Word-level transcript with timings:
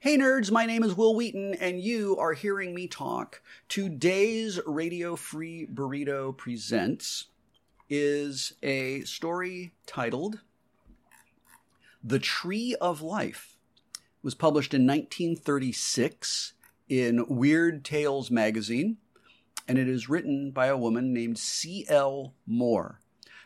Hey 0.00 0.16
nerds, 0.16 0.52
my 0.52 0.64
name 0.64 0.84
is 0.84 0.96
Wil 0.96 1.16
Wheaton, 1.16 1.54
and 1.54 1.82
you 1.82 2.16
are 2.18 2.32
hearing 2.32 2.72
me 2.72 2.86
talk. 2.86 3.42
Today's 3.68 4.60
Radio 4.64 5.16
Free 5.16 5.66
Burrito 5.66 6.36
Presents 6.36 7.24
is 7.90 8.52
a 8.62 9.00
story 9.00 9.72
titled 9.86 10.38
The 12.04 12.20
Tree 12.20 12.76
of 12.80 13.02
Life. 13.02 13.56
It 13.94 14.00
was 14.22 14.36
published 14.36 14.72
in 14.72 14.86
1936 14.86 16.52
in 16.88 17.26
Weird 17.26 17.84
Tales 17.84 18.30
magazine, 18.30 18.98
and 19.66 19.78
it 19.78 19.88
is 19.88 20.08
written 20.08 20.52
by 20.52 20.66
a 20.68 20.78
woman 20.78 21.12
named 21.12 21.40
C.L. 21.40 22.34
Moore. 22.46 23.00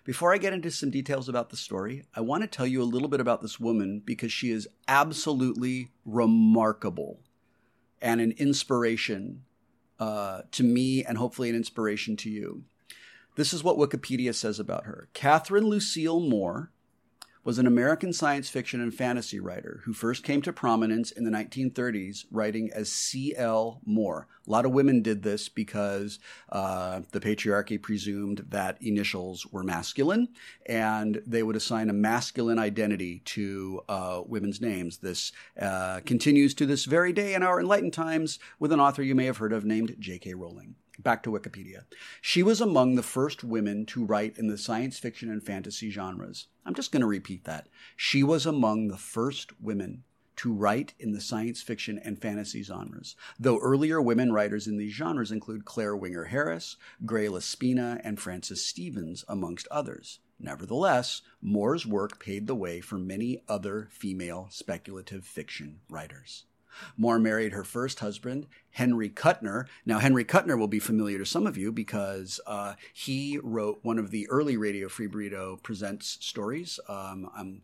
Before 0.05 0.35
I 0.35 0.39
get 0.39 0.53
into 0.53 0.71
some 0.71 0.91
details 0.91 1.29
about 1.29 1.51
the 1.51 1.57
story, 1.57 2.05
I 2.15 2.23
want 2.23 2.43
to 2.43 2.49
tell 2.49 2.67
you 2.67 2.83
a 2.83 2.85
little 2.85 3.09
bit 3.09 3.21
about 3.21 3.41
this 3.41 3.61
woman 3.61 4.03
because 4.05 4.33
she 4.33 4.51
is 4.51 4.67
absolutely 4.89 5.91
remarkable 6.05 7.21
and 8.01 8.21
an 8.21 8.33
inspiration 8.33 9.45
uh, 10.01 10.43
to 10.51 10.65
me 10.65 11.05
and 11.05 11.19
hopefully 11.19 11.51
an 11.51 11.55
inspiration 11.55 12.17
to 12.17 12.31
you. 12.31 12.65
This 13.37 13.53
is 13.53 13.63
what 13.63 13.77
Wikipedia 13.77 14.35
says 14.35 14.59
about 14.59 14.87
her 14.87 15.09
Catherine 15.13 15.67
Lucille 15.67 16.19
Moore 16.19 16.73
was 17.45 17.59
an 17.59 17.67
American 17.67 18.13
science 18.13 18.49
fiction 18.49 18.81
and 18.81 18.95
fantasy 18.95 19.41
writer 19.41 19.81
who 19.85 19.93
first 19.93 20.23
came 20.23 20.41
to 20.43 20.53
prominence 20.53 21.11
in 21.11 21.25
the 21.25 21.31
1930s 21.31 22.25
writing 22.31 22.71
as 22.73 22.91
C.L. 22.91 23.81
Moore. 23.85 24.29
A 24.47 24.51
lot 24.51 24.65
of 24.65 24.73
women 24.73 25.03
did 25.03 25.23
this 25.23 25.49
because 25.49 26.19
uh, 26.51 27.01
the 27.11 27.21
patriarchy 27.21 27.81
presumed 27.81 28.47
that 28.49 28.81
initials 28.81 29.47
were 29.47 29.65
masculine 29.65 30.29
and 30.67 31.21
they 31.27 31.43
would 31.43 31.57
assign 31.57 31.91
a 31.91 31.95
masculine 31.95 32.59
identity 32.59 33.21
to 33.25 33.83
uh, 33.89 34.23
women's 34.25 34.61
names. 34.61 34.99
This 34.99 35.33
uh, 35.61 36.01
continues 36.07 36.55
to 36.55 36.67
this 36.67 36.85
very 36.85 37.13
day 37.13 37.35
in 37.35 37.43
our 37.43 37.61
enlightened 37.61 37.93
times 37.93 38.39
with 38.59 38.73
an 38.73 38.81
author 38.81 39.03
you 39.03 39.15
may 39.15 39.27
have 39.27 39.39
heard 39.39 39.53
of 39.53 39.65
named 39.65 39.97
J.K. 39.99 40.35
Rowling. 40.35 40.77
Back 40.99 41.23
to 41.23 41.31
Wikipedia. 41.31 41.85
She 42.21 42.43
was 42.43 42.61
among 42.61 42.95
the 42.95 43.03
first 43.03 43.43
women 43.43 43.87
to 43.87 44.05
write 44.05 44.39
in 44.39 44.49
the 44.49 44.59
science 44.59 44.99
fiction 44.99 45.31
and 45.31 45.43
fantasy 45.43 45.91
genres. 45.91 46.49
I'm 46.67 46.75
just 46.75 46.93
going 46.93 47.01
to 47.01 47.07
repeat 47.07 47.45
that. 47.45 47.69
She 47.97 48.23
was 48.23 48.45
among 48.45 48.89
the 48.89 48.99
first 48.99 49.61
women 49.61 50.05
to 50.37 50.53
write 50.53 50.95
in 50.99 51.13
the 51.13 51.21
science 51.21 51.63
fiction 51.63 51.99
and 51.99 52.21
fantasy 52.21 52.63
genres, 52.63 53.17
though 53.39 53.59
earlier 53.59 54.01
women 54.01 54.33
writers 54.33 54.67
in 54.67 54.77
these 54.77 54.93
genres 54.93 55.31
include 55.31 55.65
Claire 55.65 55.97
Winger 55.97 56.25
Harris, 56.25 56.77
Greye 57.05 57.29
La 57.29 57.41
Spina, 57.41 58.01
and 58.03 58.21
Francis 58.21 58.65
Stevens, 58.65 59.25
amongst 59.29 59.69
others. 59.71 60.21
Nevertheless, 60.39 61.23
Moore's 61.41 61.87
work 61.87 62.19
paved 62.19 62.49
the 62.49 62.55
way 62.55 62.81
for 62.81 62.99
many 62.99 63.43
other 63.49 63.89
female 63.91 64.49
speculative 64.51 65.25
fiction 65.25 65.81
writers. 65.89 66.45
Moore 66.97 67.19
married 67.19 67.53
her 67.53 67.65
first 67.65 68.01
husband, 68.01 68.47
Henry 68.71 69.09
Kuttner. 69.09 69.67
Now, 69.85 69.99
Henry 69.99 70.25
Kuttner 70.25 70.59
will 70.59 70.69
be 70.69 70.79
familiar 70.79 71.19
to 71.19 71.27
some 71.27 71.47
of 71.47 71.57
you 71.57 71.73
because 71.73 72.41
uh, 72.47 72.75
he 72.93 73.39
wrote 73.43 73.81
one 73.83 73.99
of 73.99 74.11
the 74.11 74.29
early 74.29 74.57
Radio 74.57 74.89
Free 74.89 75.09
Burrito 75.09 75.63
Presents 75.63 76.19
stories. 76.21 76.79
Um, 76.89 77.31
I'm 77.37 77.63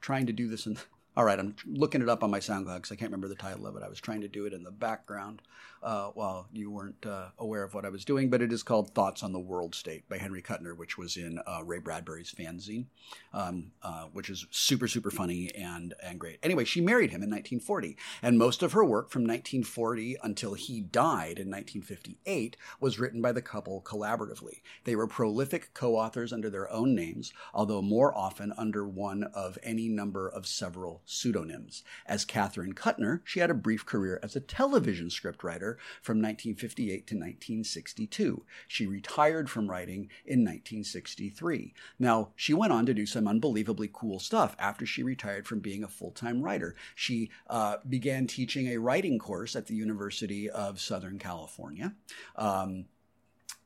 trying 0.00 0.26
to 0.26 0.32
do 0.32 0.48
this 0.48 0.66
in. 0.66 0.78
All 1.20 1.26
right, 1.26 1.38
I'm 1.38 1.54
looking 1.66 2.00
it 2.00 2.08
up 2.08 2.24
on 2.24 2.30
my 2.30 2.40
SoundCloud 2.40 2.76
because 2.76 2.92
I 2.92 2.94
can't 2.94 3.10
remember 3.10 3.28
the 3.28 3.34
title 3.34 3.66
of 3.66 3.76
it. 3.76 3.82
I 3.82 3.90
was 3.90 4.00
trying 4.00 4.22
to 4.22 4.28
do 4.28 4.46
it 4.46 4.54
in 4.54 4.62
the 4.62 4.70
background 4.70 5.42
uh, 5.82 6.08
while 6.08 6.46
you 6.52 6.70
weren't 6.70 7.06
uh, 7.06 7.28
aware 7.38 7.62
of 7.62 7.74
what 7.74 7.84
I 7.84 7.88
was 7.88 8.04
doing, 8.04 8.28
but 8.28 8.42
it 8.42 8.52
is 8.52 8.62
called 8.62 8.94
Thoughts 8.94 9.22
on 9.22 9.32
the 9.32 9.38
World 9.38 9.74
State 9.74 10.08
by 10.08 10.18
Henry 10.18 10.42
Kuttner, 10.42 10.76
which 10.76 10.98
was 10.98 11.16
in 11.16 11.38
uh, 11.46 11.62
Ray 11.64 11.78
Bradbury's 11.78 12.32
fanzine, 12.32 12.86
um, 13.32 13.72
uh, 13.82 14.04
which 14.12 14.28
is 14.28 14.46
super, 14.50 14.88
super 14.88 15.10
funny 15.10 15.50
and, 15.54 15.94
and 16.02 16.18
great. 16.18 16.38
Anyway, 16.42 16.64
she 16.64 16.80
married 16.80 17.10
him 17.10 17.22
in 17.22 17.30
1940, 17.30 17.96
and 18.22 18.38
most 18.38 18.62
of 18.62 18.72
her 18.72 18.84
work 18.84 19.10
from 19.10 19.22
1940 19.22 20.16
until 20.22 20.54
he 20.54 20.80
died 20.80 21.38
in 21.38 21.50
1958 21.50 22.56
was 22.80 22.98
written 22.98 23.22
by 23.22 23.32
the 23.32 23.42
couple 23.42 23.80
collaboratively. 23.82 24.60
They 24.84 24.96
were 24.96 25.06
prolific 25.06 25.72
co 25.72 25.96
authors 25.96 26.32
under 26.32 26.50
their 26.50 26.70
own 26.70 26.94
names, 26.94 27.32
although 27.54 27.82
more 27.82 28.16
often 28.16 28.52
under 28.58 28.86
one 28.86 29.24
of 29.34 29.58
any 29.62 29.88
number 29.88 30.28
of 30.28 30.46
several 30.46 31.02
pseudonyms. 31.10 31.82
As 32.06 32.24
Catherine 32.24 32.74
Kuttner, 32.74 33.20
she 33.24 33.40
had 33.40 33.50
a 33.50 33.54
brief 33.54 33.84
career 33.84 34.20
as 34.22 34.36
a 34.36 34.40
television 34.40 35.08
scriptwriter 35.08 35.76
from 36.00 36.18
1958 36.18 37.06
to 37.06 37.14
1962. 37.14 38.44
She 38.68 38.86
retired 38.86 39.50
from 39.50 39.68
writing 39.68 40.08
in 40.24 40.40
1963. 40.40 41.74
Now, 41.98 42.30
she 42.36 42.54
went 42.54 42.72
on 42.72 42.86
to 42.86 42.94
do 42.94 43.06
some 43.06 43.26
unbelievably 43.26 43.90
cool 43.92 44.18
stuff 44.18 44.54
after 44.58 44.86
she 44.86 45.02
retired 45.02 45.46
from 45.46 45.60
being 45.60 45.82
a 45.82 45.88
full 45.88 46.12
time 46.12 46.42
writer. 46.42 46.76
She 46.94 47.30
uh, 47.48 47.76
began 47.88 48.26
teaching 48.26 48.68
a 48.68 48.78
writing 48.78 49.18
course 49.18 49.56
at 49.56 49.66
the 49.66 49.74
University 49.74 50.48
of 50.48 50.80
Southern 50.80 51.18
California. 51.18 51.94
Um, 52.36 52.86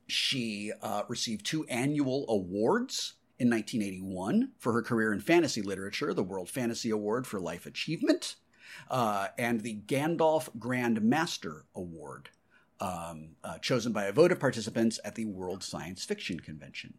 she 0.07 0.71
uh, 0.81 1.03
received 1.07 1.45
two 1.45 1.65
annual 1.65 2.25
awards 2.29 3.13
in 3.37 3.49
1981 3.49 4.51
for 4.57 4.73
her 4.73 4.81
career 4.81 5.11
in 5.13 5.19
fantasy 5.19 5.61
literature, 5.61 6.13
the 6.13 6.23
World 6.23 6.49
Fantasy 6.49 6.89
Award 6.89 7.27
for 7.27 7.39
Life 7.39 7.65
Achievement, 7.65 8.35
uh, 8.89 9.27
and 9.37 9.61
the 9.61 9.81
Gandalf 9.85 10.49
Grand 10.57 11.01
Master 11.01 11.65
Award, 11.75 12.29
um, 12.79 13.35
uh, 13.43 13.57
chosen 13.59 13.91
by 13.91 14.05
a 14.05 14.13
vote 14.13 14.31
of 14.31 14.39
participants 14.39 14.99
at 15.03 15.15
the 15.15 15.25
World 15.25 15.63
Science 15.63 16.03
Fiction 16.03 16.39
Convention. 16.39 16.95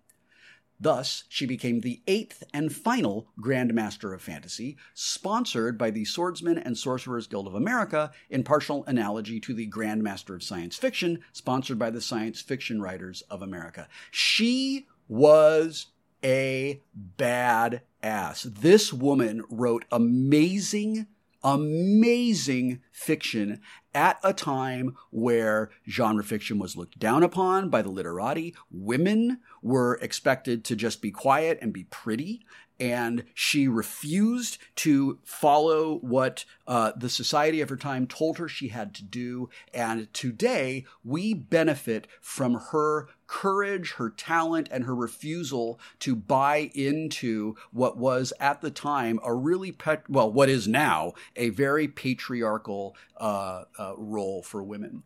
Thus, 0.78 1.24
she 1.30 1.46
became 1.46 1.80
the 1.80 2.02
eighth 2.06 2.44
and 2.52 2.74
final 2.74 3.28
Grand 3.40 3.72
Master 3.72 4.12
of 4.12 4.20
Fantasy, 4.20 4.76
sponsored 4.92 5.78
by 5.78 5.90
the 5.90 6.04
Swordsmen 6.04 6.58
and 6.58 6.76
Sorcerers 6.76 7.26
Guild 7.26 7.46
of 7.46 7.54
America, 7.54 8.12
in 8.28 8.44
partial 8.44 8.84
analogy 8.86 9.40
to 9.40 9.54
the 9.54 9.64
Grand 9.66 10.02
Master 10.02 10.34
of 10.34 10.42
Science 10.42 10.76
Fiction, 10.76 11.20
sponsored 11.32 11.78
by 11.78 11.88
the 11.88 12.02
Science 12.02 12.42
Fiction 12.42 12.82
Writers 12.82 13.22
of 13.30 13.40
America. 13.40 13.88
She 14.10 14.86
was 15.08 15.86
a 16.24 16.82
bad 16.94 17.82
ass. 18.02 18.42
This 18.42 18.92
woman 18.92 19.42
wrote 19.50 19.84
amazing, 19.90 21.06
amazing 21.42 22.80
fiction 22.92 23.60
at 23.94 24.18
a 24.22 24.32
time 24.32 24.96
where 25.10 25.70
genre 25.88 26.22
fiction 26.22 26.58
was 26.58 26.76
looked 26.76 26.98
down 26.98 27.22
upon 27.22 27.70
by 27.70 27.82
the 27.82 27.90
literati. 27.90 28.54
Women 28.70 29.40
were 29.62 29.94
expected 30.02 30.64
to 30.64 30.76
just 30.76 31.00
be 31.00 31.10
quiet 31.10 31.58
and 31.62 31.72
be 31.72 31.84
pretty. 31.84 32.44
And 32.78 33.24
she 33.32 33.68
refused 33.68 34.58
to 34.76 35.18
follow 35.24 35.96
what 36.00 36.44
uh, 36.66 36.92
the 36.94 37.08
society 37.08 37.62
of 37.62 37.70
her 37.70 37.76
time 37.76 38.06
told 38.06 38.36
her 38.36 38.48
she 38.48 38.68
had 38.68 38.94
to 38.96 39.02
do. 39.02 39.48
And 39.72 40.12
today, 40.12 40.84
we 41.02 41.32
benefit 41.32 42.06
from 42.20 42.60
her 42.72 43.08
courage, 43.26 43.92
her 43.92 44.10
talent, 44.10 44.68
and 44.70 44.84
her 44.84 44.94
refusal 44.94 45.80
to 46.00 46.14
buy 46.14 46.70
into 46.74 47.56
what 47.72 47.96
was 47.96 48.32
at 48.40 48.60
the 48.60 48.70
time 48.70 49.18
a 49.24 49.34
really, 49.34 49.72
pet- 49.72 50.08
well, 50.08 50.30
what 50.30 50.48
is 50.48 50.68
now 50.68 51.12
a 51.34 51.50
very 51.50 51.88
patriarchal 51.88 52.96
uh, 53.16 53.64
uh, 53.78 53.94
role 53.96 54.42
for 54.42 54.62
women. 54.62 55.02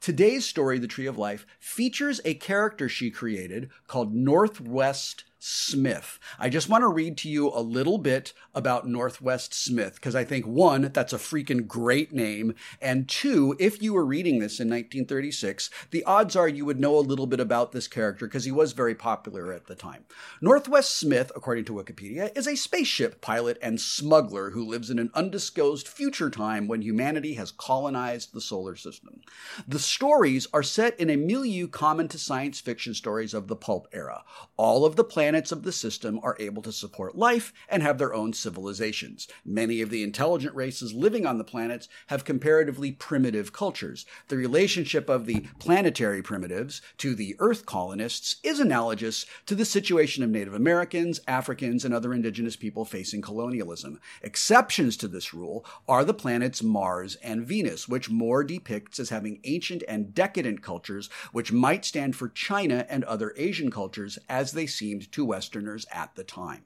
Today's 0.00 0.46
story, 0.46 0.78
The 0.78 0.86
Tree 0.86 1.06
of 1.06 1.18
Life, 1.18 1.44
features 1.58 2.20
a 2.24 2.34
character 2.34 2.88
she 2.88 3.10
created 3.10 3.70
called 3.88 4.14
Northwest 4.14 5.24
Smith. 5.48 6.18
I 6.38 6.48
just 6.48 6.68
want 6.68 6.82
to 6.82 6.88
read 6.88 7.16
to 7.18 7.28
you 7.28 7.48
a 7.48 7.60
little 7.60 7.98
bit 7.98 8.32
about 8.54 8.86
Northwest 8.86 9.54
Smith 9.54 9.94
because 9.94 10.14
I 10.14 10.24
think 10.24 10.46
one, 10.46 10.90
that's 10.92 11.12
a 11.12 11.18
freaking 11.18 11.66
great 11.66 12.12
name, 12.12 12.54
and 12.80 13.08
two, 13.08 13.56
if 13.58 13.82
you 13.82 13.94
were 13.94 14.04
reading 14.04 14.38
this 14.38 14.60
in 14.60 14.68
1936, 14.68 15.70
the 15.90 16.04
odds 16.04 16.36
are 16.36 16.48
you 16.48 16.64
would 16.64 16.78
know 16.78 16.96
a 16.96 17.00
little 17.00 17.26
bit 17.26 17.40
about 17.40 17.72
this 17.72 17.88
character 17.88 18.26
because 18.26 18.44
he 18.44 18.52
was 18.52 18.72
very 18.72 18.94
popular 18.94 19.52
at 19.52 19.66
the 19.66 19.74
time. 19.74 20.04
Northwest 20.40 20.94
Smith, 20.94 21.32
according 21.34 21.64
to 21.64 21.72
Wikipedia, 21.72 22.36
is 22.36 22.46
a 22.46 22.56
spaceship 22.56 23.20
pilot 23.20 23.58
and 23.62 23.80
smuggler 23.80 24.50
who 24.50 24.68
lives 24.68 24.90
in 24.90 24.98
an 24.98 25.10
undisclosed 25.14 25.88
future 25.88 26.30
time 26.30 26.68
when 26.68 26.82
humanity 26.82 27.34
has 27.34 27.50
colonized 27.50 28.34
the 28.34 28.40
solar 28.40 28.76
system. 28.76 29.20
The 29.66 29.78
stories 29.78 30.46
are 30.52 30.62
set 30.62 30.98
in 31.00 31.10
a 31.10 31.16
milieu 31.16 31.68
common 31.68 32.08
to 32.08 32.18
science 32.18 32.60
fiction 32.60 32.94
stories 32.94 33.34
of 33.34 33.48
the 33.48 33.56
pulp 33.56 33.88
era. 33.92 34.24
All 34.56 34.84
of 34.84 34.96
the 34.96 35.04
planets 35.04 35.37
of 35.38 35.62
the 35.62 35.72
system 35.72 36.18
are 36.22 36.36
able 36.40 36.62
to 36.62 36.72
support 36.72 37.16
life 37.16 37.52
and 37.68 37.82
have 37.82 37.98
their 37.98 38.12
own 38.12 38.32
civilizations. 38.32 39.28
Many 39.44 39.80
of 39.80 39.90
the 39.90 40.02
intelligent 40.02 40.54
races 40.54 40.92
living 40.92 41.24
on 41.24 41.38
the 41.38 41.44
planets 41.44 41.88
have 42.08 42.24
comparatively 42.24 42.92
primitive 42.92 43.52
cultures. 43.52 44.04
The 44.28 44.36
relationship 44.36 45.08
of 45.08 45.26
the 45.26 45.46
planetary 45.58 46.22
primitives 46.22 46.82
to 46.98 47.14
the 47.14 47.36
Earth 47.38 47.66
colonists 47.66 48.36
is 48.42 48.60
analogous 48.60 49.26
to 49.46 49.54
the 49.54 49.64
situation 49.64 50.22
of 50.24 50.30
Native 50.30 50.54
Americans, 50.54 51.20
Africans, 51.28 51.84
and 51.84 51.94
other 51.94 52.12
indigenous 52.12 52.56
people 52.56 52.84
facing 52.84 53.22
colonialism. 53.22 54.00
Exceptions 54.22 54.96
to 54.96 55.08
this 55.08 55.32
rule 55.32 55.64
are 55.86 56.04
the 56.04 56.14
planets 56.14 56.62
Mars 56.62 57.16
and 57.16 57.46
Venus, 57.46 57.88
which 57.88 58.10
Moore 58.10 58.44
depicts 58.44 58.98
as 58.98 59.10
having 59.10 59.40
ancient 59.44 59.82
and 59.88 60.14
decadent 60.14 60.62
cultures, 60.62 61.08
which 61.32 61.52
might 61.52 61.84
stand 61.84 62.16
for 62.16 62.28
China 62.28 62.86
and 62.88 63.04
other 63.04 63.34
Asian 63.36 63.70
cultures 63.70 64.18
as 64.28 64.52
they 64.52 64.66
seemed 64.66 65.10
to 65.12 65.17
to 65.18 65.24
Westerners 65.24 65.84
at 65.90 66.14
the 66.14 66.22
time. 66.22 66.62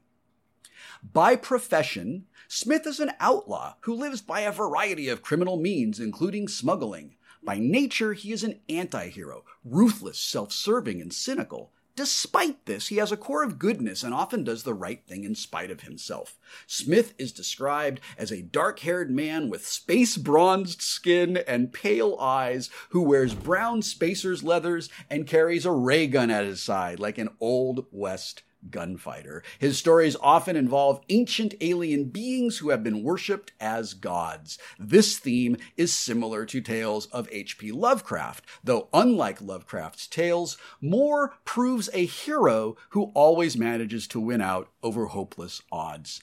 By 1.03 1.37
profession, 1.37 2.27
Smith 2.49 2.87
is 2.87 3.01
an 3.01 3.13
outlaw 3.19 3.77
who 3.81 3.95
lives 3.95 4.21
by 4.21 4.41
a 4.41 4.53
variety 4.53 5.09
of 5.09 5.23
criminal 5.23 5.57
means, 5.57 5.99
including 5.99 6.49
smuggling. 6.49 7.17
By 7.43 7.59
nature, 7.59 8.13
he 8.13 8.31
is 8.31 8.45
an 8.45 8.61
anti 8.69 9.09
hero, 9.09 9.45
ruthless, 9.65 10.19
self 10.19 10.53
serving, 10.53 11.01
and 11.01 11.15
cynical. 11.15 11.73
Despite 11.95 12.65
this, 12.65 12.89
he 12.89 12.97
has 12.97 13.13
a 13.13 13.19
core 13.19 13.43
of 13.43 13.59
goodness 13.59 14.03
and 14.03 14.15
often 14.15 14.45
does 14.45 14.63
the 14.63 14.73
right 14.73 15.05
thing 15.07 15.25
in 15.25 15.35
spite 15.35 15.71
of 15.71 15.83
himself. 15.83 16.39
Smith 16.67 17.13
is 17.19 17.33
described 17.33 18.01
as 18.17 18.31
a 18.31 18.41
dark 18.41 18.79
haired 18.79 19.11
man 19.11 19.51
with 19.51 19.67
space 19.67 20.17
bronzed 20.17 20.81
skin 20.81 21.37
and 21.37 21.73
pale 21.73 22.17
eyes 22.19 22.71
who 22.91 23.03
wears 23.03 23.35
brown 23.35 23.83
spacer's 23.83 24.43
leathers 24.43 24.89
and 25.11 25.27
carries 25.27 25.67
a 25.67 25.73
ray 25.73 26.07
gun 26.07 26.31
at 26.31 26.47
his 26.47 26.63
side 26.63 26.99
like 26.99 27.19
an 27.19 27.29
old 27.41 27.85
West 27.91 28.43
gunfighter. 28.71 29.43
His 29.59 29.79
stories 29.79 30.17
often 30.21 30.57
involve 30.57 31.01
ancient 31.09 31.55
alien 31.61 32.05
beings 32.05 32.59
who 32.59 32.71
have 32.71 32.83
been 32.83 33.03
worshipped 33.03 33.53
as 33.61 33.95
gods. 33.95 34.59
This 34.79 35.19
theme 35.19 35.57
is 35.77 35.93
similar 35.93 36.47
to 36.47 36.61
tales 36.61 37.07
of 37.07 37.29
H.P. 37.31 37.73
Lovecraft, 37.73 38.45
though 38.63 38.89
unlike 38.93 39.41
Lovecraft's 39.41 40.07
tales, 40.07 40.57
Moore 40.81 41.35
proves 41.45 41.89
a 41.93 42.07
hero 42.07 42.77
who 42.91 43.13
always 43.15 43.57
manages 43.57 44.07
to 44.09 44.21
win 44.21 44.41
out 44.41 44.71
over 44.83 45.07
hopeless 45.07 45.63
odds. 45.71 46.21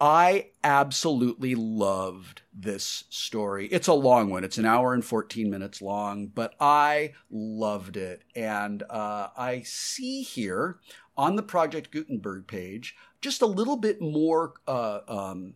I 0.00 0.50
absolutely 0.62 1.54
loved 1.54 2.42
this 2.52 3.04
story. 3.08 3.66
It's 3.68 3.88
a 3.88 3.94
long 3.94 4.28
one. 4.28 4.44
It's 4.44 4.58
an 4.58 4.66
hour 4.66 4.92
and 4.92 5.04
14 5.04 5.48
minutes 5.48 5.80
long, 5.80 6.26
but 6.26 6.54
I 6.60 7.14
loved 7.30 7.96
it. 7.96 8.22
And 8.34 8.82
uh, 8.90 9.28
I 9.36 9.62
see 9.64 10.22
here 10.22 10.78
on 11.16 11.36
the 11.36 11.42
Project 11.42 11.90
Gutenberg 11.90 12.46
page 12.46 12.94
just 13.22 13.40
a 13.40 13.46
little 13.46 13.76
bit 13.76 14.02
more. 14.02 14.54
Uh, 14.68 15.00
um, 15.08 15.54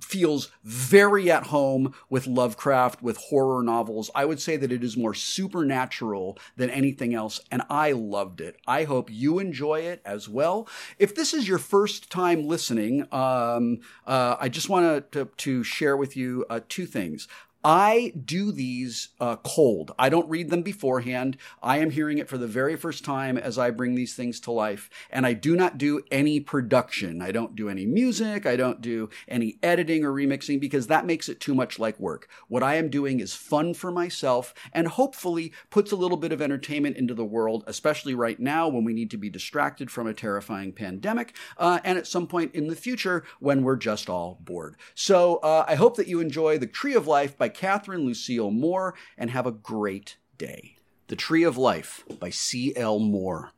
feels 0.00 0.50
very 0.64 1.30
at 1.30 1.46
home 1.48 1.94
with 2.08 2.26
Lovecraft, 2.26 3.02
with 3.02 3.16
horror 3.16 3.62
novels. 3.62 4.10
I 4.14 4.24
would 4.24 4.40
say 4.40 4.56
that 4.56 4.72
it 4.72 4.82
is 4.82 4.96
more 4.96 5.14
supernatural 5.14 6.38
than 6.56 6.70
anything 6.70 7.14
else, 7.14 7.40
and 7.50 7.62
I 7.70 7.92
loved 7.92 8.40
it. 8.40 8.56
I 8.66 8.84
hope 8.84 9.10
you 9.10 9.38
enjoy 9.38 9.80
it 9.80 10.00
as 10.04 10.28
well. 10.28 10.66
If 10.98 11.14
this 11.14 11.32
is 11.32 11.46
your 11.46 11.58
first 11.58 12.10
time 12.10 12.46
listening, 12.46 13.02
um, 13.12 13.80
uh, 14.06 14.36
I 14.40 14.48
just 14.48 14.68
want 14.68 15.12
to, 15.12 15.26
to 15.26 15.62
share 15.62 15.96
with 15.96 16.16
you 16.16 16.44
uh, 16.50 16.60
two 16.68 16.86
things. 16.86 17.28
I 17.62 18.12
do 18.24 18.52
these 18.52 19.10
uh, 19.20 19.36
cold. 19.36 19.92
I 19.98 20.08
don't 20.08 20.28
read 20.28 20.48
them 20.48 20.62
beforehand. 20.62 21.36
I 21.62 21.78
am 21.78 21.90
hearing 21.90 22.16
it 22.16 22.28
for 22.28 22.38
the 22.38 22.46
very 22.46 22.74
first 22.74 23.04
time 23.04 23.36
as 23.36 23.58
I 23.58 23.70
bring 23.70 23.94
these 23.94 24.14
things 24.14 24.40
to 24.40 24.50
life. 24.50 24.88
And 25.10 25.26
I 25.26 25.34
do 25.34 25.54
not 25.54 25.76
do 25.76 26.00
any 26.10 26.40
production. 26.40 27.20
I 27.20 27.32
don't 27.32 27.54
do 27.54 27.68
any 27.68 27.84
music. 27.84 28.46
I 28.46 28.56
don't 28.56 28.80
do 28.80 29.10
any 29.28 29.58
editing 29.62 30.04
or 30.04 30.12
remixing 30.12 30.58
because 30.58 30.86
that 30.86 31.04
makes 31.04 31.28
it 31.28 31.38
too 31.38 31.54
much 31.54 31.78
like 31.78 32.00
work. 32.00 32.28
What 32.48 32.62
I 32.62 32.76
am 32.76 32.88
doing 32.88 33.20
is 33.20 33.34
fun 33.34 33.74
for 33.74 33.90
myself 33.90 34.54
and 34.72 34.88
hopefully 34.88 35.52
puts 35.68 35.92
a 35.92 35.96
little 35.96 36.16
bit 36.16 36.32
of 36.32 36.40
entertainment 36.40 36.96
into 36.96 37.12
the 37.14 37.24
world, 37.24 37.64
especially 37.66 38.14
right 38.14 38.40
now 38.40 38.68
when 38.68 38.84
we 38.84 38.94
need 38.94 39.10
to 39.10 39.18
be 39.18 39.28
distracted 39.28 39.90
from 39.90 40.06
a 40.06 40.14
terrifying 40.14 40.72
pandemic 40.72 41.36
uh, 41.58 41.80
and 41.84 41.98
at 41.98 42.06
some 42.06 42.26
point 42.26 42.54
in 42.54 42.68
the 42.68 42.76
future 42.76 43.22
when 43.38 43.62
we're 43.62 43.76
just 43.76 44.08
all 44.08 44.38
bored. 44.40 44.76
So 44.94 45.36
uh, 45.36 45.66
I 45.68 45.74
hope 45.74 45.96
that 45.96 46.08
you 46.08 46.20
enjoy 46.20 46.56
The 46.56 46.66
Tree 46.66 46.94
of 46.94 47.06
Life 47.06 47.36
by 47.36 47.49
Catherine 47.50 48.04
Lucille 48.04 48.50
Moore 48.50 48.94
and 49.18 49.30
have 49.30 49.46
a 49.46 49.52
great 49.52 50.16
day. 50.38 50.76
The 51.08 51.16
Tree 51.16 51.42
of 51.42 51.56
Life 51.56 52.04
by 52.18 52.30
C.L. 52.30 52.98
Moore. 52.98 53.52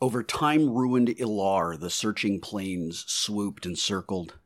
Over 0.00 0.22
time 0.22 0.68
ruined 0.70 1.08
Ilar, 1.18 1.78
the 1.78 1.90
searching 1.90 2.40
planes 2.40 3.04
swooped 3.08 3.66
and 3.66 3.78
circled. 3.78 4.38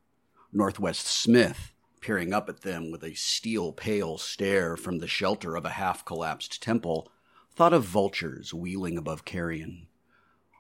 Northwest 0.53 1.07
Smith, 1.07 1.73
peering 2.01 2.33
up 2.33 2.49
at 2.49 2.62
them 2.62 2.91
with 2.91 3.05
a 3.05 3.15
steel 3.15 3.73
pale 3.73 4.17
stare 4.17 4.77
from 4.77 4.99
the 4.99 5.09
shelter 5.09 5.57
of 5.57 5.65
a 5.65 5.71
half 5.71 6.05
collapsed 6.05 6.62
temple, 6.62 7.11
thought 7.55 7.73
of 7.73 7.85
vultures 7.85 8.55
wheeling 8.55 8.97
above 8.97 9.25
carrion. 9.25 9.87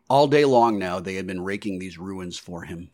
All 0.08 0.26
day 0.26 0.44
long 0.44 0.78
now 0.78 1.00
they 1.00 1.14
had 1.14 1.26
been 1.26 1.42
raking 1.44 1.78
these 1.78 1.98
ruins 1.98 2.36
for 2.36 2.62
him. 2.64 2.90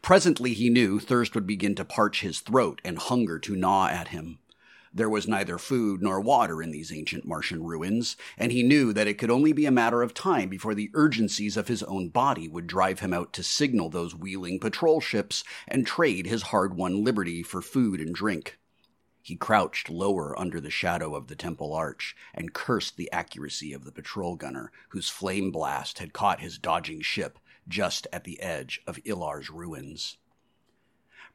Presently, 0.00 0.54
he 0.54 0.70
knew, 0.70 0.98
thirst 0.98 1.34
would 1.34 1.46
begin 1.46 1.74
to 1.74 1.84
parch 1.84 2.22
his 2.22 2.40
throat 2.40 2.80
and 2.84 2.98
hunger 2.98 3.38
to 3.40 3.54
gnaw 3.54 3.88
at 3.88 4.08
him. 4.08 4.38
There 4.96 5.10
was 5.10 5.26
neither 5.26 5.58
food 5.58 6.00
nor 6.00 6.20
water 6.20 6.62
in 6.62 6.70
these 6.70 6.92
ancient 6.92 7.26
Martian 7.26 7.64
ruins, 7.64 8.16
and 8.38 8.52
he 8.52 8.62
knew 8.62 8.92
that 8.92 9.08
it 9.08 9.18
could 9.18 9.30
only 9.30 9.52
be 9.52 9.66
a 9.66 9.72
matter 9.72 10.02
of 10.02 10.14
time 10.14 10.48
before 10.48 10.74
the 10.74 10.90
urgencies 10.94 11.56
of 11.56 11.68
his 11.68 11.82
own 11.82 12.10
body 12.10 12.46
would 12.48 12.68
drive 12.68 13.00
him 13.00 13.12
out 13.12 13.32
to 13.32 13.42
signal 13.42 13.90
those 13.90 14.14
wheeling 14.14 14.60
patrol 14.60 15.00
ships 15.00 15.42
and 15.66 15.84
trade 15.86 16.26
his 16.26 16.42
hard 16.42 16.76
won 16.76 17.02
liberty 17.02 17.42
for 17.42 17.60
food 17.60 18.00
and 18.00 18.14
drink. 18.14 18.58
He 19.20 19.36
crouched 19.36 19.90
lower 19.90 20.38
under 20.38 20.60
the 20.60 20.70
shadow 20.70 21.14
of 21.14 21.26
the 21.26 21.34
temple 21.34 21.72
arch 21.72 22.14
and 22.32 22.52
cursed 22.52 22.96
the 22.96 23.10
accuracy 23.10 23.72
of 23.72 23.84
the 23.84 23.92
patrol 23.92 24.36
gunner, 24.36 24.70
whose 24.90 25.08
flame 25.08 25.50
blast 25.50 25.98
had 25.98 26.12
caught 26.12 26.40
his 26.40 26.56
dodging 26.56 27.00
ship 27.00 27.38
just 27.68 28.06
at 28.12 28.24
the 28.24 28.40
edge 28.40 28.80
of 28.86 28.98
Ilar's 29.04 29.50
ruins. 29.50 30.16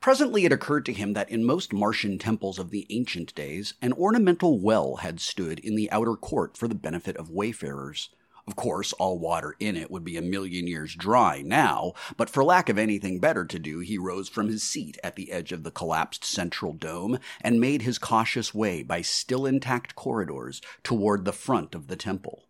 Presently 0.01 0.45
it 0.45 0.53
occurred 0.53 0.85
to 0.85 0.93
him 0.93 1.13
that 1.13 1.29
in 1.29 1.43
most 1.43 1.73
Martian 1.73 2.17
temples 2.17 2.57
of 2.57 2.69
the 2.69 2.87
ancient 2.89 3.35
days, 3.35 3.73
an 3.81 3.91
ornamental 3.93 4.57
well 4.59 4.97
had 4.97 5.19
stood 5.19 5.59
in 5.59 5.75
the 5.75 5.91
outer 5.91 6.15
court 6.15 6.55
for 6.55 6.69
the 6.69 6.75
benefit 6.75 7.17
of 7.17 7.29
wayfarers. 7.29 8.09
Of 8.47 8.55
course, 8.55 8.93
all 8.93 9.19
water 9.19 9.55
in 9.59 9.75
it 9.75 9.91
would 9.91 10.03
be 10.03 10.17
a 10.17 10.23
million 10.23 10.65
years 10.65 10.95
dry 10.95 11.43
now, 11.45 11.93
but 12.17 12.31
for 12.31 12.43
lack 12.43 12.69
of 12.69 12.79
anything 12.79 13.19
better 13.19 13.45
to 13.45 13.59
do, 13.59 13.79
he 13.79 13.97
rose 13.97 14.27
from 14.27 14.47
his 14.47 14.63
seat 14.63 14.97
at 15.03 15.15
the 15.15 15.31
edge 15.31 15.51
of 15.51 15.63
the 15.63 15.69
collapsed 15.69 16.23
central 16.23 16.73
dome 16.73 17.19
and 17.41 17.59
made 17.59 17.83
his 17.83 17.99
cautious 17.99 18.53
way 18.53 18.81
by 18.81 19.01
still 19.01 19.45
intact 19.45 19.95
corridors 19.95 20.61
toward 20.81 21.25
the 21.25 21.33
front 21.33 21.75
of 21.75 21.87
the 21.87 21.95
temple. 21.95 22.45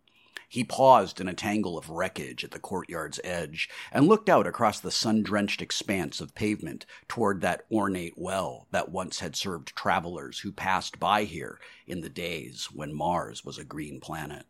He 0.52 0.64
paused 0.64 1.20
in 1.20 1.28
a 1.28 1.32
tangle 1.32 1.78
of 1.78 1.90
wreckage 1.90 2.42
at 2.42 2.50
the 2.50 2.58
courtyard's 2.58 3.20
edge 3.22 3.70
and 3.92 4.08
looked 4.08 4.28
out 4.28 4.48
across 4.48 4.80
the 4.80 4.90
sun 4.90 5.22
drenched 5.22 5.62
expanse 5.62 6.20
of 6.20 6.34
pavement 6.34 6.86
toward 7.06 7.40
that 7.40 7.66
ornate 7.70 8.14
well 8.16 8.66
that 8.72 8.90
once 8.90 9.20
had 9.20 9.36
served 9.36 9.76
travelers 9.76 10.40
who 10.40 10.50
passed 10.50 10.98
by 10.98 11.22
here 11.22 11.60
in 11.86 12.00
the 12.00 12.08
days 12.08 12.68
when 12.72 12.92
Mars 12.92 13.44
was 13.44 13.58
a 13.58 13.64
green 13.64 14.00
planet. 14.00 14.44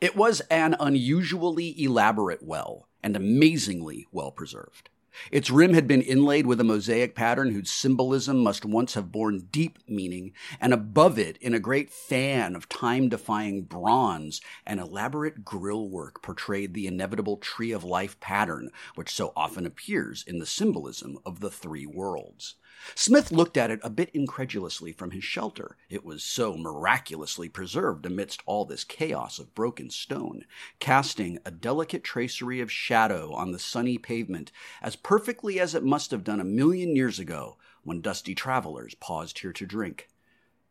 It 0.00 0.16
was 0.16 0.40
an 0.50 0.74
unusually 0.80 1.80
elaborate 1.80 2.42
well 2.42 2.88
and 3.04 3.14
amazingly 3.14 4.08
well 4.10 4.32
preserved. 4.32 4.90
Its 5.30 5.50
rim 5.50 5.74
had 5.74 5.86
been 5.86 6.02
inlaid 6.02 6.46
with 6.46 6.60
a 6.60 6.64
mosaic 6.64 7.14
pattern 7.14 7.52
whose 7.52 7.70
symbolism 7.70 8.38
must 8.38 8.64
once 8.64 8.94
have 8.94 9.12
borne 9.12 9.48
deep 9.50 9.78
meaning, 9.86 10.32
and 10.60 10.72
above 10.72 11.18
it, 11.18 11.36
in 11.38 11.52
a 11.54 11.60
great 11.60 11.90
fan 11.90 12.56
of 12.56 12.68
time 12.68 13.08
defying 13.08 13.62
bronze, 13.62 14.40
an 14.66 14.78
elaborate 14.78 15.44
grill 15.44 15.88
work 15.88 16.22
portrayed 16.22 16.72
the 16.72 16.86
inevitable 16.86 17.36
tree 17.36 17.72
of 17.72 17.84
life 17.84 18.18
pattern 18.20 18.70
which 18.94 19.10
so 19.10 19.32
often 19.36 19.66
appears 19.66 20.24
in 20.26 20.38
the 20.38 20.46
symbolism 20.46 21.18
of 21.26 21.40
the 21.40 21.50
three 21.50 21.86
worlds. 21.86 22.54
Smith 22.94 23.30
looked 23.30 23.56
at 23.56 23.70
it 23.70 23.80
a 23.82 23.90
bit 23.90 24.10
incredulously 24.14 24.92
from 24.92 25.12
his 25.12 25.24
shelter. 25.24 25.76
It 25.88 26.04
was 26.04 26.22
so 26.22 26.56
miraculously 26.56 27.48
preserved 27.48 28.06
amidst 28.06 28.42
all 28.46 28.64
this 28.64 28.84
chaos 28.84 29.38
of 29.38 29.54
broken 29.54 29.90
stone, 29.90 30.44
casting 30.78 31.38
a 31.44 31.50
delicate 31.50 32.04
tracery 32.04 32.60
of 32.60 32.72
shadow 32.72 33.32
on 33.32 33.52
the 33.52 33.58
sunny 33.58 33.98
pavement 33.98 34.52
as 34.80 34.96
perfectly 34.96 35.60
as 35.60 35.74
it 35.74 35.84
must 35.84 36.10
have 36.10 36.24
done 36.24 36.40
a 36.40 36.44
million 36.44 36.96
years 36.96 37.18
ago 37.18 37.56
when 37.84 38.00
dusty 38.00 38.34
travelers 38.34 38.94
paused 38.94 39.38
here 39.40 39.52
to 39.52 39.66
drink. 39.66 40.08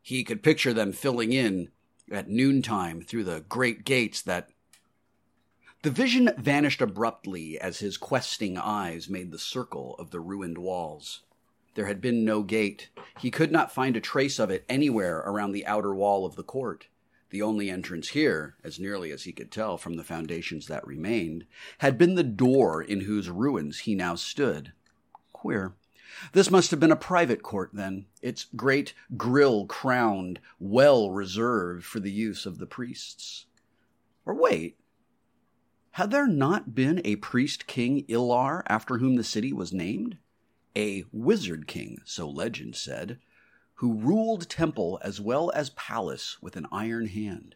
He 0.02 0.24
could 0.24 0.44
picture 0.44 0.74
them 0.74 0.94
filling 0.94 1.32
in 1.32 1.70
at 2.12 2.30
noontime 2.30 3.02
through 3.02 3.24
the 3.24 3.46
great 3.48 3.86
gates 3.86 4.22
that 4.24 4.50
The 5.84 5.92
vision 5.92 6.30
vanished 6.38 6.82
abruptly 6.82 7.60
as 7.60 7.80
his 7.80 7.98
questing 7.98 8.58
eyes 8.58 9.10
made 9.10 9.32
the 9.32 9.40
circle 9.40 9.96
of 9.98 10.12
the 10.12 10.20
ruined 10.20 10.58
walls. 10.58 11.22
There 11.74 11.86
had 11.86 12.02
been 12.02 12.26
no 12.26 12.44
gate. 12.44 12.90
He 13.20 13.32
could 13.32 13.52
not 13.52 13.72
find 13.72 13.96
a 13.96 14.02
trace 14.02 14.40
of 14.40 14.50
it 14.50 14.66
anywhere 14.68 15.20
around 15.20 15.52
the 15.52 15.66
outer 15.66 15.94
wall 15.94 16.26
of 16.26 16.36
the 16.36 16.44
court. 16.44 16.88
The 17.30 17.42
only 17.42 17.70
entrance 17.70 18.10
here, 18.10 18.58
as 18.62 18.78
nearly 18.78 19.12
as 19.12 19.24
he 19.24 19.32
could 19.32 19.52
tell 19.52 19.78
from 19.78 19.96
the 19.96 20.04
foundations 20.04 20.68
that 20.68 20.86
remained, 20.86 21.46
had 21.78 21.98
been 21.98 22.16
the 22.16 22.24
door 22.24 22.82
in 22.82 23.02
whose 23.02 23.30
ruins 23.30 23.80
he 23.80 23.96
now 23.96 24.16
stood. 24.16 24.74
Queer. 25.32 25.74
This 26.34 26.52
must 26.52 26.72
have 26.72 26.80
been 26.80 26.92
a 26.92 26.98
private 26.98 27.42
court, 27.42 27.70
then, 27.74 28.06
its 28.22 28.48
great 28.56 28.94
grill 29.16 29.66
crowned, 29.66 30.42
well 30.60 31.10
reserved 31.10 31.86
for 31.86 32.02
the 32.02 32.12
use 32.12 32.46
of 32.46 32.58
the 32.58 32.66
priests. 32.66 33.46
Or 34.26 34.36
wait, 34.36 34.78
had 35.92 36.12
there 36.12 36.28
not 36.28 36.76
been 36.76 37.02
a 37.06 37.16
priest 37.18 37.66
king 37.66 38.06
Ilar 38.08 38.64
after 38.68 38.98
whom 38.98 39.16
the 39.16 39.24
city 39.24 39.54
was 39.54 39.72
named? 39.72 40.18
A 40.76 41.04
wizard 41.12 41.68
king, 41.68 42.00
so 42.06 42.30
legend 42.30 42.76
said, 42.76 43.20
who 43.76 43.94
ruled 43.94 44.50
temple 44.50 45.00
as 45.02 45.20
well 45.20 45.52
as 45.54 45.72
palace 45.72 46.38
with 46.42 46.56
an 46.56 46.68
iron 46.72 47.08
hand. 47.08 47.56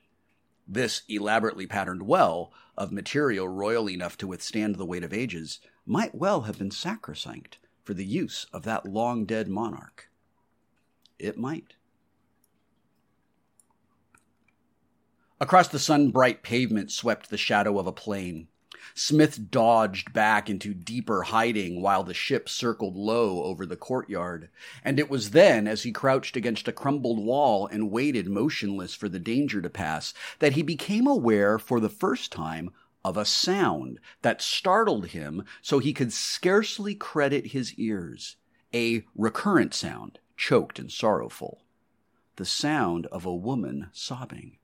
This 0.67 1.03
elaborately 1.07 1.67
patterned 1.67 2.03
well, 2.03 2.51
of 2.77 2.91
material 2.91 3.47
royal 3.47 3.89
enough 3.89 4.17
to 4.17 4.27
withstand 4.27 4.75
the 4.75 4.85
weight 4.85 5.03
of 5.03 5.13
ages, 5.13 5.59
might 5.85 6.15
well 6.15 6.41
have 6.41 6.57
been 6.57 6.71
sacrosanct 6.71 7.59
for 7.83 7.93
the 7.93 8.05
use 8.05 8.47
of 8.51 8.63
that 8.63 8.85
long 8.85 9.25
dead 9.25 9.47
monarch. 9.47 10.09
It 11.19 11.37
might. 11.37 11.75
Across 15.39 15.67
the 15.67 15.79
sun 15.79 16.09
bright 16.09 16.43
pavement 16.43 16.91
swept 16.91 17.29
the 17.29 17.37
shadow 17.37 17.77
of 17.77 17.87
a 17.87 17.91
plane. 17.91 18.47
Smith 18.93 19.49
dodged 19.49 20.13
back 20.13 20.49
into 20.49 20.73
deeper 20.73 21.23
hiding 21.23 21.81
while 21.81 22.03
the 22.03 22.13
ship 22.13 22.47
circled 22.47 22.95
low 22.95 23.43
over 23.43 23.65
the 23.65 23.75
courtyard, 23.75 24.49
and 24.83 24.99
it 24.99 25.09
was 25.09 25.31
then, 25.31 25.67
as 25.67 25.83
he 25.83 25.91
crouched 25.91 26.37
against 26.37 26.67
a 26.67 26.71
crumbled 26.71 27.17
wall 27.17 27.67
and 27.67 27.89
waited 27.91 28.27
motionless 28.27 28.93
for 28.93 29.09
the 29.09 29.19
danger 29.19 29.61
to 29.61 29.69
pass, 29.69 30.13
that 30.39 30.53
he 30.53 30.61
became 30.61 31.07
aware 31.07 31.57
for 31.57 31.79
the 31.79 31.89
first 31.89 32.31
time 32.31 32.69
of 33.03 33.17
a 33.17 33.25
sound 33.25 33.99
that 34.21 34.41
startled 34.41 35.07
him 35.07 35.43
so 35.61 35.79
he 35.79 35.93
could 35.93 36.11
scarcely 36.11 36.95
credit 36.95 37.47
his 37.47 37.73
ears. 37.75 38.35
A 38.73 39.05
recurrent 39.15 39.73
sound, 39.73 40.19
choked 40.35 40.79
and 40.79 40.91
sorrowful. 40.91 41.63
The 42.37 42.45
sound 42.45 43.05
of 43.07 43.25
a 43.25 43.35
woman 43.35 43.89
sobbing. 43.93 44.57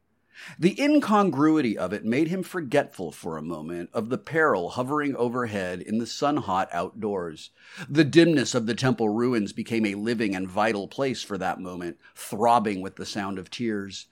The 0.57 0.79
incongruity 0.81 1.77
of 1.77 1.93
it 1.93 2.05
made 2.05 2.27
him 2.29 2.43
forgetful 2.43 3.11
for 3.11 3.37
a 3.37 3.43
moment 3.43 3.89
of 3.93 4.09
the 4.09 4.17
peril 4.17 4.71
hovering 4.71 5.15
overhead 5.15 5.81
in 5.81 5.97
the 5.97 6.07
sun 6.07 6.37
hot 6.37 6.69
outdoors. 6.71 7.51
The 7.89 8.03
dimness 8.03 8.55
of 8.55 8.65
the 8.65 8.73
temple 8.73 9.09
ruins 9.09 9.53
became 9.53 9.85
a 9.85 9.95
living 9.95 10.35
and 10.35 10.47
vital 10.47 10.87
place 10.87 11.21
for 11.21 11.37
that 11.37 11.59
moment, 11.59 11.97
throbbing 12.15 12.81
with 12.81 12.95
the 12.95 13.05
sound 13.05 13.37
of 13.37 13.49
tears. 13.49 14.07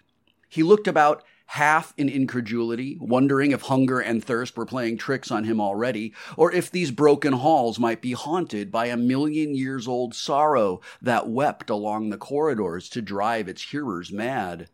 He 0.49 0.63
looked 0.63 0.87
about 0.87 1.23
half 1.53 1.95
in 1.97 2.07
incredulity, 2.07 2.95
wondering 3.01 3.51
if 3.51 3.63
hunger 3.63 3.99
and 3.99 4.23
thirst 4.23 4.55
were 4.55 4.67
playing 4.67 4.97
tricks 4.97 5.31
on 5.31 5.45
him 5.45 5.59
already, 5.59 6.13
or 6.37 6.51
if 6.51 6.69
these 6.69 6.91
broken 6.91 7.33
halls 7.33 7.79
might 7.79 8.03
be 8.03 8.11
haunted 8.11 8.71
by 8.71 8.85
a 8.85 8.95
million 8.95 9.55
years 9.55 9.87
old 9.87 10.13
sorrow 10.13 10.79
that 11.01 11.27
wept 11.27 11.71
along 11.71 12.09
the 12.09 12.17
corridors 12.17 12.87
to 12.87 13.01
drive 13.01 13.47
its 13.47 13.71
hearers 13.71 14.11
mad. 14.11 14.69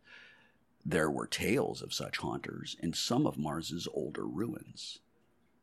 There 0.87 1.09
were 1.09 1.25
tales 1.25 1.81
of 1.81 1.93
such 1.93 2.17
haunters 2.17 2.75
in 2.79 2.93
some 2.93 3.25
of 3.25 3.39
Mars's 3.39 3.87
older 3.91 4.27
ruins. 4.27 4.99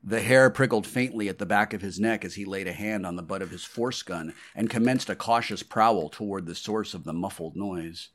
The 0.03 0.21
hair 0.21 0.51
prickled 0.51 0.85
faintly 0.85 1.29
at 1.29 1.39
the 1.39 1.47
back 1.47 1.73
of 1.73 1.81
his 1.81 2.01
neck 2.01 2.25
as 2.25 2.35
he 2.35 2.45
laid 2.45 2.67
a 2.67 2.73
hand 2.73 3.07
on 3.07 3.15
the 3.15 3.23
butt 3.23 3.41
of 3.41 3.51
his 3.51 3.63
force 3.63 4.03
gun 4.03 4.35
and 4.53 4.69
commenced 4.69 5.09
a 5.09 5.15
cautious 5.15 5.63
prowl 5.63 6.09
toward 6.09 6.47
the 6.47 6.57
source 6.57 6.93
of 6.93 7.05
the 7.05 7.13
muffled 7.13 7.55
noise. 7.55 8.09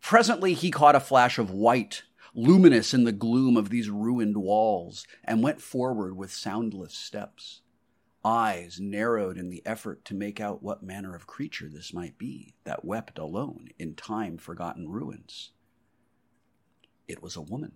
Presently 0.00 0.54
he 0.54 0.72
caught 0.72 0.96
a 0.96 1.00
flash 1.00 1.38
of 1.38 1.52
white, 1.52 2.02
luminous 2.34 2.92
in 2.92 3.04
the 3.04 3.12
gloom 3.12 3.56
of 3.56 3.70
these 3.70 3.88
ruined 3.88 4.38
walls, 4.38 5.06
and 5.22 5.40
went 5.40 5.60
forward 5.60 6.16
with 6.16 6.32
soundless 6.32 6.94
steps. 6.94 7.60
Eyes 8.24 8.80
narrowed 8.80 9.38
in 9.38 9.50
the 9.50 9.64
effort 9.64 10.04
to 10.06 10.14
make 10.14 10.40
out 10.40 10.64
what 10.64 10.82
manner 10.82 11.14
of 11.14 11.28
creature 11.28 11.68
this 11.68 11.94
might 11.94 12.18
be 12.18 12.56
that 12.64 12.84
wept 12.84 13.20
alone 13.20 13.68
in 13.78 13.94
time 13.94 14.36
forgotten 14.36 14.88
ruins. 14.88 15.52
It 17.08 17.22
was 17.22 17.34
a 17.34 17.42
woman. 17.42 17.72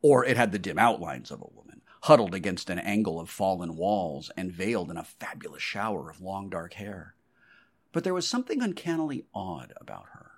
Or 0.00 0.24
it 0.24 0.36
had 0.36 0.50
the 0.50 0.58
dim 0.58 0.78
outlines 0.78 1.30
of 1.30 1.40
a 1.40 1.54
woman, 1.54 1.82
huddled 2.02 2.34
against 2.34 2.70
an 2.70 2.78
angle 2.80 3.20
of 3.20 3.30
fallen 3.30 3.76
walls 3.76 4.30
and 4.36 4.50
veiled 4.50 4.90
in 4.90 4.96
a 4.96 5.04
fabulous 5.04 5.62
shower 5.62 6.10
of 6.10 6.20
long 6.20 6.48
dark 6.48 6.72
hair. 6.74 7.14
But 7.92 8.02
there 8.02 8.14
was 8.14 8.26
something 8.26 8.62
uncannily 8.62 9.26
odd 9.34 9.72
about 9.80 10.06
her. 10.14 10.30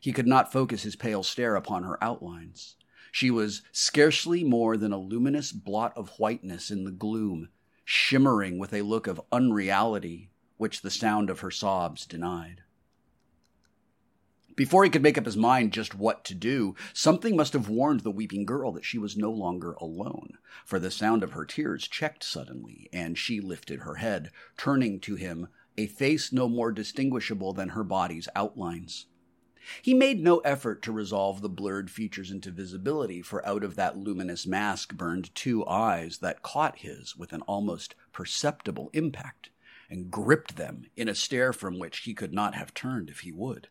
He 0.00 0.12
could 0.12 0.26
not 0.26 0.50
focus 0.50 0.82
his 0.82 0.96
pale 0.96 1.22
stare 1.22 1.54
upon 1.54 1.84
her 1.84 2.02
outlines. 2.02 2.76
She 3.12 3.30
was 3.30 3.62
scarcely 3.70 4.42
more 4.42 4.76
than 4.76 4.90
a 4.90 4.98
luminous 4.98 5.52
blot 5.52 5.96
of 5.96 6.18
whiteness 6.18 6.70
in 6.70 6.84
the 6.84 6.90
gloom, 6.90 7.50
shimmering 7.84 8.58
with 8.58 8.72
a 8.72 8.82
look 8.82 9.06
of 9.06 9.20
unreality 9.30 10.30
which 10.56 10.80
the 10.80 10.90
sound 10.90 11.28
of 11.28 11.40
her 11.40 11.50
sobs 11.50 12.06
denied. 12.06 12.61
Before 14.54 14.84
he 14.84 14.90
could 14.90 15.02
make 15.02 15.16
up 15.16 15.24
his 15.24 15.36
mind 15.36 15.72
just 15.72 15.94
what 15.94 16.24
to 16.24 16.34
do, 16.34 16.74
something 16.92 17.34
must 17.36 17.54
have 17.54 17.70
warned 17.70 18.00
the 18.00 18.10
weeping 18.10 18.44
girl 18.44 18.70
that 18.72 18.84
she 18.84 18.98
was 18.98 19.16
no 19.16 19.30
longer 19.30 19.72
alone, 19.74 20.36
for 20.66 20.78
the 20.78 20.90
sound 20.90 21.22
of 21.22 21.32
her 21.32 21.46
tears 21.46 21.88
checked 21.88 22.22
suddenly, 22.22 22.90
and 22.92 23.16
she 23.16 23.40
lifted 23.40 23.80
her 23.80 23.94
head, 23.94 24.30
turning 24.58 25.00
to 25.00 25.14
him 25.14 25.48
a 25.78 25.86
face 25.86 26.32
no 26.32 26.50
more 26.50 26.70
distinguishable 26.70 27.54
than 27.54 27.70
her 27.70 27.82
body's 27.82 28.28
outlines. 28.36 29.06
He 29.80 29.94
made 29.94 30.20
no 30.20 30.40
effort 30.40 30.82
to 30.82 30.92
resolve 30.92 31.40
the 31.40 31.48
blurred 31.48 31.90
features 31.90 32.30
into 32.30 32.50
visibility, 32.50 33.22
for 33.22 33.46
out 33.46 33.64
of 33.64 33.76
that 33.76 33.96
luminous 33.96 34.46
mask 34.46 34.94
burned 34.94 35.34
two 35.34 35.66
eyes 35.66 36.18
that 36.18 36.42
caught 36.42 36.80
his 36.80 37.16
with 37.16 37.32
an 37.32 37.40
almost 37.42 37.94
perceptible 38.12 38.90
impact, 38.92 39.48
and 39.88 40.10
gripped 40.10 40.56
them 40.56 40.86
in 40.94 41.08
a 41.08 41.14
stare 41.14 41.54
from 41.54 41.78
which 41.78 42.00
he 42.00 42.12
could 42.12 42.34
not 42.34 42.54
have 42.54 42.74
turned 42.74 43.08
if 43.08 43.20
he 43.20 43.32
would. 43.32 43.68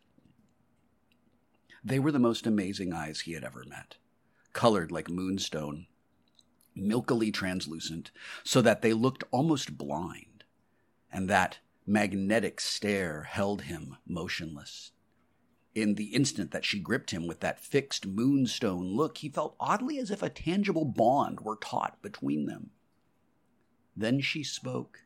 They 1.84 2.00
were 2.00 2.12
the 2.12 2.20
most 2.20 2.46
amazing 2.46 2.94
eyes 2.94 3.22
he 3.22 3.34
had 3.34 3.44
ever 3.44 3.64
met, 3.68 3.96
colored 4.54 4.92
like 4.92 5.10
moonstone, 5.10 5.88
milkily 6.76 7.32
translucent, 7.32 8.12
so 8.44 8.62
that 8.62 8.82
they 8.82 8.94
looked 8.94 9.24
almost 9.32 9.78
blind, 9.78 10.44
and 11.12 11.28
that 11.30 11.60
magnetic 11.88 12.62
stare 12.62 13.24
held 13.24 13.64
him 13.64 13.98
motionless. 14.06 14.92
In 15.74 15.96
the 15.96 16.14
instant 16.14 16.52
that 16.52 16.66
she 16.66 16.80
gripped 16.80 17.12
him 17.12 17.26
with 17.26 17.40
that 17.40 17.60
fixed 17.60 18.06
moonstone 18.06 18.96
look, 18.96 19.20
he 19.20 19.30
felt 19.30 19.56
oddly 19.60 19.98
as 19.98 20.12
if 20.12 20.22
a 20.22 20.30
tangible 20.30 20.86
bond 20.86 21.40
were 21.42 21.56
taut 21.56 22.02
between 22.02 22.46
them. 22.46 22.72
Then 23.96 24.20
she 24.22 24.44
spoke, 24.44 25.00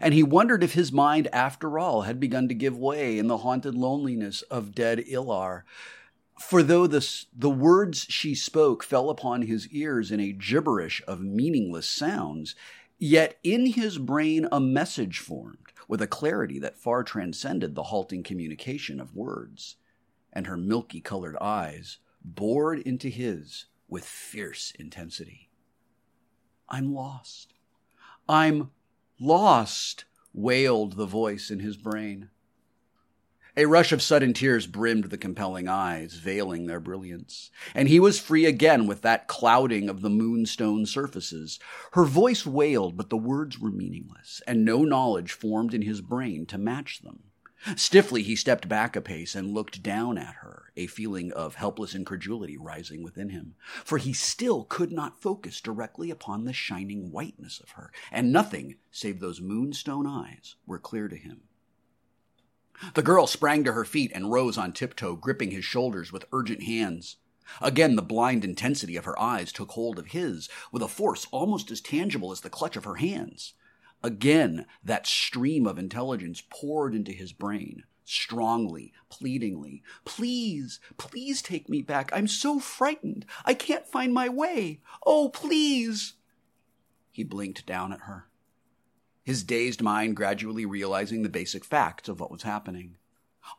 and 0.00 0.12
he 0.12 0.22
wondered 0.22 0.62
if 0.62 0.74
his 0.74 0.92
mind, 0.92 1.28
after 1.32 1.78
all, 1.78 2.02
had 2.02 2.20
begun 2.20 2.48
to 2.48 2.54
give 2.54 2.76
way 2.76 3.18
in 3.18 3.28
the 3.28 3.38
haunted 3.38 3.74
loneliness 3.74 4.42
of 4.42 4.74
dead 4.74 4.98
Ilar, 4.98 5.62
for 6.40 6.62
though 6.62 6.86
the, 6.86 7.06
the 7.36 7.50
words 7.50 8.06
she 8.08 8.34
spoke 8.34 8.82
fell 8.82 9.10
upon 9.10 9.42
his 9.42 9.68
ears 9.68 10.10
in 10.10 10.20
a 10.20 10.32
gibberish 10.32 11.02
of 11.06 11.20
meaningless 11.20 11.88
sounds, 11.88 12.54
yet 12.98 13.38
in 13.44 13.66
his 13.66 13.98
brain 13.98 14.48
a 14.50 14.58
message 14.58 15.18
formed 15.18 15.58
with 15.86 16.00
a 16.00 16.06
clarity 16.06 16.58
that 16.58 16.78
far 16.78 17.04
transcended 17.04 17.74
the 17.74 17.84
halting 17.84 18.22
communication 18.22 19.00
of 19.00 19.14
words, 19.14 19.76
and 20.32 20.46
her 20.46 20.56
milky 20.56 21.00
colored 21.00 21.36
eyes 21.42 21.98
bored 22.24 22.78
into 22.80 23.08
his 23.08 23.66
with 23.86 24.04
fierce 24.04 24.72
intensity. 24.78 25.50
I'm 26.70 26.94
lost. 26.94 27.52
I'm 28.26 28.70
lost, 29.20 30.06
wailed 30.32 30.96
the 30.96 31.06
voice 31.06 31.50
in 31.50 31.60
his 31.60 31.76
brain. 31.76 32.30
A 33.60 33.66
rush 33.66 33.92
of 33.92 34.00
sudden 34.00 34.32
tears 34.32 34.66
brimmed 34.66 35.10
the 35.10 35.18
compelling 35.18 35.68
eyes, 35.68 36.14
veiling 36.14 36.64
their 36.64 36.80
brilliance. 36.80 37.50
And 37.74 37.90
he 37.90 38.00
was 38.00 38.18
free 38.18 38.46
again 38.46 38.86
with 38.86 39.02
that 39.02 39.28
clouding 39.28 39.90
of 39.90 40.00
the 40.00 40.08
moonstone 40.08 40.86
surfaces. 40.86 41.58
Her 41.92 42.06
voice 42.06 42.46
wailed, 42.46 42.96
but 42.96 43.10
the 43.10 43.18
words 43.18 43.58
were 43.58 43.70
meaningless, 43.70 44.40
and 44.46 44.64
no 44.64 44.82
knowledge 44.82 45.32
formed 45.32 45.74
in 45.74 45.82
his 45.82 46.00
brain 46.00 46.46
to 46.46 46.56
match 46.56 47.02
them. 47.02 47.24
Stiffly, 47.76 48.22
he 48.22 48.34
stepped 48.34 48.66
back 48.66 48.96
a 48.96 49.02
pace 49.02 49.34
and 49.34 49.52
looked 49.52 49.82
down 49.82 50.16
at 50.16 50.36
her, 50.36 50.72
a 50.74 50.86
feeling 50.86 51.30
of 51.32 51.56
helpless 51.56 51.94
incredulity 51.94 52.56
rising 52.56 53.02
within 53.02 53.28
him. 53.28 53.56
For 53.84 53.98
he 53.98 54.14
still 54.14 54.64
could 54.64 54.90
not 54.90 55.20
focus 55.20 55.60
directly 55.60 56.10
upon 56.10 56.46
the 56.46 56.54
shining 56.54 57.10
whiteness 57.10 57.60
of 57.60 57.72
her, 57.72 57.92
and 58.10 58.32
nothing 58.32 58.76
save 58.90 59.20
those 59.20 59.42
moonstone 59.42 60.06
eyes 60.06 60.56
were 60.64 60.78
clear 60.78 61.08
to 61.08 61.16
him. 61.16 61.42
The 62.94 63.02
girl 63.02 63.26
sprang 63.26 63.64
to 63.64 63.72
her 63.72 63.84
feet 63.84 64.10
and 64.14 64.32
rose 64.32 64.56
on 64.56 64.72
tiptoe, 64.72 65.16
gripping 65.16 65.50
his 65.50 65.64
shoulders 65.64 66.12
with 66.12 66.24
urgent 66.32 66.62
hands. 66.62 67.16
Again, 67.60 67.96
the 67.96 68.02
blind 68.02 68.44
intensity 68.44 68.96
of 68.96 69.04
her 69.04 69.20
eyes 69.20 69.52
took 69.52 69.72
hold 69.72 69.98
of 69.98 70.08
his 70.08 70.48
with 70.70 70.82
a 70.82 70.88
force 70.88 71.26
almost 71.30 71.70
as 71.70 71.80
tangible 71.80 72.32
as 72.32 72.40
the 72.40 72.50
clutch 72.50 72.76
of 72.76 72.84
her 72.84 72.96
hands. 72.96 73.54
Again, 74.02 74.66
that 74.82 75.06
stream 75.06 75.66
of 75.66 75.78
intelligence 75.78 76.42
poured 76.48 76.94
into 76.94 77.12
his 77.12 77.32
brain, 77.32 77.84
strongly, 78.04 78.92
pleadingly. 79.10 79.82
Please, 80.04 80.80
please 80.96 81.42
take 81.42 81.68
me 81.68 81.82
back. 81.82 82.10
I'm 82.14 82.28
so 82.28 82.58
frightened. 82.58 83.26
I 83.44 83.52
can't 83.52 83.86
find 83.86 84.14
my 84.14 84.28
way. 84.28 84.80
Oh, 85.04 85.28
please. 85.28 86.14
He 87.10 87.24
blinked 87.24 87.66
down 87.66 87.92
at 87.92 88.00
her, 88.00 88.29
his 89.30 89.44
dazed 89.44 89.80
mind 89.80 90.16
gradually 90.16 90.66
realizing 90.66 91.22
the 91.22 91.28
basic 91.28 91.64
facts 91.64 92.08
of 92.08 92.18
what 92.18 92.32
was 92.32 92.42
happening. 92.42 92.96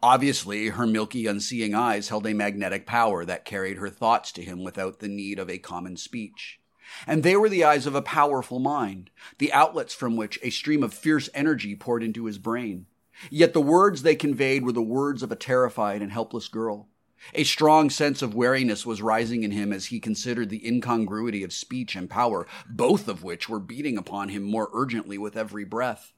Obviously, 0.04 0.68
her 0.68 0.86
milky, 0.86 1.28
unseeing 1.28 1.74
eyes 1.74 2.10
held 2.10 2.28
a 2.28 2.34
magnetic 2.34 2.86
power 2.86 3.24
that 3.24 3.46
carried 3.46 3.78
her 3.78 3.90
thoughts 3.90 4.34
to 4.34 4.44
him 4.44 4.66
without 4.66 5.00
the 5.00 5.08
need 5.08 5.40
of 5.40 5.50
a 5.50 5.58
common 5.58 5.96
speech. 5.96 6.60
And 7.08 7.24
they 7.24 7.38
were 7.38 7.48
the 7.48 7.64
eyes 7.64 7.86
of 7.86 7.96
a 7.96 8.02
powerful 8.02 8.60
mind, 8.60 9.12
the 9.38 9.54
outlets 9.54 9.94
from 9.94 10.18
which 10.18 10.38
a 10.44 10.50
stream 10.50 10.84
of 10.84 10.94
fierce 10.94 11.30
energy 11.34 11.74
poured 11.74 12.04
into 12.04 12.26
his 12.26 12.38
brain. 12.38 12.88
Yet 13.30 13.54
the 13.54 13.62
words 13.62 14.02
they 14.02 14.16
conveyed 14.16 14.66
were 14.66 14.74
the 14.74 14.82
words 14.82 15.24
of 15.24 15.32
a 15.32 15.38
terrified 15.38 16.02
and 16.02 16.12
helpless 16.12 16.50
girl. 16.50 16.90
A 17.34 17.44
strong 17.44 17.90
sense 17.90 18.22
of 18.22 18.34
wariness 18.34 18.86
was 18.86 19.02
rising 19.02 19.44
in 19.44 19.52
him 19.52 19.72
as 19.72 19.86
he 19.86 20.00
considered 20.00 20.50
the 20.50 20.68
incongruity 20.68 21.44
of 21.44 21.54
speech 21.54 21.96
and 21.96 22.10
power, 22.10 22.48
both 22.70 23.08
of 23.08 23.24
which 23.24 23.48
were 23.48 23.60
beating 23.60 23.98
upon 23.98 24.30
him 24.30 24.44
more 24.44 24.70
urgently 24.74 25.18
with 25.18 25.38
every 25.38 25.64
breath. 25.64 26.14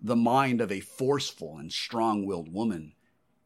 The 0.00 0.16
mind 0.16 0.60
of 0.60 0.72
a 0.72 0.80
forceful 0.80 1.58
and 1.58 1.72
strong 1.72 2.24
willed 2.24 2.52
woman, 2.52 2.94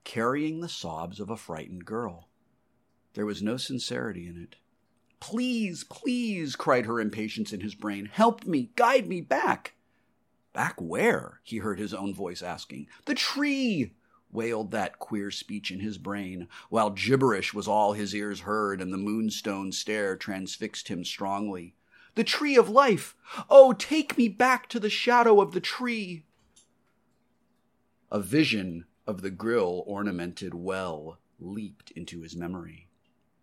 carrying 0.05 0.61
the 0.61 0.69
sobs 0.69 1.19
of 1.21 1.31
a 1.31 1.37
frightened 1.37 1.85
girl. 1.85 2.29
There 3.15 3.27
was 3.27 3.43
no 3.43 3.57
sincerity 3.57 4.27
in 4.27 4.41
it. 4.41 4.57
Please, 5.21 5.85
please, 5.85 6.57
cried 6.57 6.87
her 6.87 7.01
impatience 7.01 7.53
in 7.53 7.61
his 7.61 7.75
brain. 7.75 8.07
Help 8.07 8.45
me, 8.45 8.71
guide 8.75 9.09
me 9.09 9.21
back. 9.21 9.75
Back 10.53 10.81
where? 10.81 11.41
he 11.43 11.59
heard 11.59 11.79
his 11.79 11.95
own 11.95 12.13
voice 12.13 12.43
asking. 12.43 12.89
The 13.05 13.15
tree! 13.15 13.95
Wailed 14.33 14.71
that 14.71 14.99
queer 14.99 15.31
speech 15.31 15.71
in 15.71 15.81
his 15.81 15.99
brain, 15.99 16.49
while 16.71 16.91
gibberish 16.91 17.53
was 17.55 17.69
all 17.69 17.93
his 17.93 18.15
ears 18.15 18.41
heard 18.41 18.81
and 18.81 18.93
the 18.93 18.99
moonstone 18.99 19.71
stare 19.71 20.17
transfixed 20.17 20.89
him 20.89 21.05
strongly. 21.05 21.75
The 22.15 22.25
tree 22.25 22.57
of 22.57 22.69
life! 22.69 23.17
Oh, 23.49 23.73
take 23.73 24.19
me 24.19 24.29
back 24.29 24.69
to 24.71 24.81
the 24.81 24.91
shadow 24.91 25.41
of 25.41 25.53
the 25.53 25.61
tree! 25.61 26.25
A 28.11 28.21
vision 28.21 28.87
of 29.07 29.23
the 29.23 29.31
grill 29.31 29.85
ornamented 29.87 30.55
well 30.55 31.19
leaped 31.39 31.91
into 31.93 32.21
his 32.21 32.37
memory. 32.37 32.89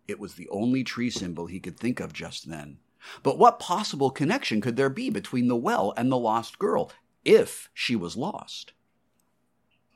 It 0.06 0.18
was 0.18 0.34
the 0.34 0.48
only 0.48 0.84
tree 0.84 1.10
symbol 1.10 1.46
he 1.46 1.60
could 1.60 1.78
think 1.78 2.00
of 2.00 2.12
just 2.12 2.48
then. 2.48 2.78
But 3.22 3.38
what 3.38 3.58
possible 3.58 4.10
connection 4.10 4.60
could 4.60 4.76
there 4.76 4.90
be 4.90 5.10
between 5.10 5.48
the 5.48 5.56
well 5.56 5.94
and 5.96 6.10
the 6.10 6.18
lost 6.18 6.58
girl, 6.58 6.92
if 7.24 7.70
she 7.72 7.96
was 7.96 8.16
lost? 8.16 8.72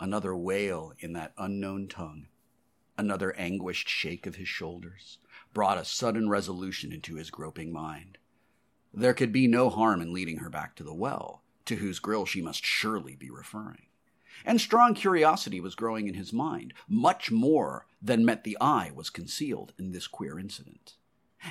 Another 0.04 0.37
wail 0.37 0.92
in 0.99 1.14
that 1.14 1.32
unknown 1.38 1.88
tongue, 1.88 2.26
another 2.99 3.34
anguished 3.37 3.88
shake 3.88 4.26
of 4.26 4.37
his 4.37 4.46
shoulders, 4.46 5.16
brought 5.54 5.78
a 5.78 5.84
sudden 5.87 6.28
resolution 6.28 6.92
into 6.92 7.14
his 7.14 7.30
groping 7.30 7.73
mind. 7.73 8.18
There 8.92 9.14
could 9.14 9.32
be 9.32 9.49
no 9.49 9.70
harm 9.70 10.02
in 10.02 10.12
leading 10.12 10.40
her 10.40 10.50
back 10.50 10.76
to 10.76 10.84
the 10.84 10.92
well, 10.92 11.42
to 11.64 11.76
whose 11.76 12.00
grill 12.00 12.26
she 12.26 12.42
must 12.42 12.66
surely 12.66 13.16
be 13.16 13.30
referring. 13.30 13.87
And 14.44 14.61
strong 14.61 14.92
curiosity 14.92 15.58
was 15.58 15.75
growing 15.75 16.06
in 16.06 16.12
his 16.12 16.34
mind. 16.34 16.75
Much 16.87 17.30
more 17.30 17.87
than 18.02 18.26
met 18.26 18.44
the 18.44 18.58
eye 18.61 18.90
was 18.94 19.08
concealed 19.08 19.73
in 19.78 19.92
this 19.92 20.06
queer 20.06 20.38
incident. 20.38 20.96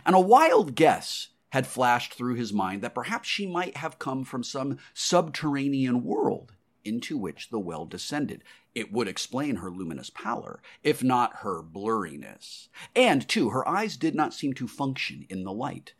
And 0.06 0.16
a 0.16 0.20
wild 0.20 0.76
guess 0.76 1.30
had 1.50 1.66
flashed 1.66 2.14
through 2.14 2.36
his 2.36 2.54
mind 2.54 2.84
that 2.84 2.94
perhaps 2.94 3.28
she 3.28 3.48
might 3.48 3.78
have 3.78 3.98
come 3.98 4.24
from 4.24 4.44
some 4.44 4.78
subterranean 4.94 6.04
world 6.04 6.54
into 6.86 7.18
which 7.18 7.50
the 7.50 7.60
well 7.60 7.86
descended. 7.86 8.44
It 8.76 8.92
would 8.92 9.08
explain 9.08 9.58
her 9.58 9.70
luminous 9.70 10.10
pallor, 10.10 10.62
if 10.84 11.04
not 11.04 11.38
her 11.38 11.62
blurriness. 11.62 12.70
And, 12.96 13.28
too, 13.28 13.50
her 13.50 13.68
eyes 13.68 13.98
did 13.98 14.16
not 14.16 14.34
seem 14.34 14.54
to 14.54 14.68
function 14.68 15.26
in 15.30 15.44
the 15.44 15.54
light. 15.54 15.94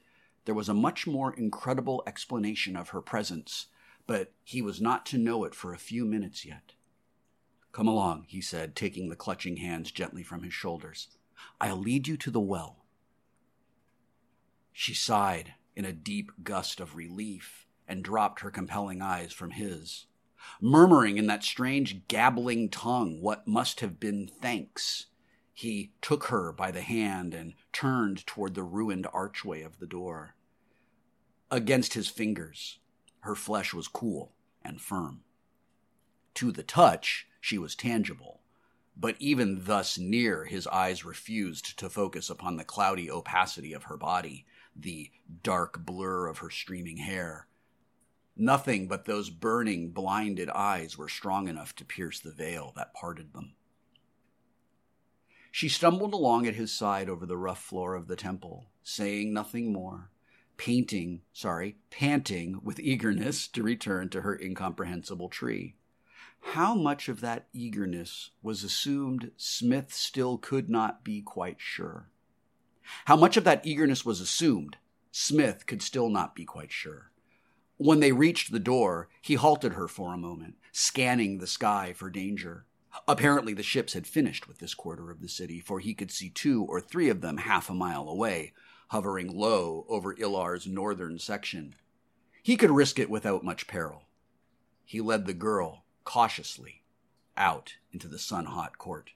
There 0.46 0.56
was 0.56 0.70
a 0.70 0.74
much 0.74 1.08
more 1.08 1.34
incredible 1.34 2.04
explanation 2.06 2.76
of 2.76 2.90
her 2.90 3.02
presence, 3.02 3.68
but 4.06 4.34
he 4.44 4.62
was 4.62 4.82
not 4.82 5.06
to 5.08 5.18
know 5.18 5.46
it 5.46 5.56
for 5.56 5.74
a 5.74 5.78
few 5.78 6.06
minutes 6.06 6.46
yet. 6.46 6.74
Come 7.72 7.88
along, 7.88 8.26
he 8.28 8.42
said, 8.42 8.76
taking 8.76 9.10
the 9.10 9.16
clutching 9.16 9.58
hands 9.58 9.92
gently 9.92 10.24
from 10.24 10.44
his 10.44 10.54
shoulders. 10.54 11.08
I'll 11.60 11.78
lead 11.78 12.08
you 12.08 12.18
to 12.18 12.32
the 12.32 12.40
well. 12.40 12.86
She 14.72 14.94
sighed 14.94 15.54
in 15.76 15.86
a 15.86 15.94
deep 15.94 16.32
gust 16.44 16.80
of 16.80 16.96
relief 16.96 17.68
and 17.88 18.04
dropped 18.04 18.42
her 18.42 18.52
compelling 18.52 19.02
eyes 19.02 19.34
from 19.34 19.52
his, 19.52 20.06
murmuring 20.62 21.18
in 21.18 21.28
that 21.28 21.44
strange 21.44 22.08
gabbling 22.08 22.70
tongue 22.70 23.22
what 23.22 23.48
must 23.48 23.80
have 23.80 24.00
been 24.00 24.30
thanks. 24.42 25.08
He 25.54 25.94
took 26.02 26.26
her 26.26 26.52
by 26.52 26.72
the 26.72 26.82
hand 26.82 27.34
and 27.34 27.54
turned 27.72 28.26
toward 28.26 28.56
the 28.56 28.64
ruined 28.64 29.08
archway 29.14 29.62
of 29.62 29.80
the 29.80 29.88
door. 29.88 30.36
Against 31.52 31.94
his 31.94 32.10
fingers, 32.10 32.80
her 33.22 33.36
flesh 33.36 33.74
was 33.74 33.88
cool 33.88 34.34
and 34.64 34.82
firm. 34.82 35.22
To 36.36 36.52
the 36.52 36.64
touch, 36.64 37.28
she 37.40 37.58
was 37.58 37.76
tangible, 37.76 38.42
but 38.98 39.16
even 39.20 39.66
thus 39.66 39.98
near, 39.98 40.46
his 40.46 40.68
eyes 40.68 41.06
refused 41.06 41.78
to 41.80 41.90
focus 41.90 42.30
upon 42.30 42.58
the 42.58 42.64
cloudy 42.64 43.10
opacity 43.10 43.74
of 43.74 43.84
her 43.84 43.98
body 43.98 44.46
the 44.76 45.12
dark 45.44 45.86
blur 45.86 46.28
of 46.28 46.40
her 46.40 46.50
streaming 46.50 46.98
hair. 46.98 47.48
Nothing 48.36 48.88
but 48.88 49.06
those 49.06 49.30
burning, 49.30 49.92
blinded 49.92 50.50
eyes 50.50 50.98
were 50.98 51.10
strong 51.10 51.48
enough 51.48 51.76
to 51.76 51.86
pierce 51.86 52.20
the 52.20 52.32
veil 52.32 52.74
that 52.76 52.94
parted 52.94 53.34
them. 53.34 53.54
She 55.52 55.70
stumbled 55.70 56.16
along 56.16 56.48
at 56.48 56.56
his 56.56 56.74
side 56.74 57.10
over 57.10 57.28
the 57.28 57.38
rough 57.38 57.62
floor 57.62 57.94
of 57.94 58.08
the 58.08 58.16
temple, 58.16 58.72
saying 58.82 59.32
nothing 59.32 59.72
more, 59.72 60.10
painting, 60.58 61.22
sorry, 61.32 61.78
panting 61.92 62.60
with 62.64 62.80
eagerness 62.80 63.48
to 63.50 63.62
return 63.62 64.10
to 64.10 64.22
her 64.22 64.36
incomprehensible 64.40 65.30
tree. 65.30 65.76
How 66.40 66.74
much 66.74 67.08
of 67.08 67.22
that 67.22 67.48
eagerness 67.54 68.32
was 68.42 68.64
assumed 68.64 69.32
Smith 69.38 69.94
still 69.94 70.40
could 70.40 70.70
not 70.70 71.04
be 71.04 71.22
quite 71.22 71.58
sure. 71.60 72.10
How 73.06 73.16
much 73.16 73.38
of 73.38 73.44
that 73.44 73.66
eagerness 73.66 74.04
was 74.04 74.20
assumed, 74.20 74.78
Smith 75.12 75.68
could 75.68 75.84
still 75.84 76.10
not 76.10 76.34
be 76.34 76.46
quite 76.46 76.72
sure. 76.72 77.13
When 77.78 78.00
they 78.00 78.12
reached 78.12 78.52
the 78.52 78.60
door, 78.60 79.10
he 79.22 79.36
halted 79.36 79.74
her 79.74 79.88
for 79.88 80.14
a 80.14 80.18
moment, 80.18 80.56
scanning 80.72 81.38
the 81.38 81.48
sky 81.48 81.94
for 81.94 82.10
danger. 82.10 82.66
Apparently, 83.08 83.54
the 83.54 83.64
ships 83.64 83.94
had 83.94 84.06
finished 84.06 84.48
with 84.48 84.60
this 84.60 84.74
quarter 84.74 85.10
of 85.10 85.22
the 85.22 85.28
city, 85.28 85.60
for 85.60 85.80
he 85.80 85.94
could 85.94 86.12
see 86.12 86.30
two 86.30 86.64
or 86.64 86.80
three 86.80 87.10
of 87.10 87.22
them 87.22 87.38
half 87.38 87.70
a 87.70 87.74
mile 87.74 88.08
away, 88.08 88.54
hovering 88.90 89.36
low 89.36 89.86
over 89.90 90.14
Ilar's 90.14 90.68
northern 90.68 91.18
section. 91.18 91.76
He 92.44 92.58
could 92.58 92.72
risk 92.72 93.00
it 93.00 93.10
without 93.10 93.44
much 93.44 93.68
peril. 93.68 94.04
He 94.86 95.02
led 95.02 95.26
the 95.26 95.34
girl 95.34 95.86
cautiously 96.04 96.84
out 97.36 97.78
into 97.92 98.08
the 98.08 98.20
sun 98.20 98.46
hot 98.46 98.78
court. 98.78 99.12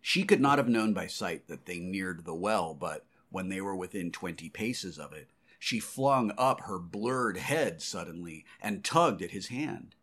She 0.00 0.24
could 0.24 0.40
not 0.40 0.58
have 0.58 0.68
known 0.68 0.94
by 0.94 1.06
sight 1.06 1.48
that 1.48 1.66
they 1.66 1.78
neared 1.78 2.24
the 2.24 2.34
well, 2.34 2.74
but 2.74 3.04
when 3.34 3.48
they 3.48 3.60
were 3.60 3.74
within 3.74 4.12
twenty 4.12 4.48
paces 4.48 4.96
of 4.96 5.12
it, 5.12 5.28
she 5.58 5.80
flung 5.80 6.32
up 6.38 6.60
her 6.60 6.78
blurred 6.78 7.36
head 7.36 7.82
suddenly 7.82 8.44
and 8.62 8.84
tugged 8.84 9.20
at 9.20 9.32
his 9.32 9.48
hand. 9.48 9.96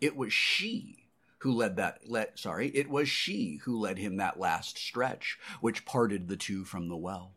It 0.00 0.16
was 0.16 0.32
she 0.32 1.10
who 1.40 1.52
led 1.52 1.76
that 1.76 2.08
let 2.08 2.38
sorry, 2.38 2.68
it 2.68 2.88
was 2.88 3.06
she 3.06 3.60
who 3.64 3.78
led 3.78 3.98
him 3.98 4.16
that 4.16 4.38
last 4.40 4.78
stretch, 4.78 5.38
which 5.60 5.84
parted 5.84 6.26
the 6.26 6.38
two 6.38 6.64
from 6.64 6.88
the 6.88 6.96
well. 6.96 7.34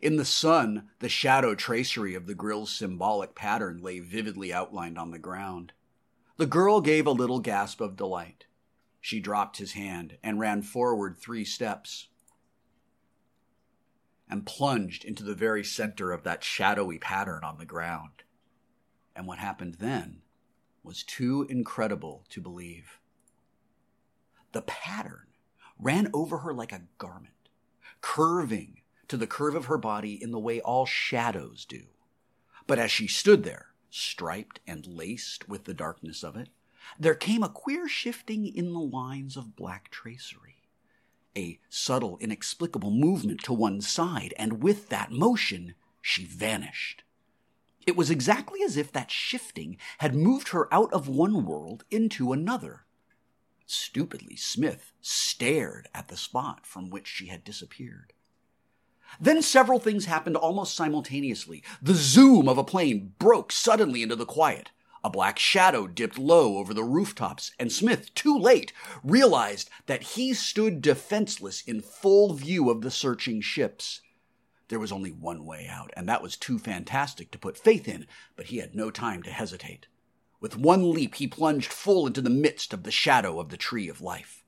In 0.00 0.14
the 0.14 0.24
sun, 0.24 0.90
the 1.00 1.08
shadow 1.08 1.56
tracery 1.56 2.14
of 2.14 2.28
the 2.28 2.34
grill's 2.36 2.70
symbolic 2.70 3.34
pattern 3.34 3.82
lay 3.82 3.98
vividly 3.98 4.52
outlined 4.52 4.96
on 4.96 5.10
the 5.10 5.18
ground. 5.18 5.72
The 6.36 6.46
girl 6.46 6.80
gave 6.80 7.08
a 7.08 7.10
little 7.10 7.40
gasp 7.40 7.80
of 7.80 7.96
delight. 7.96 8.46
She 9.00 9.18
dropped 9.18 9.56
his 9.56 9.72
hand 9.72 10.18
and 10.22 10.38
ran 10.38 10.62
forward 10.62 11.16
three 11.16 11.44
steps 11.44 12.06
and 14.28 14.46
plunged 14.46 15.04
into 15.04 15.22
the 15.22 15.34
very 15.34 15.64
center 15.64 16.12
of 16.12 16.24
that 16.24 16.42
shadowy 16.42 16.98
pattern 16.98 17.44
on 17.44 17.58
the 17.58 17.64
ground. 17.64 18.22
And 19.14 19.26
what 19.26 19.38
happened 19.38 19.76
then 19.78 20.22
was 20.82 21.02
too 21.02 21.46
incredible 21.48 22.24
to 22.30 22.40
believe. 22.40 23.00
The 24.52 24.62
pattern 24.62 25.26
ran 25.78 26.10
over 26.12 26.38
her 26.38 26.52
like 26.52 26.72
a 26.72 26.82
garment, 26.98 27.50
curving 28.00 28.82
to 29.08 29.16
the 29.16 29.26
curve 29.26 29.54
of 29.54 29.66
her 29.66 29.78
body 29.78 30.20
in 30.20 30.30
the 30.32 30.38
way 30.38 30.60
all 30.60 30.86
shadows 30.86 31.64
do. 31.64 31.82
But 32.66 32.78
as 32.78 32.90
she 32.90 33.06
stood 33.06 33.44
there, 33.44 33.66
striped 33.90 34.60
and 34.66 34.86
laced 34.86 35.48
with 35.48 35.64
the 35.64 35.74
darkness 35.74 36.22
of 36.22 36.36
it, 36.36 36.48
there 36.98 37.14
came 37.14 37.42
a 37.42 37.48
queer 37.48 37.88
shifting 37.88 38.46
in 38.46 38.72
the 38.72 38.80
lines 38.80 39.36
of 39.36 39.56
black 39.56 39.90
tracery. 39.90 40.55
A 41.36 41.60
subtle, 41.68 42.16
inexplicable 42.20 42.90
movement 42.90 43.42
to 43.44 43.52
one 43.52 43.80
side, 43.80 44.34
and 44.38 44.62
with 44.62 44.88
that 44.88 45.12
motion, 45.12 45.74
she 46.00 46.24
vanished. 46.24 47.02
It 47.86 47.96
was 47.96 48.10
exactly 48.10 48.62
as 48.64 48.76
if 48.76 48.90
that 48.92 49.10
shifting 49.10 49.76
had 49.98 50.14
moved 50.14 50.48
her 50.48 50.72
out 50.74 50.92
of 50.92 51.08
one 51.08 51.44
world 51.44 51.84
into 51.90 52.32
another. 52.32 52.84
Stupidly, 53.66 54.36
Smith 54.36 54.92
stared 55.00 55.88
at 55.94 56.08
the 56.08 56.16
spot 56.16 56.66
from 56.66 56.90
which 56.90 57.06
she 57.06 57.26
had 57.26 57.44
disappeared. 57.44 58.12
Then 59.20 59.40
several 59.42 59.78
things 59.78 60.06
happened 60.06 60.36
almost 60.36 60.74
simultaneously. 60.74 61.62
The 61.80 61.94
zoom 61.94 62.48
of 62.48 62.58
a 62.58 62.64
plane 62.64 63.14
broke 63.18 63.52
suddenly 63.52 64.02
into 64.02 64.16
the 64.16 64.26
quiet. 64.26 64.70
A 65.06 65.08
black 65.08 65.38
shadow 65.38 65.86
dipped 65.86 66.18
low 66.18 66.56
over 66.56 66.74
the 66.74 66.82
rooftops, 66.82 67.52
and 67.60 67.70
Smith, 67.70 68.12
too 68.16 68.36
late, 68.36 68.72
realized 69.04 69.70
that 69.86 70.02
he 70.02 70.34
stood 70.34 70.82
defenseless 70.82 71.62
in 71.62 71.80
full 71.80 72.32
view 72.34 72.70
of 72.70 72.80
the 72.80 72.90
searching 72.90 73.40
ships. 73.40 74.00
There 74.66 74.80
was 74.80 74.90
only 74.90 75.12
one 75.12 75.46
way 75.46 75.68
out, 75.70 75.92
and 75.96 76.08
that 76.08 76.22
was 76.22 76.36
too 76.36 76.58
fantastic 76.58 77.30
to 77.30 77.38
put 77.38 77.56
faith 77.56 77.86
in, 77.86 78.08
but 78.34 78.46
he 78.46 78.56
had 78.56 78.74
no 78.74 78.90
time 78.90 79.22
to 79.22 79.30
hesitate. 79.30 79.86
With 80.40 80.56
one 80.58 80.90
leap, 80.90 81.14
he 81.14 81.28
plunged 81.28 81.72
full 81.72 82.08
into 82.08 82.20
the 82.20 82.28
midst 82.28 82.72
of 82.72 82.82
the 82.82 82.90
shadow 82.90 83.38
of 83.38 83.50
the 83.50 83.56
tree 83.56 83.88
of 83.88 84.00
life. 84.00 84.42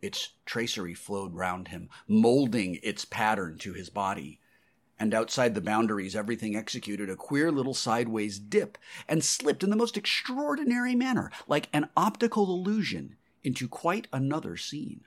Its 0.00 0.30
tracery 0.46 0.94
flowed 0.94 1.34
round 1.34 1.68
him, 1.68 1.90
molding 2.08 2.76
its 2.82 3.04
pattern 3.04 3.58
to 3.58 3.74
his 3.74 3.90
body. 3.90 4.40
And 4.98 5.12
outside 5.12 5.54
the 5.54 5.60
boundaries, 5.60 6.16
everything 6.16 6.56
executed 6.56 7.10
a 7.10 7.16
queer 7.16 7.52
little 7.52 7.74
sideways 7.74 8.38
dip 8.38 8.78
and 9.08 9.22
slipped 9.22 9.62
in 9.62 9.70
the 9.70 9.76
most 9.76 9.96
extraordinary 9.96 10.94
manner, 10.94 11.30
like 11.46 11.68
an 11.72 11.90
optical 11.96 12.44
illusion, 12.44 13.16
into 13.44 13.68
quite 13.68 14.08
another 14.12 14.56
scene. 14.56 15.02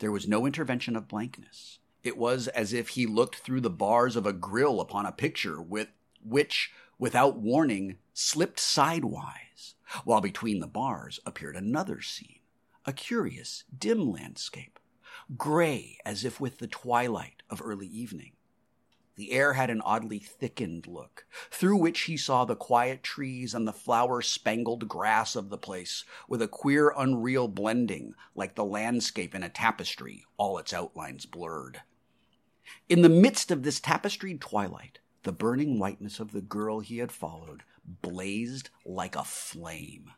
There 0.00 0.10
was 0.10 0.26
no 0.26 0.46
intervention 0.46 0.96
of 0.96 1.06
blankness. 1.06 1.78
It 2.02 2.16
was 2.16 2.48
as 2.48 2.72
if 2.72 2.90
he 2.90 3.06
looked 3.06 3.36
through 3.36 3.60
the 3.60 3.70
bars 3.70 4.16
of 4.16 4.26
a 4.26 4.32
grill 4.32 4.80
upon 4.80 5.06
a 5.06 5.12
picture 5.12 5.62
with 5.62 5.88
which, 6.24 6.72
without 6.98 7.38
warning, 7.38 7.98
slipped 8.12 8.58
sidewise, 8.58 9.76
while 10.04 10.20
between 10.20 10.58
the 10.58 10.66
bars 10.66 11.20
appeared 11.24 11.54
another 11.54 12.00
scene, 12.00 12.40
a 12.84 12.92
curious, 12.92 13.62
dim 13.76 14.10
landscape, 14.10 14.80
gray 15.36 15.98
as 16.04 16.24
if 16.24 16.40
with 16.40 16.58
the 16.58 16.66
twilight 16.66 17.42
of 17.48 17.62
early 17.64 17.86
evening. 17.86 18.32
The 19.16 19.32
air 19.32 19.52
had 19.52 19.68
an 19.68 19.82
oddly 19.82 20.18
thickened 20.18 20.86
look, 20.86 21.26
through 21.50 21.76
which 21.76 22.02
he 22.02 22.16
saw 22.16 22.44
the 22.44 22.56
quiet 22.56 23.02
trees 23.02 23.52
and 23.54 23.68
the 23.68 23.72
flower 23.72 24.22
spangled 24.22 24.88
grass 24.88 25.36
of 25.36 25.50
the 25.50 25.58
place, 25.58 26.04
with 26.28 26.40
a 26.40 26.48
queer, 26.48 26.94
unreal 26.96 27.46
blending, 27.46 28.14
like 28.34 28.54
the 28.54 28.64
landscape 28.64 29.34
in 29.34 29.42
a 29.42 29.50
tapestry, 29.50 30.24
all 30.38 30.56
its 30.56 30.72
outlines 30.72 31.26
blurred. 31.26 31.82
In 32.88 33.02
the 33.02 33.08
midst 33.08 33.50
of 33.50 33.62
this 33.62 33.80
tapestried 33.80 34.40
twilight, 34.40 35.00
the 35.24 35.32
burning 35.32 35.78
whiteness 35.78 36.18
of 36.18 36.32
the 36.32 36.40
girl 36.40 36.80
he 36.80 36.98
had 36.98 37.12
followed 37.12 37.64
blazed 37.84 38.70
like 38.84 39.14
a 39.14 39.24
flame. 39.24 40.10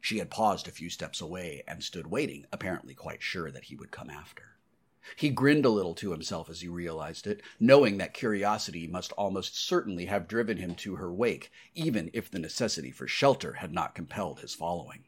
She 0.00 0.18
had 0.18 0.30
paused 0.30 0.68
a 0.68 0.72
few 0.72 0.90
steps 0.90 1.20
away 1.20 1.62
and 1.66 1.82
stood 1.82 2.06
waiting, 2.06 2.46
apparently 2.52 2.94
quite 2.94 3.22
sure 3.22 3.50
that 3.50 3.64
he 3.64 3.76
would 3.76 3.90
come 3.90 4.10
after. 4.10 4.55
He 5.14 5.30
grinned 5.30 5.64
a 5.64 5.70
little 5.70 5.94
to 5.94 6.10
himself 6.10 6.50
as 6.50 6.62
he 6.62 6.68
realized 6.68 7.26
it, 7.26 7.42
knowing 7.60 7.98
that 7.98 8.14
curiosity 8.14 8.88
must 8.88 9.12
almost 9.12 9.56
certainly 9.56 10.06
have 10.06 10.26
driven 10.26 10.56
him 10.56 10.74
to 10.76 10.96
her 10.96 11.12
wake, 11.12 11.52
even 11.74 12.10
if 12.12 12.30
the 12.30 12.38
necessity 12.38 12.90
for 12.90 13.06
shelter 13.06 13.54
had 13.54 13.72
not 13.72 13.94
compelled 13.94 14.40
his 14.40 14.54
following. 14.54 15.04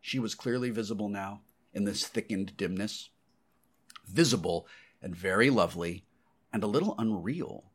She 0.00 0.18
was 0.18 0.34
clearly 0.34 0.70
visible 0.70 1.08
now, 1.08 1.42
in 1.72 1.84
this 1.84 2.06
thickened 2.06 2.56
dimness. 2.56 3.10
Visible 4.06 4.66
and 5.00 5.14
very 5.14 5.50
lovely 5.50 6.04
and 6.52 6.62
a 6.62 6.68
little 6.68 6.94
unreal. 6.98 7.70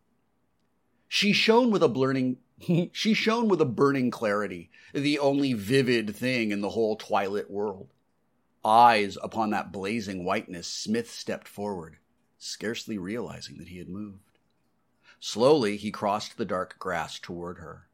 She 1.07 1.33
shone 1.33 1.71
with 1.71 1.81
a 1.81 1.89
burning 1.89 2.37
she 2.93 3.13
shone 3.13 3.47
with 3.47 3.61
a 3.61 3.65
burning 3.65 4.11
clarity, 4.11 4.69
the 4.93 5.19
only 5.19 5.53
vivid 5.53 6.15
thing 6.15 6.51
in 6.51 6.61
the 6.61 6.69
whole 6.69 6.97
twilit 6.97 7.49
world. 7.49 7.89
Eyes 8.65 9.15
upon 9.21 9.51
that 9.51 9.71
blazing 9.71 10.25
whiteness, 10.25 10.65
Smith 10.67 11.11
stepped 11.11 11.47
forward, 11.47 11.99
scarcely 12.39 12.97
realizing 12.97 13.59
that 13.59 13.67
he 13.67 13.77
had 13.77 13.87
moved. 13.87 14.39
Slowly 15.19 15.77
he 15.77 15.91
crossed 15.91 16.35
the 16.35 16.45
dark 16.45 16.79
grass 16.79 17.19
toward 17.19 17.59
her. 17.59 17.89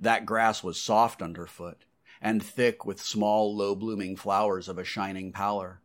That 0.00 0.26
grass 0.26 0.64
was 0.64 0.80
soft 0.80 1.22
underfoot, 1.22 1.84
and 2.20 2.44
thick 2.44 2.84
with 2.84 3.00
small, 3.00 3.54
low 3.56 3.76
blooming 3.76 4.16
flowers 4.16 4.66
of 4.66 4.78
a 4.78 4.84
shining 4.84 5.30
pallor. 5.30 5.80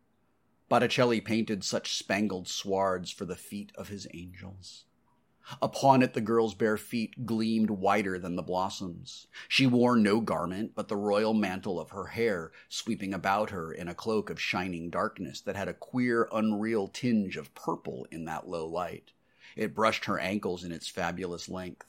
Botticelli 0.68 1.20
painted 1.20 1.62
such 1.62 1.94
spangled 1.94 2.48
swards 2.48 3.12
for 3.12 3.24
the 3.24 3.36
feet 3.36 3.70
of 3.76 3.90
his 3.90 4.08
angels. 4.12 4.86
Upon 5.60 6.02
it 6.02 6.14
the 6.14 6.20
girl's 6.20 6.54
bare 6.54 6.76
feet 6.76 7.26
gleamed 7.26 7.70
whiter 7.70 8.18
than 8.18 8.36
the 8.36 8.42
blossoms. 8.42 9.26
She 9.48 9.66
wore 9.66 9.96
no 9.96 10.20
garment 10.20 10.72
but 10.74 10.88
the 10.88 10.96
royal 10.96 11.34
mantle 11.34 11.80
of 11.80 11.90
her 11.90 12.06
hair 12.06 12.52
sweeping 12.68 13.12
about 13.12 13.50
her 13.50 13.72
in 13.72 13.88
a 13.88 13.94
cloak 13.94 14.30
of 14.30 14.40
shining 14.40 14.88
darkness 14.88 15.40
that 15.40 15.56
had 15.56 15.68
a 15.68 15.74
queer, 15.74 16.28
unreal 16.32 16.88
tinge 16.88 17.36
of 17.36 17.54
purple 17.54 18.06
in 18.10 18.24
that 18.26 18.48
low 18.48 18.66
light. 18.66 19.12
It 19.56 19.74
brushed 19.74 20.04
her 20.04 20.18
ankles 20.18 20.64
in 20.64 20.72
its 20.72 20.88
fabulous 20.88 21.48
length. 21.48 21.86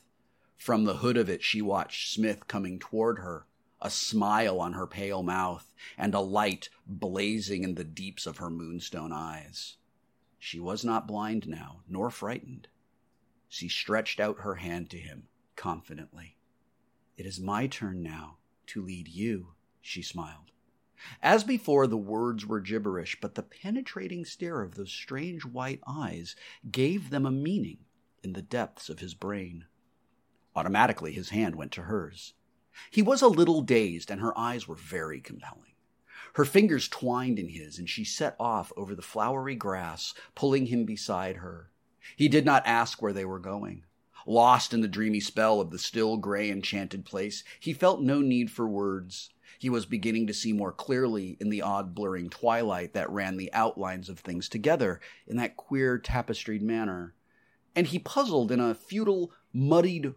From 0.58 0.86
the 0.86 0.98
hood 0.98 1.18
of 1.18 1.30
it 1.30 1.44
she 1.44 1.62
watched 1.62 2.12
Smith 2.14 2.48
coming 2.48 2.80
toward 2.80 3.20
her, 3.20 3.46
a 3.82 3.90
smile 3.90 4.60
on 4.60 4.74
her 4.74 4.88
pale 4.88 5.24
mouth, 5.24 5.74
and 5.98 6.14
a 6.14 6.20
light 6.22 6.70
blazing 6.88 7.64
in 7.64 7.76
the 7.76 7.84
deeps 7.84 8.26
of 8.26 8.38
her 8.38 8.50
moonstone 8.50 9.12
eyes. 9.12 9.78
She 10.40 10.60
was 10.60 10.84
not 10.84 11.08
blind 11.08 11.48
now, 11.48 11.82
nor 11.88 12.10
frightened. 12.10 12.68
She 13.54 13.70
stretched 13.70 14.20
out 14.20 14.40
her 14.40 14.56
hand 14.56 14.90
to 14.90 14.98
him 14.98 15.28
confidently. 15.56 16.38
It 17.18 17.28
is 17.28 17.40
my 17.40 17.68
turn 17.68 18.02
now 18.02 18.40
to 18.66 18.82
lead 18.82 19.08
you, 19.08 19.54
she 19.80 20.02
smiled. 20.02 20.50
As 21.22 21.44
before, 21.44 21.86
the 21.86 21.96
words 21.96 22.48
were 22.48 22.60
gibberish, 22.60 23.20
but 23.22 23.36
the 23.36 23.44
penetrating 23.44 24.26
stare 24.26 24.64
of 24.64 24.74
those 24.74 24.92
strange 24.92 25.46
white 25.46 25.82
eyes 25.86 26.36
gave 26.72 27.12
them 27.12 27.28
a 27.28 27.32
meaning 27.32 27.86
in 28.24 28.34
the 28.34 28.42
depths 28.42 28.90
of 28.90 29.02
his 29.02 29.14
brain. 29.14 29.66
Automatically, 30.56 31.14
his 31.14 31.30
hand 31.30 31.56
went 31.56 31.72
to 31.74 31.84
hers. 31.84 32.34
He 32.90 33.04
was 33.04 33.22
a 33.22 33.28
little 33.28 33.62
dazed, 33.62 34.10
and 34.10 34.20
her 34.20 34.36
eyes 34.36 34.68
were 34.68 34.74
very 34.74 35.22
compelling. 35.22 35.76
Her 36.34 36.46
fingers 36.46 36.88
twined 36.88 37.38
in 37.38 37.50
his, 37.50 37.78
and 37.78 37.88
she 37.88 38.04
set 38.04 38.36
off 38.40 38.74
over 38.76 38.96
the 38.96 39.04
flowery 39.04 39.54
grass, 39.54 40.16
pulling 40.34 40.66
him 40.66 40.86
beside 40.86 41.36
her. 41.36 41.70
He 42.16 42.28
did 42.28 42.46
not 42.46 42.66
ask 42.66 43.02
where 43.02 43.14
they 43.14 43.26
were 43.26 43.40
going. 43.40 43.84
Lost 44.26 44.74
in 44.74 44.82
the 44.82 44.88
dreamy 44.88 45.20
spell 45.20 45.60
of 45.60 45.72
the 45.72 45.80
still, 45.80 46.18
gray, 46.18 46.50
enchanted 46.50 47.06
place, 47.06 47.44
he 47.60 47.74
felt 47.74 48.02
no 48.02 48.22
need 48.22 48.50
for 48.50 48.68
words. 48.68 49.30
He 49.60 49.70
was 49.70 49.86
beginning 49.86 50.28
to 50.28 50.34
see 50.34 50.54
more 50.54 50.72
clearly 50.72 51.38
in 51.40 51.50
the 51.50 51.62
odd, 51.62 51.94
blurring 51.94 52.30
twilight 52.30 52.94
that 52.94 53.10
ran 53.10 53.38
the 53.38 53.52
outlines 53.54 54.10
of 54.10 54.20
things 54.20 54.50
together 54.50 55.00
in 55.28 55.38
that 55.38 55.58
queer, 55.58 55.98
tapestried 55.98 56.62
manner. 56.62 57.14
And 57.76 57.88
he 57.88 58.00
puzzled 58.00 58.52
in 58.52 58.60
a 58.60 58.76
futile, 58.76 59.32
muddied 59.54 60.14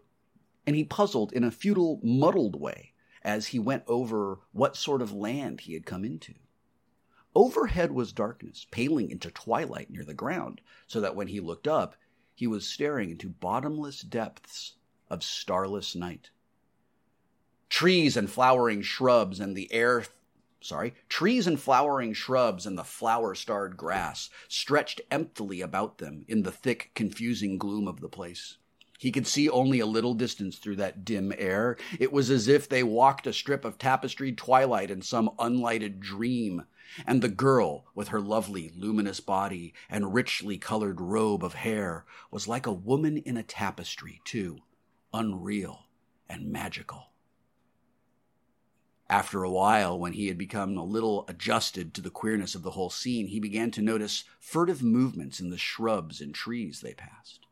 and 0.67 0.75
he 0.75 0.83
puzzled 0.83 1.31
in 1.31 1.45
a 1.45 1.51
futile, 1.51 1.99
muddled 2.03 2.59
way 2.59 2.91
as 3.23 3.47
he 3.47 3.59
went 3.59 3.83
over 3.87 4.39
what 4.51 4.75
sort 4.75 5.01
of 5.01 5.13
land 5.13 5.61
he 5.61 5.73
had 5.73 5.85
come 5.85 6.03
into. 6.03 6.33
Overhead 7.37 7.91
was 7.91 8.13
darkness, 8.13 8.65
paling 8.71 9.11
into 9.11 9.29
twilight 9.29 9.91
near 9.91 10.03
the 10.03 10.15
ground, 10.15 10.59
so 10.87 10.99
that 10.99 11.15
when 11.15 11.27
he 11.27 11.39
looked 11.39 11.67
up, 11.67 11.95
he 12.33 12.47
was 12.47 12.65
staring 12.65 13.11
into 13.11 13.29
bottomless 13.29 14.01
depths 14.01 14.73
of 15.07 15.23
starless 15.23 15.93
night. 15.93 16.31
Trees 17.69 18.17
and 18.17 18.27
flowering 18.27 18.81
shrubs 18.81 19.39
and 19.39 19.55
the 19.55 19.71
air 19.71 20.05
sorry, 20.61 20.95
trees 21.09 21.45
and 21.45 21.59
flowering 21.59 22.11
shrubs 22.11 22.65
and 22.65 22.75
the 22.75 22.83
flower 22.83 23.35
starred 23.35 23.77
grass 23.77 24.31
stretched 24.47 24.99
emptily 25.11 25.61
about 25.61 25.99
them 25.99 26.25
in 26.27 26.41
the 26.41 26.51
thick, 26.51 26.89
confusing 26.95 27.59
gloom 27.59 27.87
of 27.87 27.99
the 27.99 28.09
place. 28.09 28.57
He 28.97 29.11
could 29.11 29.27
see 29.27 29.47
only 29.47 29.79
a 29.79 29.85
little 29.85 30.15
distance 30.15 30.57
through 30.57 30.77
that 30.77 31.05
dim 31.05 31.31
air. 31.37 31.77
It 31.99 32.11
was 32.11 32.31
as 32.31 32.47
if 32.47 32.67
they 32.67 32.81
walked 32.81 33.27
a 33.27 33.31
strip 33.31 33.63
of 33.63 33.77
tapestried 33.77 34.39
twilight 34.39 34.89
in 34.89 35.03
some 35.03 35.29
unlighted 35.37 35.99
dream. 35.99 36.63
And 37.05 37.21
the 37.21 37.29
girl, 37.29 37.85
with 37.93 38.09
her 38.09 38.21
lovely, 38.21 38.71
luminous 38.75 39.19
body 39.19 39.73
and 39.89 40.13
richly 40.13 40.57
colored 40.57 41.01
robe 41.01 41.43
of 41.43 41.55
hair, 41.55 42.05
was 42.31 42.47
like 42.47 42.65
a 42.65 42.71
woman 42.71 43.17
in 43.17 43.37
a 43.37 43.43
tapestry, 43.43 44.21
too, 44.23 44.59
unreal 45.13 45.87
and 46.29 46.51
magical. 46.51 47.11
After 49.09 49.43
a 49.43 49.49
while, 49.49 49.97
when 49.97 50.13
he 50.13 50.27
had 50.27 50.37
become 50.37 50.77
a 50.77 50.83
little 50.83 51.23
adjusted 51.29 51.93
to 51.93 52.01
the 52.01 52.09
queerness 52.09 52.55
of 52.55 52.63
the 52.63 52.71
whole 52.71 52.89
scene, 52.89 53.27
he 53.27 53.39
began 53.39 53.71
to 53.71 53.81
notice 53.81 54.25
furtive 54.39 54.83
movements 54.83 55.39
in 55.39 55.49
the 55.49 55.57
shrubs 55.57 56.19
and 56.19 56.35
trees 56.35 56.81
they 56.81 56.93
passed. 56.93 57.45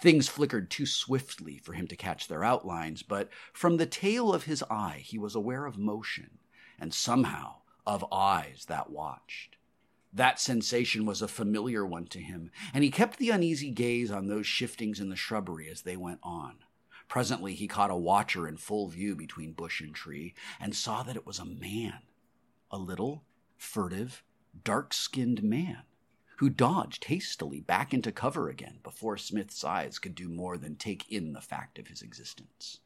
Things 0.00 0.26
flickered 0.26 0.70
too 0.70 0.86
swiftly 0.86 1.58
for 1.58 1.74
him 1.74 1.86
to 1.88 1.96
catch 1.96 2.26
their 2.26 2.42
outlines, 2.42 3.02
but 3.02 3.30
from 3.52 3.76
the 3.76 3.86
tail 3.86 4.32
of 4.32 4.44
his 4.44 4.64
eye 4.68 5.02
he 5.04 5.18
was 5.18 5.36
aware 5.36 5.64
of 5.64 5.78
motion, 5.78 6.38
and 6.78 6.92
somehow 6.92 7.56
of 7.86 8.04
eyes 8.10 8.64
that 8.68 8.90
watched. 8.90 9.56
That 10.12 10.40
sensation 10.40 11.04
was 11.04 11.20
a 11.20 11.28
familiar 11.28 11.84
one 11.84 12.06
to 12.06 12.20
him, 12.20 12.50
and 12.72 12.82
he 12.82 12.90
kept 12.90 13.18
the 13.18 13.30
uneasy 13.30 13.70
gaze 13.70 14.10
on 14.10 14.26
those 14.26 14.46
shiftings 14.46 14.98
in 14.98 15.10
the 15.10 15.16
shrubbery 15.16 15.68
as 15.68 15.82
they 15.82 15.96
went 15.96 16.20
on. 16.22 16.56
Presently 17.06 17.54
he 17.54 17.68
caught 17.68 17.90
a 17.90 17.96
watcher 17.96 18.48
in 18.48 18.56
full 18.56 18.88
view 18.88 19.14
between 19.14 19.52
bush 19.52 19.80
and 19.80 19.94
tree, 19.94 20.34
and 20.58 20.74
saw 20.74 21.02
that 21.02 21.16
it 21.16 21.26
was 21.26 21.38
a 21.38 21.44
man, 21.44 21.98
a 22.70 22.78
little, 22.78 23.24
furtive, 23.58 24.24
dark 24.64 24.94
skinned 24.94 25.42
man, 25.42 25.82
who 26.38 26.48
dodged 26.48 27.04
hastily 27.04 27.60
back 27.60 27.92
into 27.92 28.10
cover 28.10 28.48
again 28.48 28.78
before 28.82 29.16
Smith's 29.16 29.62
eyes 29.64 29.98
could 29.98 30.14
do 30.14 30.28
more 30.28 30.56
than 30.56 30.76
take 30.76 31.10
in 31.12 31.34
the 31.34 31.40
fact 31.40 31.78
of 31.78 31.88
his 31.88 32.02
existence. 32.02 32.80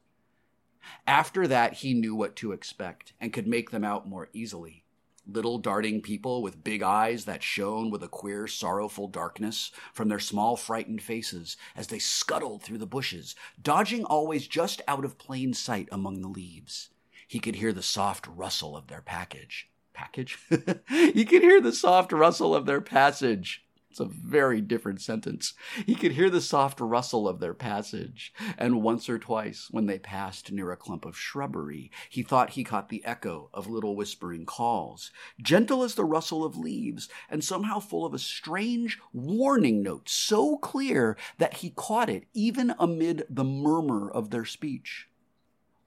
After 1.07 1.47
that, 1.47 1.75
he 1.75 1.93
knew 1.93 2.15
what 2.15 2.35
to 2.37 2.51
expect 2.51 3.13
and 3.19 3.31
could 3.31 3.47
make 3.47 3.71
them 3.71 3.83
out 3.83 4.07
more 4.07 4.29
easily 4.33 4.83
little 5.27 5.57
darting 5.57 6.01
people 6.01 6.41
with 6.41 6.63
big 6.63 6.81
eyes 6.81 7.25
that 7.25 7.43
shone 7.43 7.89
with 7.89 8.03
a 8.03 8.07
queer, 8.07 8.47
sorrowful 8.47 9.07
darkness 9.07 9.71
from 9.93 10.09
their 10.09 10.19
small, 10.19 10.55
frightened 10.55 11.01
faces 11.01 11.57
as 11.75 11.87
they 11.87 11.99
scuttled 11.99 12.63
through 12.63 12.77
the 12.77 12.85
bushes, 12.85 13.35
dodging 13.61 14.03
always 14.05 14.47
just 14.47 14.81
out 14.87 15.05
of 15.05 15.17
plain 15.17 15.53
sight 15.53 15.87
among 15.91 16.21
the 16.21 16.27
leaves. 16.27 16.89
He 17.27 17.39
could 17.39 17.55
hear 17.55 17.71
the 17.71 17.83
soft 17.83 18.27
rustle 18.27 18.75
of 18.75 18.87
their 18.87 19.01
package. 19.01 19.69
Package? 19.93 20.37
he 20.89 21.25
could 21.25 21.41
hear 21.41 21.61
the 21.61 21.73
soft 21.73 22.11
rustle 22.11 22.55
of 22.55 22.65
their 22.65 22.81
passage. 22.81 23.63
It's 23.91 23.99
a 23.99 24.05
very 24.05 24.61
different 24.61 25.01
sentence. 25.01 25.53
He 25.85 25.95
could 25.95 26.13
hear 26.13 26.29
the 26.29 26.39
soft 26.39 26.79
rustle 26.79 27.27
of 27.27 27.41
their 27.41 27.53
passage, 27.53 28.33
and 28.57 28.81
once 28.81 29.09
or 29.09 29.19
twice, 29.19 29.67
when 29.69 29.85
they 29.85 29.99
passed 29.99 30.49
near 30.49 30.71
a 30.71 30.77
clump 30.77 31.03
of 31.03 31.17
shrubbery, 31.17 31.91
he 32.09 32.23
thought 32.23 32.51
he 32.51 32.63
caught 32.63 32.87
the 32.87 33.03
echo 33.03 33.49
of 33.53 33.67
little 33.67 33.97
whispering 33.97 34.45
calls, 34.45 35.11
gentle 35.41 35.83
as 35.83 35.95
the 35.95 36.05
rustle 36.05 36.45
of 36.45 36.55
leaves, 36.55 37.09
and 37.29 37.43
somehow 37.43 37.79
full 37.79 38.05
of 38.05 38.13
a 38.13 38.19
strange 38.19 38.97
warning 39.11 39.83
note 39.83 40.07
so 40.07 40.55
clear 40.55 41.17
that 41.37 41.55
he 41.55 41.71
caught 41.71 42.09
it 42.09 42.27
even 42.33 42.73
amid 42.79 43.25
the 43.29 43.43
murmur 43.43 44.09
of 44.09 44.29
their 44.29 44.45
speech 44.45 45.09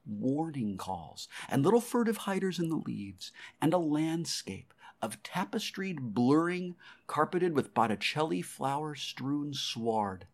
warning 0.06 0.76
calls, 0.76 1.26
and 1.48 1.62
little 1.62 1.80
furtive 1.80 2.18
hiders 2.18 2.58
in 2.58 2.68
the 2.68 2.76
leaves, 2.76 3.32
and 3.62 3.72
a 3.72 3.78
landscape 3.78 4.73
of 5.04 5.22
tapestried 5.22 6.14
blurring, 6.14 6.74
carpeted 7.06 7.54
with 7.54 7.74
Botticelli 7.74 8.40
flower 8.40 8.94
strewn 8.94 9.52
sward. 9.52 10.26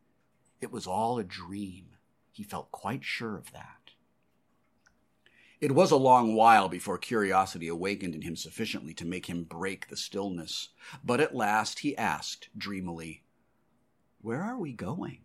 It 0.60 0.70
was 0.70 0.86
all 0.86 1.18
a 1.18 1.24
dream. 1.24 1.96
He 2.30 2.44
felt 2.44 2.70
quite 2.70 3.02
sure 3.02 3.36
of 3.36 3.50
that. 3.50 3.90
It 5.60 5.72
was 5.72 5.90
a 5.90 5.96
long 5.96 6.36
while 6.36 6.68
before 6.68 6.98
curiosity 6.98 7.66
awakened 7.66 8.14
in 8.14 8.22
him 8.22 8.36
sufficiently 8.36 8.94
to 8.94 9.04
make 9.04 9.26
him 9.26 9.42
break 9.42 9.88
the 9.88 9.96
stillness, 9.96 10.68
but 11.02 11.20
at 11.20 11.34
last 11.34 11.80
he 11.80 11.96
asked 11.96 12.48
dreamily, 12.56 13.24
Where 14.20 14.42
are 14.42 14.56
we 14.56 14.72
going? 14.72 15.24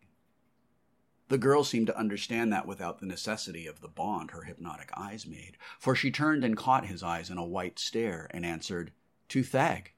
The 1.28 1.38
girl 1.38 1.64
seemed 1.64 1.88
to 1.88 1.98
understand 1.98 2.52
that 2.52 2.68
without 2.68 3.00
the 3.00 3.06
necessity 3.06 3.68
of 3.68 3.82
the 3.82 3.88
bond 3.88 4.32
her 4.32 4.44
hypnotic 4.44 4.90
eyes 4.98 5.28
made, 5.28 5.58
for 5.80 5.96
she 5.96 6.10
turned 6.10 6.44
and 6.44 6.58
caught 6.58 6.88
his 6.88 7.04
eyes 7.04 7.30
in 7.30 7.38
a 7.38 7.46
white 7.46 7.78
stare 7.78 8.28
and 8.32 8.44
answered, 8.44 8.92
to 9.30 9.44
Thag. 9.44 9.94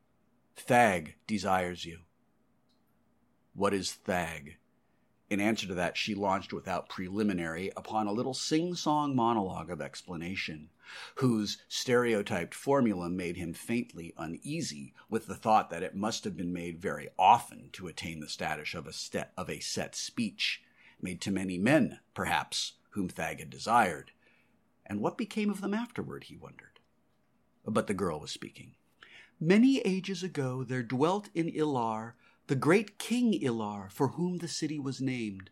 Thag 0.56 1.16
desires 1.28 1.86
you. 1.86 2.00
What 3.54 3.74
is 3.74 3.92
Thag? 3.92 4.58
In 5.30 5.42
answer 5.42 5.68
to 5.68 5.74
that, 5.74 5.98
she 5.98 6.16
launched 6.16 6.54
without 6.54 6.88
preliminary 6.88 7.70
upon 7.76 8.08
a 8.08 8.14
little 8.14 8.34
sing 8.34 8.76
song 8.76 9.14
monologue 9.16 9.70
of 9.70 9.82
explanation, 9.82 10.70
whose 11.16 11.58
stereotyped 11.68 12.56
formula 12.56 13.10
made 13.10 13.36
him 13.36 13.54
faintly 13.54 14.14
uneasy 14.18 14.94
with 15.10 15.28
the 15.28 15.36
thought 15.36 15.70
that 15.70 15.84
it 15.84 15.96
must 15.96 16.24
have 16.24 16.38
been 16.38 16.54
made 16.54 16.82
very 16.82 17.10
often 17.20 17.70
to 17.74 17.88
attain 17.88 18.22
the 18.22 18.30
status 18.30 18.74
of 18.74 18.88
a, 18.88 18.94
st- 18.94 19.28
of 19.36 19.50
a 19.50 19.60
set 19.60 19.96
speech, 19.96 20.62
made 21.02 21.20
to 21.22 21.32
many 21.32 21.58
men, 21.58 22.00
perhaps, 22.14 22.74
whom 22.92 23.10
Thag 23.10 23.40
had 23.40 23.50
desired. 23.50 24.12
And 24.86 25.02
what 25.02 25.18
became 25.18 25.50
of 25.50 25.60
them 25.60 25.74
afterward, 25.74 26.26
he 26.26 26.38
wondered. 26.38 26.80
But 27.66 27.88
the 27.88 27.94
girl 27.94 28.22
was 28.22 28.32
speaking. 28.32 28.76
Many 29.40 29.82
ages 29.82 30.24
ago 30.24 30.64
there 30.64 30.82
dwelt 30.82 31.30
in 31.36 31.48
Ilar 31.50 32.16
the 32.48 32.56
great 32.56 32.98
King 32.98 33.40
Ilar, 33.40 33.92
for 33.92 34.10
whom 34.10 34.40
the 34.40 34.48
city 34.48 34.80
was 34.80 35.00
named. 35.00 35.52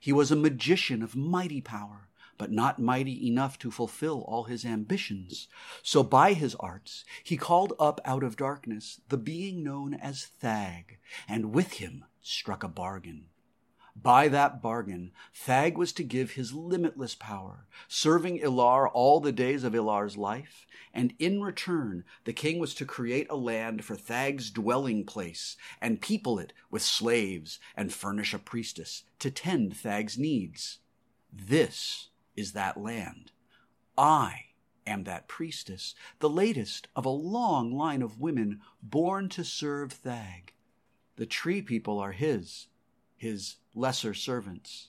He 0.00 0.12
was 0.12 0.32
a 0.32 0.36
magician 0.36 1.00
of 1.00 1.14
mighty 1.14 1.60
power, 1.60 2.08
but 2.38 2.50
not 2.50 2.80
mighty 2.80 3.28
enough 3.28 3.56
to 3.60 3.70
fulfill 3.70 4.22
all 4.22 4.44
his 4.44 4.64
ambitions. 4.64 5.46
So 5.80 6.02
by 6.02 6.32
his 6.32 6.56
arts 6.56 7.04
he 7.22 7.36
called 7.36 7.72
up 7.78 8.00
out 8.04 8.24
of 8.24 8.36
darkness 8.36 9.00
the 9.08 9.16
being 9.16 9.62
known 9.62 9.94
as 9.94 10.32
Thag, 10.40 10.98
and 11.28 11.54
with 11.54 11.74
him 11.74 12.06
struck 12.20 12.64
a 12.64 12.68
bargain. 12.68 13.29
By 13.96 14.28
that 14.28 14.62
bargain, 14.62 15.12
Thag 15.34 15.76
was 15.76 15.92
to 15.94 16.04
give 16.04 16.32
his 16.32 16.52
limitless 16.52 17.14
power, 17.14 17.66
serving 17.88 18.38
Ilar 18.38 18.88
all 18.92 19.20
the 19.20 19.32
days 19.32 19.64
of 19.64 19.74
Ilar's 19.74 20.16
life, 20.16 20.66
and 20.92 21.14
in 21.18 21.42
return, 21.42 22.04
the 22.24 22.32
king 22.32 22.58
was 22.58 22.74
to 22.76 22.84
create 22.84 23.26
a 23.30 23.36
land 23.36 23.84
for 23.84 23.96
Thag's 23.96 24.50
dwelling 24.50 25.04
place, 25.04 25.56
and 25.80 26.00
people 26.00 26.38
it 26.38 26.52
with 26.70 26.82
slaves, 26.82 27.58
and 27.76 27.92
furnish 27.92 28.32
a 28.32 28.38
priestess 28.38 29.04
to 29.18 29.30
tend 29.30 29.76
Thag's 29.76 30.16
needs. 30.18 30.78
This 31.32 32.08
is 32.36 32.52
that 32.52 32.76
land. 32.76 33.32
I 33.98 34.46
am 34.86 35.04
that 35.04 35.28
priestess, 35.28 35.94
the 36.18 36.30
latest 36.30 36.88
of 36.96 37.04
a 37.04 37.10
long 37.10 37.72
line 37.72 38.02
of 38.02 38.20
women 38.20 38.60
born 38.82 39.28
to 39.30 39.44
serve 39.44 39.92
Thag. 39.92 40.52
The 41.16 41.26
tree 41.26 41.60
people 41.60 41.98
are 41.98 42.12
his, 42.12 42.68
his 43.16 43.56
lesser 43.74 44.14
servants. 44.14 44.88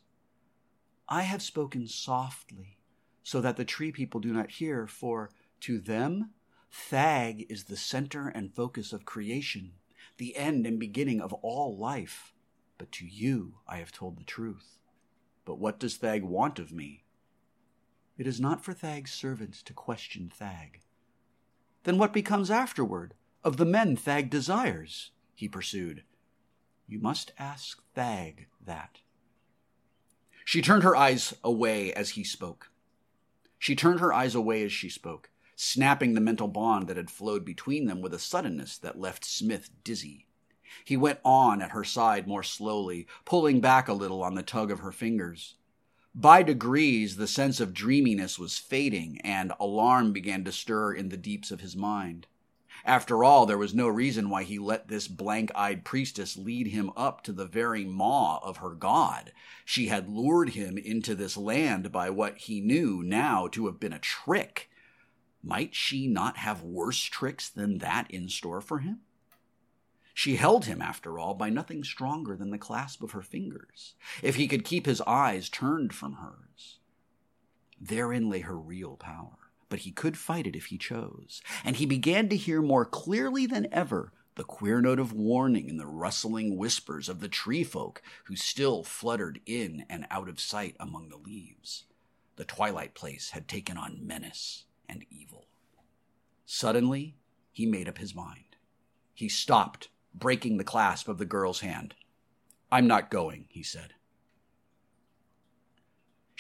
I 1.08 1.24
have 1.24 1.42
spoken 1.42 1.88
softly, 1.88 2.78
so 3.24 3.42
that 3.42 3.58
the 3.58 3.66
tree 3.66 3.92
people 3.92 4.20
do 4.20 4.34
not 4.34 4.52
hear, 4.52 4.88
for 4.88 5.30
to 5.62 5.80
them, 5.80 6.32
Thag 6.72 7.46
is 7.50 7.66
the 7.66 7.76
center 7.76 8.30
and 8.30 8.56
focus 8.56 8.94
of 8.94 9.06
creation, 9.06 9.74
the 10.18 10.36
end 10.38 10.66
and 10.66 10.80
beginning 10.80 11.20
of 11.22 11.34
all 11.34 11.78
life. 11.78 12.34
But 12.78 12.92
to 12.94 13.06
you 13.06 13.56
I 13.68 13.78
have 13.78 13.92
told 13.92 14.18
the 14.18 14.24
truth. 14.24 14.80
But 15.46 15.60
what 15.60 15.80
does 15.80 15.98
Thag 15.98 16.24
want 16.24 16.60
of 16.60 16.72
me? 16.72 17.04
It 18.18 18.26
is 18.26 18.40
not 18.40 18.64
for 18.64 18.74
Thag's 18.74 19.12
servants 19.12 19.62
to 19.64 19.74
question 19.74 20.32
Thag. 20.34 20.82
Then 21.84 21.98
what 21.98 22.14
becomes 22.14 22.50
afterward 22.50 23.16
of 23.44 23.58
the 23.58 23.66
men 23.66 23.96
Thag 23.96 24.30
desires? 24.30 25.12
he 25.36 25.48
pursued. 25.48 26.04
You 26.92 27.00
must 27.00 27.32
ask 27.40 27.82
Thag 27.96 28.48
that. 28.66 29.00
She 30.44 30.62
turned 30.62 30.84
her 30.84 30.94
eyes 30.94 31.34
away 31.42 31.94
as 31.94 32.12
he 32.12 32.26
spoke. 32.26 32.70
She 33.58 33.78
turned 33.78 34.02
her 34.02 34.12
eyes 34.12 34.36
away 34.36 34.66
as 34.66 34.74
she 34.74 34.90
spoke, 34.90 35.30
snapping 35.56 36.16
the 36.16 36.20
mental 36.20 36.50
bond 36.50 36.90
that 36.90 36.98
had 36.98 37.10
flowed 37.10 37.46
between 37.46 37.86
them 37.86 38.02
with 38.02 38.14
a 38.14 38.20
suddenness 38.20 38.78
that 38.80 39.00
left 39.00 39.24
Smith 39.24 39.70
dizzy. 39.86 40.28
He 40.84 40.98
went 40.98 41.20
on 41.24 41.62
at 41.62 41.72
her 41.72 41.86
side 41.86 42.28
more 42.28 42.44
slowly, 42.44 43.08
pulling 43.24 43.62
back 43.62 43.88
a 43.88 43.94
little 43.94 44.22
on 44.22 44.36
the 44.36 44.44
tug 44.44 44.70
of 44.70 44.80
her 44.80 44.92
fingers. 44.92 45.56
By 46.14 46.44
degrees, 46.44 47.16
the 47.16 47.26
sense 47.26 47.62
of 47.62 47.74
dreaminess 47.74 48.38
was 48.38 48.58
fading, 48.58 49.22
and 49.24 49.54
alarm 49.62 50.12
began 50.12 50.44
to 50.44 50.52
stir 50.52 50.92
in 50.92 51.08
the 51.08 51.16
deeps 51.16 51.52
of 51.52 51.62
his 51.62 51.78
mind. 51.78 52.28
After 52.84 53.24
all, 53.24 53.46
there 53.46 53.58
was 53.58 53.76
no 53.76 53.88
reason 53.88 54.30
why 54.30 54.44
he 54.44 54.58
let 54.58 54.88
this 54.88 55.08
blank 55.08 55.52
eyed 55.54 55.86
priestess 55.86 56.36
lead 56.36 56.68
him 56.68 56.92
up 56.96 57.24
to 57.24 57.32
the 57.32 57.46
very 57.46 57.86
maw 57.86 58.40
of 58.40 58.58
her 58.58 58.72
god. 58.72 59.32
She 59.66 59.88
had 59.88 60.10
lured 60.10 60.50
him 60.50 60.78
into 60.78 61.14
this 61.14 61.38
land 61.38 61.92
by 61.92 62.10
what 62.10 62.38
he 62.40 62.60
knew 62.60 63.04
now 63.04 63.48
to 63.50 63.68
have 63.68 63.80
been 63.80 63.94
a 63.94 64.00
trick. 64.00 64.70
Might 65.44 65.76
she 65.76 66.08
not 66.08 66.38
have 66.38 66.64
worse 66.64 67.02
tricks 67.04 67.50
than 67.50 67.80
that 67.80 68.10
in 68.10 68.30
store 68.30 68.62
for 68.62 68.80
him? 68.80 69.02
She 70.14 70.36
held 70.36 70.66
him, 70.66 70.82
after 70.82 71.18
all, 71.18 71.34
by 71.34 71.50
nothing 71.50 71.84
stronger 71.84 72.36
than 72.36 72.50
the 72.50 72.58
clasp 72.58 73.02
of 73.02 73.12
her 73.12 73.22
fingers, 73.22 73.96
if 74.22 74.36
he 74.36 74.48
could 74.48 74.66
keep 74.66 74.86
his 74.86 75.02
eyes 75.02 75.50
turned 75.50 75.94
from 75.94 76.14
hers. 76.14 76.80
Therein 77.80 78.30
lay 78.30 78.42
her 78.42 78.58
real 78.58 78.98
power 78.98 79.41
but 79.72 79.80
he 79.80 79.92
could 79.92 80.18
fight 80.18 80.46
it 80.46 80.56
if 80.56 80.66
he 80.66 80.78
chose, 80.78 81.42
and 81.64 81.78
he 81.78 81.86
began 81.86 82.28
to 82.28 82.36
hear 82.36 82.62
more 82.62 82.84
clearly 82.84 83.46
than 83.46 83.70
ever 83.72 84.12
the 84.36 84.44
queer 84.44 84.82
note 84.82 85.00
of 85.00 85.14
warning 85.14 85.70
in 85.70 85.78
the 85.78 85.88
rustling 85.88 86.58
whispers 86.58 87.08
of 87.08 87.22
the 87.22 87.30
tree 87.30 87.64
folk 87.64 88.02
who 88.26 88.36
still 88.36 88.84
fluttered 88.84 89.40
in 89.46 89.86
and 89.90 90.06
out 90.12 90.28
of 90.28 90.42
sight 90.42 90.76
among 90.78 91.08
the 91.08 91.16
leaves. 91.16 91.86
The 92.36 92.44
twilight 92.44 92.96
place 92.96 93.30
had 93.30 93.48
taken 93.48 93.78
on 93.78 94.06
menace 94.06 94.66
and 94.90 95.06
evil. 95.10 95.46
Suddenly, 96.46 97.16
he 97.54 97.66
made 97.66 97.88
up 97.88 97.98
his 97.98 98.14
mind. 98.14 98.58
He 99.14 99.30
stopped, 99.30 99.88
breaking 100.14 100.58
the 100.58 100.66
clasp 100.66 101.08
of 101.08 101.18
the 101.18 101.26
girl's 101.26 101.62
hand. 101.62 101.96
I'm 102.70 102.88
not 102.88 103.10
going, 103.10 103.46
he 103.48 103.64
said. 103.64 103.94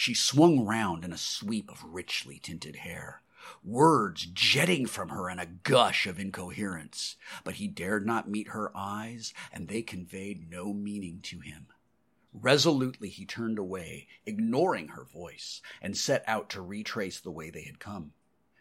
She 0.02 0.16
swung 0.16 0.66
round 0.66 1.06
in 1.06 1.14
a 1.14 1.18
sweep 1.20 1.70
of 1.70 1.84
richly 1.84 2.40
tinted 2.40 2.78
hair. 2.78 3.22
words 3.64 4.26
jetting 4.26 4.88
from 4.88 5.10
her 5.10 5.30
in 5.30 5.38
a 5.38 5.46
gush 5.46 6.08
of 6.08 6.20
incoherence, 6.20 7.18
but 7.44 7.58
he 7.58 7.68
dared 7.68 8.04
not 8.04 8.28
meet 8.28 8.48
her 8.48 8.76
eyes, 8.76 9.32
and 9.54 9.68
they 9.68 9.84
conveyed 9.84 10.50
no 10.50 10.74
meaning 10.74 11.20
to 11.26 11.42
him. 11.42 11.68
Resolutely 12.34 13.10
he 13.10 13.28
turned 13.28 13.60
away, 13.60 14.08
ignoring 14.26 14.88
her 14.88 15.04
voice, 15.04 15.62
and 15.84 15.96
set 15.96 16.24
out 16.26 16.50
to 16.50 16.64
retrace 16.64 17.20
the 17.20 17.30
way 17.30 17.52
they 17.52 17.66
had 17.66 17.78
come. 17.78 18.14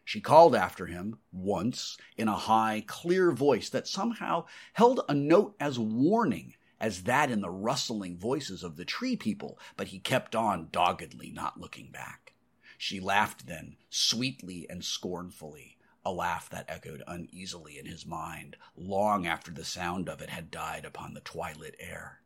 She 0.04 0.20
called 0.20 0.54
after 0.54 0.84
him 0.84 1.20
once 1.32 1.96
in 2.18 2.28
a 2.28 2.36
high, 2.36 2.84
clear 2.86 3.32
voice 3.32 3.70
that 3.70 3.88
somehow 3.88 4.44
held 4.74 5.00
a 5.08 5.14
note 5.14 5.56
as 5.58 5.78
warning 5.78 6.52
as 6.80 7.02
that 7.02 7.30
in 7.30 7.42
the 7.42 7.50
rustling 7.50 8.16
voices 8.16 8.64
of 8.64 8.76
the 8.76 8.84
tree 8.84 9.16
people, 9.16 9.58
but 9.76 9.88
he 9.88 9.98
kept 9.98 10.34
on 10.34 10.68
doggedly, 10.72 11.30
not 11.30 11.60
looking 11.60 11.90
back. 11.90 12.32
She 12.78 12.98
laughed 12.98 13.46
then, 13.46 13.76
sweetly 13.90 14.66
and 14.70 14.82
scornfully, 14.82 15.76
a 16.04 16.10
laugh 16.10 16.48
that 16.48 16.64
echoed 16.66 17.02
uneasily 17.06 17.78
in 17.78 17.84
his 17.84 18.06
mind 18.06 18.56
long 18.74 19.26
after 19.26 19.50
the 19.50 19.66
sound 19.66 20.08
of 20.08 20.22
it 20.22 20.30
had 20.30 20.50
died 20.50 20.86
upon 20.86 21.12
the 21.12 21.20
twilit 21.20 21.74
air. 21.78 22.22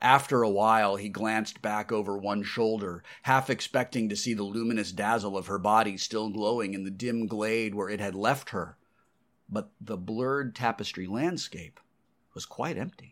After 0.00 0.42
a 0.42 0.50
while, 0.50 0.96
he 0.96 1.08
glanced 1.08 1.62
back 1.62 1.92
over 1.92 2.16
one 2.16 2.42
shoulder, 2.42 3.04
half 3.22 3.50
expecting 3.50 4.08
to 4.08 4.16
see 4.16 4.34
the 4.34 4.42
luminous 4.42 4.90
dazzle 4.90 5.36
of 5.36 5.46
her 5.46 5.58
body 5.58 5.96
still 5.96 6.30
glowing 6.30 6.74
in 6.74 6.84
the 6.84 6.90
dim 6.90 7.26
glade 7.26 7.74
where 7.74 7.88
it 7.88 8.00
had 8.00 8.14
left 8.14 8.50
her. 8.50 8.78
But 9.48 9.70
the 9.80 9.98
blurred 9.98 10.56
tapestry 10.56 11.06
landscape 11.06 11.78
was 12.34 12.46
quite 12.46 12.78
empty. 12.78 13.11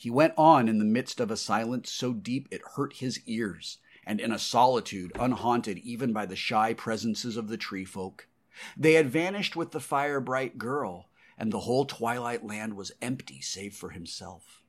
He 0.00 0.10
went 0.10 0.34
on 0.38 0.68
in 0.68 0.78
the 0.78 0.84
midst 0.84 1.18
of 1.18 1.28
a 1.28 1.36
silence 1.36 1.90
so 1.90 2.12
deep 2.12 2.46
it 2.52 2.62
hurt 2.76 2.98
his 2.98 3.20
ears, 3.26 3.78
and 4.06 4.20
in 4.20 4.30
a 4.30 4.38
solitude 4.38 5.10
unhaunted 5.18 5.78
even 5.78 6.12
by 6.12 6.24
the 6.24 6.36
shy 6.36 6.72
presences 6.72 7.36
of 7.36 7.48
the 7.48 7.56
tree 7.56 7.84
folk. 7.84 8.28
They 8.76 8.92
had 8.92 9.10
vanished 9.10 9.56
with 9.56 9.72
the 9.72 9.80
fire 9.80 10.20
bright 10.20 10.56
girl, 10.56 11.08
and 11.36 11.52
the 11.52 11.60
whole 11.60 11.84
twilight 11.84 12.46
land 12.46 12.74
was 12.74 12.92
empty 13.02 13.40
save 13.40 13.74
for 13.74 13.90
himself. 13.90 14.62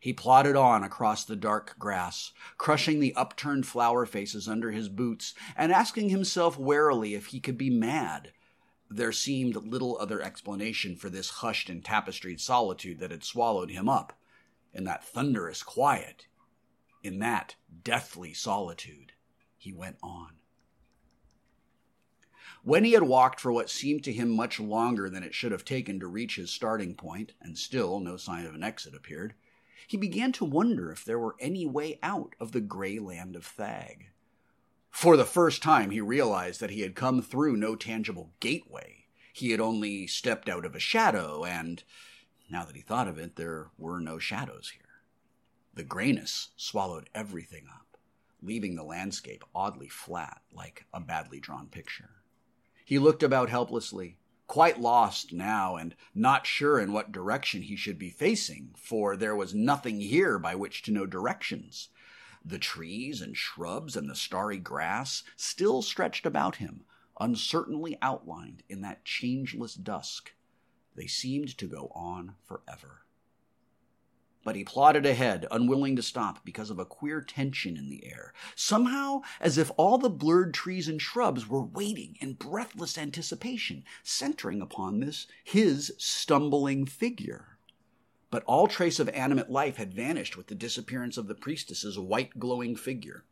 He 0.00 0.14
plodded 0.14 0.56
on 0.56 0.82
across 0.82 1.26
the 1.26 1.36
dark 1.36 1.78
grass, 1.78 2.32
crushing 2.56 3.00
the 3.00 3.14
upturned 3.14 3.66
flower 3.66 4.06
faces 4.06 4.48
under 4.48 4.70
his 4.70 4.88
boots, 4.88 5.34
and 5.58 5.72
asking 5.72 6.08
himself 6.08 6.58
warily 6.58 7.14
if 7.14 7.26
he 7.26 7.40
could 7.40 7.58
be 7.58 7.68
mad. 7.68 8.32
There 8.88 9.12
seemed 9.12 9.56
little 9.56 9.98
other 9.98 10.22
explanation 10.22 10.96
for 10.96 11.10
this 11.10 11.28
hushed 11.28 11.68
and 11.68 11.84
tapestried 11.84 12.40
solitude 12.40 12.98
that 13.00 13.10
had 13.10 13.24
swallowed 13.24 13.70
him 13.70 13.86
up. 13.86 14.14
In 14.72 14.84
that 14.84 15.04
thunderous 15.04 15.62
quiet, 15.62 16.26
in 17.02 17.18
that 17.18 17.56
deathly 17.82 18.32
solitude, 18.32 19.12
he 19.56 19.72
went 19.72 19.96
on. 20.02 20.36
When 22.62 22.84
he 22.84 22.92
had 22.92 23.04
walked 23.04 23.40
for 23.40 23.50
what 23.52 23.70
seemed 23.70 24.04
to 24.04 24.12
him 24.12 24.30
much 24.30 24.60
longer 24.60 25.08
than 25.08 25.22
it 25.22 25.34
should 25.34 25.52
have 25.52 25.64
taken 25.64 25.98
to 26.00 26.06
reach 26.06 26.36
his 26.36 26.50
starting 26.50 26.94
point, 26.94 27.32
and 27.40 27.56
still 27.56 28.00
no 28.00 28.16
sign 28.16 28.44
of 28.44 28.54
an 28.54 28.62
exit 28.62 28.94
appeared, 28.94 29.34
he 29.86 29.96
began 29.96 30.30
to 30.32 30.44
wonder 30.44 30.92
if 30.92 31.04
there 31.04 31.18
were 31.18 31.36
any 31.40 31.66
way 31.66 31.98
out 32.02 32.34
of 32.38 32.52
the 32.52 32.60
gray 32.60 32.98
land 32.98 33.34
of 33.34 33.46
Thag. 33.46 34.10
For 34.90 35.16
the 35.16 35.24
first 35.24 35.62
time, 35.62 35.90
he 35.90 36.00
realized 36.00 36.60
that 36.60 36.70
he 36.70 36.82
had 36.82 36.94
come 36.94 37.22
through 37.22 37.56
no 37.56 37.76
tangible 37.76 38.32
gateway. 38.40 39.06
He 39.32 39.50
had 39.50 39.60
only 39.60 40.06
stepped 40.06 40.48
out 40.48 40.66
of 40.66 40.74
a 40.74 40.80
shadow, 40.80 41.44
and, 41.44 41.82
now 42.50 42.64
that 42.64 42.76
he 42.76 42.82
thought 42.82 43.08
of 43.08 43.18
it, 43.18 43.36
there 43.36 43.70
were 43.78 44.00
no 44.00 44.18
shadows 44.18 44.72
here. 44.74 44.82
The 45.72 45.84
grayness 45.84 46.50
swallowed 46.56 47.08
everything 47.14 47.66
up, 47.68 47.96
leaving 48.42 48.74
the 48.74 48.82
landscape 48.82 49.44
oddly 49.54 49.88
flat, 49.88 50.42
like 50.52 50.84
a 50.92 51.00
badly 51.00 51.38
drawn 51.38 51.68
picture. 51.68 52.10
He 52.84 52.98
looked 52.98 53.22
about 53.22 53.50
helplessly, 53.50 54.18
quite 54.48 54.80
lost 54.80 55.32
now, 55.32 55.76
and 55.76 55.94
not 56.12 56.44
sure 56.44 56.80
in 56.80 56.92
what 56.92 57.12
direction 57.12 57.62
he 57.62 57.76
should 57.76 57.98
be 57.98 58.10
facing, 58.10 58.74
for 58.76 59.16
there 59.16 59.36
was 59.36 59.54
nothing 59.54 60.00
here 60.00 60.40
by 60.40 60.56
which 60.56 60.82
to 60.82 60.90
know 60.90 61.06
directions. 61.06 61.88
The 62.44 62.58
trees 62.58 63.20
and 63.20 63.36
shrubs 63.36 63.96
and 63.96 64.10
the 64.10 64.16
starry 64.16 64.58
grass 64.58 65.22
still 65.36 65.82
stretched 65.82 66.26
about 66.26 66.56
him, 66.56 66.82
uncertainly 67.20 67.96
outlined 68.02 68.64
in 68.68 68.80
that 68.80 69.04
changeless 69.04 69.74
dusk. 69.74 70.32
They 70.96 71.06
seemed 71.06 71.56
to 71.58 71.66
go 71.66 71.90
on 71.94 72.34
forever 72.44 73.04
but 74.42 74.56
he 74.56 74.64
plodded 74.64 75.04
ahead, 75.04 75.46
unwilling 75.50 75.96
to 75.96 76.02
stop 76.02 76.44
because 76.44 76.70
of 76.70 76.78
a 76.78 76.84
queer 76.84 77.20
tension 77.20 77.76
in 77.76 77.90
the 77.90 78.06
air. 78.06 78.32
Somehow, 78.54 79.20
as 79.40 79.58
if 79.58 79.70
all 79.76 79.98
the 79.98 80.08
blurred 80.08 80.54
trees 80.54 80.88
and 80.88 81.00
shrubs 81.00 81.48
were 81.48 81.62
waiting 81.62 82.16
in 82.20 82.34
breathless 82.34 82.96
anticipation, 82.96 83.84
centering 84.02 84.62
upon 84.62 85.00
this, 85.00 85.26
his 85.44 85.92
stumbling 85.98 86.86
figure. 86.86 87.58
But 88.30 88.44
all 88.44 88.66
trace 88.66 88.98
of 88.98 89.08
animate 89.10 89.50
life 89.50 89.76
had 89.76 89.92
vanished 89.92 90.36
with 90.36 90.46
the 90.46 90.54
disappearance 90.54 91.16
of 91.16 91.26
the 91.26 91.34
priestess's 91.34 91.98
white 91.98 92.38
glowing 92.38 92.76
figure. 92.76 93.24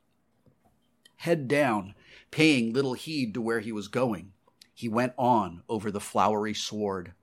Head 1.16 1.48
down, 1.48 1.94
paying 2.30 2.72
little 2.72 2.94
heed 2.94 3.32
to 3.34 3.40
where 3.40 3.60
he 3.60 3.72
was 3.72 3.88
going, 3.88 4.32
he 4.74 4.88
went 4.88 5.14
on 5.16 5.62
over 5.68 5.90
the 5.90 6.00
flowery 6.00 6.54
sward. 6.54 7.14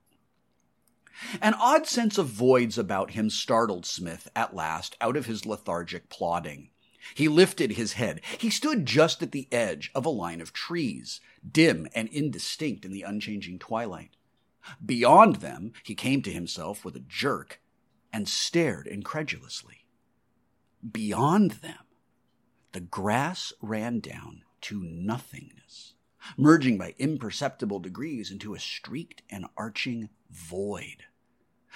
An 1.40 1.54
odd 1.54 1.86
sense 1.86 2.18
of 2.18 2.28
voids 2.28 2.76
about 2.78 3.12
him 3.12 3.30
startled 3.30 3.86
Smith 3.86 4.28
at 4.36 4.54
last 4.54 4.96
out 5.00 5.16
of 5.16 5.26
his 5.26 5.46
lethargic 5.46 6.08
plodding. 6.08 6.70
He 7.14 7.28
lifted 7.28 7.72
his 7.72 7.94
head. 7.94 8.20
He 8.38 8.50
stood 8.50 8.86
just 8.86 9.22
at 9.22 9.32
the 9.32 9.48
edge 9.52 9.90
of 9.94 10.04
a 10.04 10.10
line 10.10 10.40
of 10.40 10.52
trees, 10.52 11.20
dim 11.48 11.86
and 11.94 12.08
indistinct 12.08 12.84
in 12.84 12.90
the 12.90 13.02
unchanging 13.02 13.58
twilight. 13.58 14.16
Beyond 14.84 15.36
them, 15.36 15.72
he 15.84 15.94
came 15.94 16.22
to 16.22 16.32
himself 16.32 16.84
with 16.84 16.96
a 16.96 17.00
jerk 17.00 17.60
and 18.12 18.28
stared 18.28 18.86
incredulously. 18.86 19.86
Beyond 20.90 21.52
them, 21.52 21.84
the 22.72 22.80
grass 22.80 23.52
ran 23.60 24.00
down 24.00 24.42
to 24.62 24.82
nothingness, 24.82 25.94
merging 26.36 26.76
by 26.76 26.94
imperceptible 26.98 27.78
degrees 27.78 28.30
into 28.30 28.54
a 28.54 28.58
streaked 28.58 29.22
and 29.30 29.46
arching 29.56 30.08
void. 30.30 31.04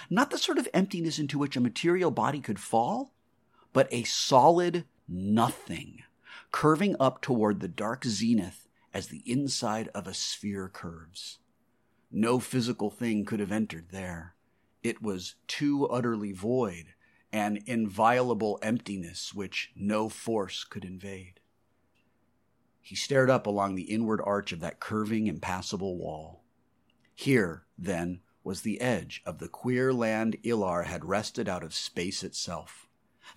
Not 0.08 0.30
the 0.30 0.38
sort 0.38 0.58
of 0.58 0.68
emptiness 0.72 1.18
into 1.18 1.38
which 1.38 1.56
a 1.56 1.60
material 1.60 2.10
body 2.10 2.40
could 2.40 2.58
fall, 2.58 3.12
but 3.72 3.88
a 3.92 4.04
solid 4.04 4.84
nothing, 5.08 6.02
curving 6.52 6.96
up 6.98 7.20
toward 7.20 7.60
the 7.60 7.68
dark 7.68 8.04
zenith 8.04 8.68
as 8.92 9.08
the 9.08 9.22
inside 9.26 9.88
of 9.88 10.06
a 10.06 10.14
sphere 10.14 10.68
curves. 10.68 11.38
No 12.10 12.40
physical 12.40 12.90
thing 12.90 13.24
could 13.24 13.40
have 13.40 13.52
entered 13.52 13.90
there. 13.90 14.34
It 14.82 15.02
was 15.02 15.36
too 15.46 15.86
utterly 15.88 16.32
void, 16.32 16.94
an 17.32 17.62
inviolable 17.66 18.58
emptiness 18.62 19.32
which 19.32 19.70
no 19.76 20.08
force 20.08 20.64
could 20.64 20.84
invade. 20.84 21.40
He 22.80 22.96
stared 22.96 23.30
up 23.30 23.46
along 23.46 23.74
the 23.74 23.90
inward 23.90 24.20
arch 24.24 24.50
of 24.52 24.60
that 24.60 24.80
curving, 24.80 25.28
impassable 25.28 25.96
wall. 25.96 26.42
Here, 27.14 27.64
then, 27.78 28.20
was 28.42 28.62
the 28.62 28.80
edge 28.80 29.22
of 29.26 29.38
the 29.38 29.48
queer 29.48 29.92
land 29.92 30.36
Ilar 30.42 30.84
had 30.84 31.04
wrested 31.04 31.48
out 31.48 31.62
of 31.62 31.74
space 31.74 32.22
itself. 32.22 32.86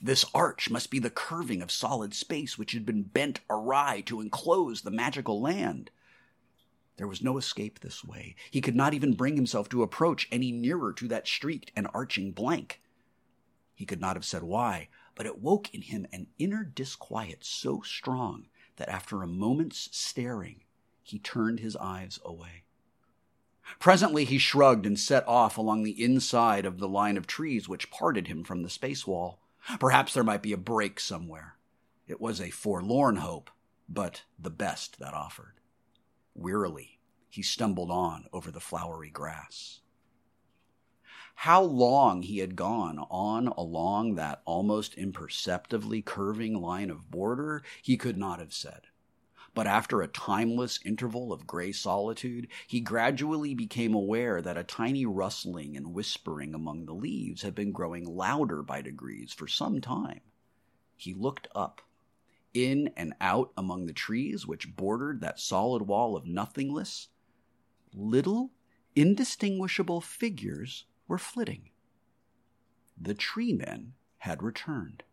This 0.02 0.26
arch 0.34 0.70
must 0.70 0.90
be 0.90 1.00
the 1.00 1.10
curving 1.10 1.62
of 1.62 1.72
solid 1.72 2.14
space 2.14 2.58
which 2.58 2.72
had 2.72 2.86
been 2.86 3.04
bent 3.04 3.42
awry 3.50 4.02
to 4.06 4.22
enclose 4.22 4.82
the 4.82 4.92
magical 4.92 5.42
land. 5.42 5.92
There 6.98 7.08
was 7.08 7.22
no 7.22 7.38
escape 7.38 7.80
this 7.80 8.04
way. 8.04 8.36
He 8.52 8.62
could 8.62 8.76
not 8.76 8.94
even 8.94 9.14
bring 9.14 9.36
himself 9.36 9.70
to 9.70 9.84
approach 9.84 10.28
any 10.32 10.52
nearer 10.52 10.94
to 10.94 11.08
that 11.08 11.28
streaked 11.28 11.72
and 11.76 11.88
arching 11.94 12.32
blank. 12.32 12.82
He 13.74 13.86
could 13.86 14.02
not 14.02 14.16
have 14.16 14.26
said 14.26 14.44
why, 14.44 14.90
but 15.16 15.26
it 15.26 15.40
woke 15.40 15.74
in 15.74 15.82
him 15.82 16.06
an 16.12 16.28
inner 16.38 16.64
disquiet 16.64 17.44
so 17.44 17.82
strong 17.82 18.48
that 18.78 18.90
after 18.90 19.22
a 19.22 19.28
moment's 19.28 19.90
staring, 19.92 20.64
he 21.02 21.20
turned 21.20 21.60
his 21.60 21.76
eyes 21.76 22.20
away. 22.24 22.63
Presently 23.80 24.26
he 24.26 24.38
shrugged 24.38 24.86
and 24.86 25.00
set 25.00 25.28
off 25.28 25.58
along 25.58 25.84
the 25.84 26.04
inside 26.04 26.66
of 26.66 26.80
the 26.80 26.88
line 26.88 27.18
of 27.18 27.28
trees 27.28 27.68
which 27.68 27.92
parted 27.92 28.28
him 28.28 28.44
from 28.44 28.64
the 28.64 28.70
space 28.70 29.06
wall. 29.08 29.40
Perhaps 29.80 30.14
there 30.14 30.24
might 30.24 30.42
be 30.42 30.54
a 30.54 30.58
break 30.58 31.00
somewhere. 31.00 31.58
It 32.08 32.20
was 32.20 32.42
a 32.42 32.50
forlorn 32.50 33.18
hope, 33.18 33.50
but 33.88 34.24
the 34.38 34.50
best 34.50 35.00
that 35.00 35.14
offered. 35.14 35.60
Wearily, 36.36 37.00
he 37.30 37.42
stumbled 37.42 37.92
on 37.92 38.26
over 38.34 38.52
the 38.52 38.60
flowery 38.60 39.10
grass. 39.10 39.80
How 41.36 41.62
long 41.62 42.22
he 42.22 42.40
had 42.40 42.56
gone 42.56 43.00
on 43.10 43.48
along 43.48 44.16
that 44.16 44.42
almost 44.46 44.94
imperceptibly 44.96 46.02
curving 46.02 46.62
line 46.62 46.90
of 46.90 47.10
border, 47.10 47.64
he 47.82 47.98
could 47.98 48.18
not 48.18 48.40
have 48.40 48.54
said 48.54 48.84
but 49.56 49.68
after 49.68 50.02
a 50.02 50.08
timeless 50.08 50.80
interval 50.84 51.32
of 51.32 51.46
gray 51.48 51.72
solitude, 51.72 52.48
he 52.68 52.80
gradually 52.80 53.54
became 53.54 53.94
aware 53.94 54.42
that 54.42 54.58
a 54.58 54.64
tiny 54.64 55.06
rustling 55.06 55.78
and 55.78 55.94
whispering 55.94 56.54
among 56.56 56.86
the 56.86 56.94
leaves 56.94 57.44
had 57.44 57.54
been 57.54 57.72
growing 57.72 58.06
louder 58.06 58.64
by 58.64 58.82
degrees 58.82 59.32
for 59.34 59.48
some 59.48 59.80
time. 59.82 60.22
He 60.96 61.14
looked 61.14 61.48
up. 61.56 61.82
in 62.54 62.92
and 62.96 63.14
out 63.20 63.52
among 63.58 63.86
the 63.88 63.94
trees 63.94 64.46
which 64.46 64.76
bordered 64.76 65.22
that 65.22 65.40
solid 65.40 65.82
wall 65.84 66.16
of 66.16 66.28
nothingness, 66.28 67.08
little, 67.94 68.52
indistinguishable 68.96 70.02
figures 70.02 70.86
were 71.08 71.18
flitting. 71.18 71.70
The 73.00 73.16
tree 73.16 73.54
men 73.54 73.94
had 74.20 74.44
returned. 74.44 75.04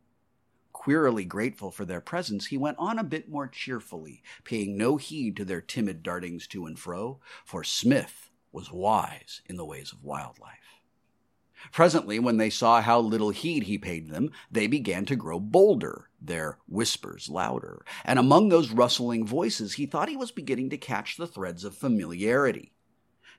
Queerly 0.72 1.24
grateful 1.24 1.70
for 1.70 1.84
their 1.84 2.00
presence, 2.00 2.46
he 2.46 2.56
went 2.56 2.78
on 2.78 2.98
a 2.98 3.04
bit 3.04 3.28
more 3.28 3.48
cheerfully, 3.48 4.22
paying 4.44 4.76
no 4.76 4.96
heed 4.96 5.36
to 5.36 5.44
their 5.44 5.60
timid 5.60 6.02
dartings 6.02 6.46
to 6.48 6.66
and 6.66 6.78
fro, 6.78 7.20
for 7.44 7.62
Smith 7.62 8.30
was 8.52 8.72
wise 8.72 9.42
in 9.46 9.56
the 9.56 9.64
ways 9.64 9.92
of 9.92 10.04
wildlife. 10.04 10.80
Presently, 11.72 12.18
when 12.18 12.38
they 12.38 12.48
saw 12.48 12.80
how 12.80 13.00
little 13.00 13.30
heed 13.30 13.64
he 13.64 13.76
paid 13.76 14.08
them, 14.08 14.30
they 14.50 14.66
began 14.66 15.04
to 15.06 15.16
grow 15.16 15.38
bolder, 15.38 16.08
their 16.20 16.58
whispers 16.66 17.28
louder, 17.28 17.84
and 18.04 18.18
among 18.18 18.48
those 18.48 18.70
rustling 18.70 19.26
voices 19.26 19.74
he 19.74 19.84
thought 19.84 20.08
he 20.08 20.16
was 20.16 20.30
beginning 20.30 20.70
to 20.70 20.78
catch 20.78 21.16
the 21.16 21.26
threads 21.26 21.64
of 21.64 21.76
familiarity. 21.76 22.72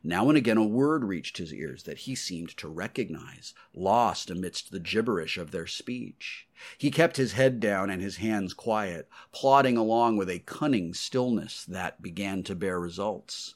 Now 0.04 0.30
and 0.30 0.38
again 0.38 0.58
a 0.58 0.66
word 0.66 1.04
reached 1.04 1.38
his 1.38 1.54
ears 1.54 1.84
that 1.84 1.99
he 1.99 2.16
seemed 2.16 2.58
to 2.58 2.68
recognize, 2.68 3.54
lost 3.74 4.32
amidst 4.32 4.72
the 4.72 4.80
gibberish 4.80 5.38
of 5.38 5.52
their 5.52 5.68
speech. 5.68 6.47
He 6.78 6.89
kept 6.89 7.18
his 7.18 7.34
head 7.34 7.60
down 7.60 7.91
and 7.91 8.02
his 8.02 8.18
hands 8.18 8.56
quiet, 8.56 9.08
plodding 9.32 9.78
along 9.78 10.18
with 10.18 10.28
a 10.28 10.39
cunning 10.39 10.95
stillness 10.95 11.64
that 11.66 12.02
began 12.02 12.41
to 12.43 12.56
bear 12.56 12.80
results. 12.80 13.54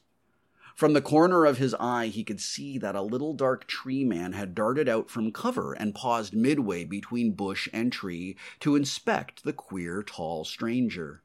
From 0.75 0.93
the 0.93 1.01
corner 1.01 1.45
of 1.45 1.57
his 1.57 1.73
eye, 1.79 2.07
he 2.07 2.23
could 2.23 2.41
see 2.41 2.77
that 2.77 2.95
a 2.95 3.01
little 3.01 3.33
dark 3.33 3.65
tree 3.65 4.03
man 4.03 4.33
had 4.33 4.53
darted 4.53 4.87
out 4.87 5.09
from 5.09 5.31
cover 5.31 5.73
and 5.73 5.95
paused 5.95 6.35
midway 6.35 6.83
between 6.83 7.31
bush 7.31 7.67
and 7.73 7.91
tree 7.91 8.35
to 8.59 8.75
inspect 8.75 9.43
the 9.43 9.53
queer, 9.53 10.03
tall 10.03 10.45
stranger. 10.45 11.23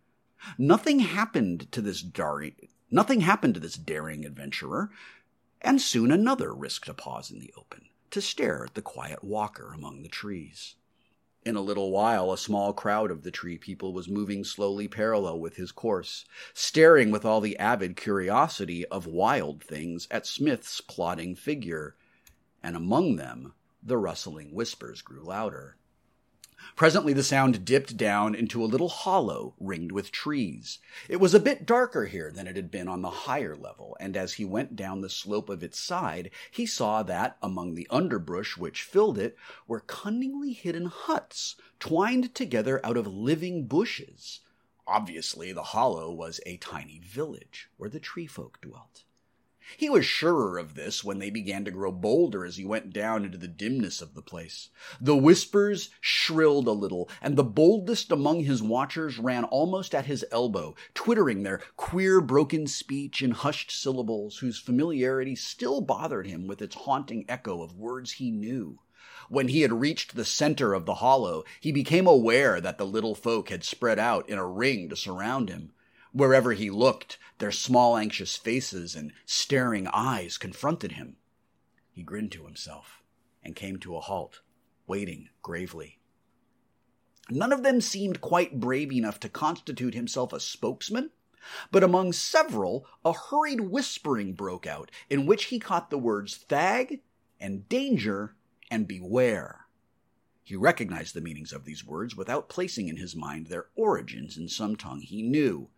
Nothing 0.56 1.00
happened 1.00 1.70
to 1.72 1.82
this 1.82 2.00
daring, 2.00 2.68
Nothing 2.90 3.20
happened 3.20 3.54
to 3.54 3.60
this 3.60 3.76
daring 3.76 4.24
adventurer, 4.24 4.90
and 5.60 5.80
soon 5.80 6.10
another 6.10 6.52
risked 6.54 6.88
a 6.88 6.94
pause 6.94 7.30
in 7.30 7.38
the 7.38 7.52
open 7.56 7.88
to 8.10 8.20
stare 8.20 8.64
at 8.64 8.74
the 8.74 8.82
quiet 8.82 9.22
walker 9.22 9.72
among 9.72 10.02
the 10.02 10.08
trees. 10.08 10.74
In 11.44 11.56
a 11.56 11.62
little 11.62 11.90
while, 11.90 12.32
a 12.32 12.38
small 12.38 12.72
crowd 12.72 13.10
of 13.10 13.22
the 13.22 13.30
tree 13.30 13.56
people 13.56 13.92
was 13.92 14.08
moving 14.08 14.44
slowly 14.44 14.88
parallel 14.88 15.40
with 15.40 15.56
his 15.56 15.72
course, 15.72 16.26
staring 16.52 17.10
with 17.10 17.24
all 17.24 17.40
the 17.40 17.56
avid 17.58 17.96
curiosity 17.96 18.84
of 18.86 19.06
wild 19.06 19.62
things 19.62 20.06
at 20.10 20.26
Smith's 20.26 20.80
plodding 20.80 21.34
figure, 21.34 21.96
and 22.62 22.76
among 22.76 23.16
them 23.16 23.54
the 23.82 23.96
rustling 23.96 24.52
whispers 24.52 25.00
grew 25.00 25.22
louder. 25.22 25.76
Presently 26.76 27.12
the 27.12 27.22
sound 27.22 27.64
dipped 27.64 27.96
down 27.96 28.34
into 28.34 28.62
a 28.62 28.66
little 28.66 28.88
hollow 28.88 29.54
ringed 29.58 29.92
with 29.92 30.12
trees. 30.12 30.78
It 31.08 31.16
was 31.16 31.34
a 31.34 31.40
bit 31.40 31.66
darker 31.66 32.06
here 32.06 32.30
than 32.30 32.46
it 32.46 32.56
had 32.56 32.70
been 32.70 32.88
on 32.88 33.02
the 33.02 33.10
higher 33.10 33.54
level, 33.56 33.96
and 34.00 34.16
as 34.16 34.34
he 34.34 34.44
went 34.44 34.76
down 34.76 35.00
the 35.00 35.10
slope 35.10 35.48
of 35.48 35.62
its 35.62 35.78
side, 35.78 36.30
he 36.50 36.66
saw 36.66 37.02
that, 37.02 37.36
among 37.42 37.74
the 37.74 37.86
underbrush 37.90 38.56
which 38.56 38.82
filled 38.82 39.18
it, 39.18 39.36
were 39.66 39.80
cunningly 39.80 40.52
hidden 40.52 40.86
huts, 40.86 41.56
twined 41.78 42.34
together 42.34 42.84
out 42.84 42.96
of 42.96 43.06
living 43.06 43.66
bushes. 43.66 44.40
Obviously, 44.86 45.52
the 45.52 45.62
hollow 45.62 46.10
was 46.10 46.40
a 46.46 46.56
tiny 46.56 46.98
village 46.98 47.68
where 47.76 47.90
the 47.90 48.00
tree 48.00 48.26
folk 48.26 48.60
dwelt. 48.60 49.04
He 49.76 49.88
was 49.88 50.04
surer 50.04 50.58
of 50.58 50.74
this 50.74 51.04
when 51.04 51.20
they 51.20 51.30
began 51.30 51.64
to 51.64 51.70
grow 51.70 51.92
bolder 51.92 52.44
as 52.44 52.56
he 52.56 52.64
went 52.64 52.92
down 52.92 53.24
into 53.24 53.38
the 53.38 53.46
dimness 53.46 54.00
of 54.02 54.14
the 54.14 54.22
place. 54.22 54.68
The 55.00 55.16
whispers 55.16 55.90
shrilled 56.00 56.66
a 56.66 56.72
little, 56.72 57.08
and 57.22 57.36
the 57.36 57.44
boldest 57.44 58.10
among 58.10 58.40
his 58.40 58.62
watchers 58.62 59.18
ran 59.18 59.44
almost 59.44 59.94
at 59.94 60.06
his 60.06 60.24
elbow, 60.32 60.74
twittering 60.92 61.44
their 61.44 61.62
queer 61.76 62.20
broken 62.20 62.66
speech 62.66 63.22
in 63.22 63.30
hushed 63.30 63.70
syllables 63.70 64.38
whose 64.38 64.58
familiarity 64.58 65.36
still 65.36 65.80
bothered 65.80 66.26
him 66.26 66.48
with 66.48 66.60
its 66.60 66.74
haunting 66.74 67.24
echo 67.28 67.62
of 67.62 67.76
words 67.76 68.12
he 68.12 68.30
knew. 68.32 68.80
When 69.28 69.48
he 69.48 69.60
had 69.60 69.72
reached 69.72 70.16
the 70.16 70.24
center 70.24 70.74
of 70.74 70.84
the 70.84 70.94
hollow, 70.94 71.44
he 71.60 71.70
became 71.70 72.08
aware 72.08 72.60
that 72.60 72.78
the 72.78 72.86
little 72.86 73.14
folk 73.14 73.50
had 73.50 73.62
spread 73.62 74.00
out 74.00 74.28
in 74.28 74.36
a 74.36 74.46
ring 74.46 74.88
to 74.88 74.96
surround 74.96 75.48
him. 75.48 75.70
Wherever 76.12 76.52
he 76.52 76.70
looked, 76.70 77.18
their 77.38 77.52
small, 77.52 77.96
anxious 77.96 78.36
faces 78.36 78.96
and 78.96 79.12
staring 79.24 79.86
eyes 79.88 80.38
confronted 80.38 80.92
him. 80.92 81.16
He 81.92 82.02
grinned 82.02 82.32
to 82.32 82.46
himself 82.46 83.02
and 83.42 83.54
came 83.54 83.78
to 83.78 83.96
a 83.96 84.00
halt, 84.00 84.40
waiting 84.86 85.28
gravely. 85.42 86.00
None 87.28 87.52
of 87.52 87.62
them 87.62 87.80
seemed 87.80 88.20
quite 88.20 88.58
brave 88.58 88.92
enough 88.92 89.20
to 89.20 89.28
constitute 89.28 89.94
himself 89.94 90.32
a 90.32 90.40
spokesman, 90.40 91.10
but 91.70 91.84
among 91.84 92.12
several 92.12 92.86
a 93.04 93.12
hurried 93.12 93.60
whispering 93.60 94.32
broke 94.34 94.66
out 94.66 94.90
in 95.08 95.26
which 95.26 95.44
he 95.44 95.58
caught 95.60 95.90
the 95.90 95.98
words 95.98 96.36
thag 96.36 97.02
and 97.38 97.68
danger 97.68 98.34
and 98.70 98.88
beware. 98.88 99.66
He 100.42 100.56
recognized 100.56 101.14
the 101.14 101.20
meanings 101.20 101.52
of 101.52 101.64
these 101.64 101.84
words 101.84 102.16
without 102.16 102.48
placing 102.48 102.88
in 102.88 102.96
his 102.96 103.14
mind 103.14 103.46
their 103.46 103.68
origins 103.76 104.36
in 104.36 104.48
some 104.48 104.74
tongue 104.74 105.00
he 105.00 105.22
knew. 105.22 105.70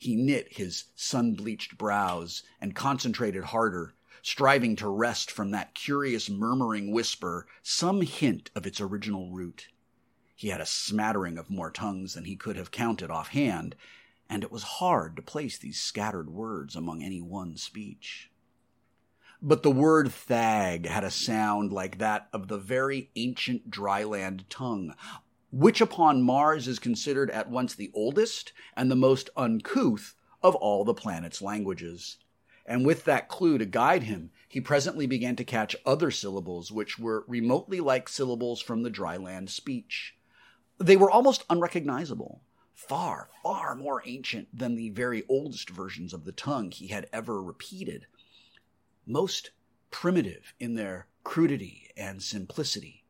He 0.00 0.14
knit 0.14 0.56
his 0.56 0.84
sun 0.94 1.34
bleached 1.34 1.76
brows 1.76 2.44
and 2.60 2.74
concentrated 2.74 3.44
harder, 3.44 3.94
striving 4.22 4.76
to 4.76 4.88
wrest 4.88 5.28
from 5.28 5.50
that 5.50 5.74
curious 5.74 6.30
murmuring 6.30 6.92
whisper 6.92 7.48
some 7.62 8.02
hint 8.02 8.50
of 8.54 8.64
its 8.64 8.80
original 8.80 9.32
root. 9.32 9.68
He 10.36 10.48
had 10.48 10.60
a 10.60 10.66
smattering 10.66 11.36
of 11.36 11.50
more 11.50 11.72
tongues 11.72 12.14
than 12.14 12.26
he 12.26 12.36
could 12.36 12.54
have 12.54 12.70
counted 12.70 13.10
offhand, 13.10 13.74
and 14.28 14.44
it 14.44 14.52
was 14.52 14.62
hard 14.62 15.16
to 15.16 15.22
place 15.22 15.58
these 15.58 15.80
scattered 15.80 16.30
words 16.30 16.76
among 16.76 17.02
any 17.02 17.20
one 17.20 17.56
speech. 17.56 18.30
But 19.42 19.62
the 19.64 19.70
word 19.70 20.12
thag 20.12 20.86
had 20.86 21.02
a 21.02 21.10
sound 21.10 21.72
like 21.72 21.98
that 21.98 22.28
of 22.32 22.46
the 22.48 22.58
very 22.58 23.10
ancient 23.16 23.70
dryland 23.70 24.44
tongue, 24.48 24.94
which 25.50 25.80
upon 25.80 26.22
Mars 26.22 26.68
is 26.68 26.78
considered 26.78 27.30
at 27.30 27.50
once 27.50 27.74
the 27.74 27.90
oldest 27.94 28.52
and 28.76 28.90
the 28.90 28.96
most 28.96 29.30
uncouth 29.36 30.14
of 30.42 30.54
all 30.54 30.84
the 30.84 30.94
planet's 30.94 31.40
languages. 31.40 32.18
And 32.66 32.84
with 32.84 33.04
that 33.04 33.28
clue 33.28 33.56
to 33.56 33.64
guide 33.64 34.02
him, 34.02 34.30
he 34.46 34.60
presently 34.60 35.06
began 35.06 35.36
to 35.36 35.44
catch 35.44 35.74
other 35.86 36.10
syllables 36.10 36.70
which 36.70 36.98
were 36.98 37.24
remotely 37.26 37.80
like 37.80 38.08
syllables 38.08 38.60
from 38.60 38.82
the 38.82 38.90
dryland 38.90 39.48
speech. 39.48 40.14
They 40.78 40.96
were 40.96 41.10
almost 41.10 41.44
unrecognizable, 41.48 42.42
far, 42.74 43.30
far 43.42 43.74
more 43.74 44.02
ancient 44.04 44.48
than 44.56 44.76
the 44.76 44.90
very 44.90 45.24
oldest 45.28 45.70
versions 45.70 46.12
of 46.12 46.24
the 46.24 46.32
tongue 46.32 46.70
he 46.70 46.88
had 46.88 47.08
ever 47.10 47.42
repeated, 47.42 48.06
most 49.06 49.50
primitive 49.90 50.52
in 50.60 50.74
their 50.74 51.08
crudity 51.24 51.90
and 51.96 52.22
simplicity. 52.22 53.04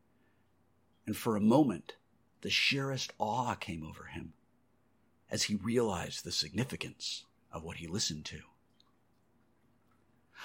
And 1.04 1.16
for 1.16 1.36
a 1.36 1.40
moment, 1.40 1.96
the 2.40 2.50
sheerest 2.50 3.12
awe 3.18 3.54
came 3.54 3.84
over 3.84 4.04
him 4.04 4.32
as 5.30 5.44
he 5.44 5.56
realized 5.56 6.24
the 6.24 6.32
significance 6.32 7.24
of 7.52 7.62
what 7.64 7.78
he 7.78 7.86
listened 7.86 8.24
to. 8.26 8.40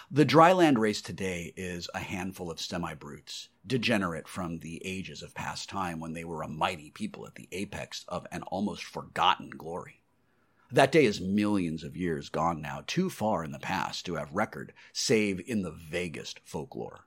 The 0.09 0.25
dryland 0.25 0.79
race 0.79 1.01
today 1.01 1.53
is 1.55 1.89
a 1.93 1.99
handful 1.99 2.49
of 2.49 2.59
semi 2.59 2.95
brutes, 2.95 3.49
degenerate 3.65 4.27
from 4.27 4.59
the 4.59 4.81
ages 4.83 5.21
of 5.21 5.35
past 5.35 5.69
time 5.69 5.99
when 5.99 6.13
they 6.13 6.23
were 6.23 6.41
a 6.41 6.47
mighty 6.47 6.89
people 6.89 7.27
at 7.27 7.35
the 7.35 7.47
apex 7.51 8.03
of 8.07 8.25
an 8.31 8.41
almost 8.43 8.83
forgotten 8.83 9.51
glory. 9.51 10.01
That 10.71 10.91
day 10.91 11.05
is 11.05 11.21
millions 11.21 11.83
of 11.83 11.95
years 11.95 12.29
gone 12.29 12.59
now, 12.59 12.83
too 12.87 13.11
far 13.11 13.43
in 13.43 13.51
the 13.51 13.59
past 13.59 14.05
to 14.07 14.15
have 14.15 14.33
record, 14.33 14.73
save 14.91 15.39
in 15.47 15.61
the 15.61 15.71
vaguest 15.71 16.39
folklore. 16.43 17.05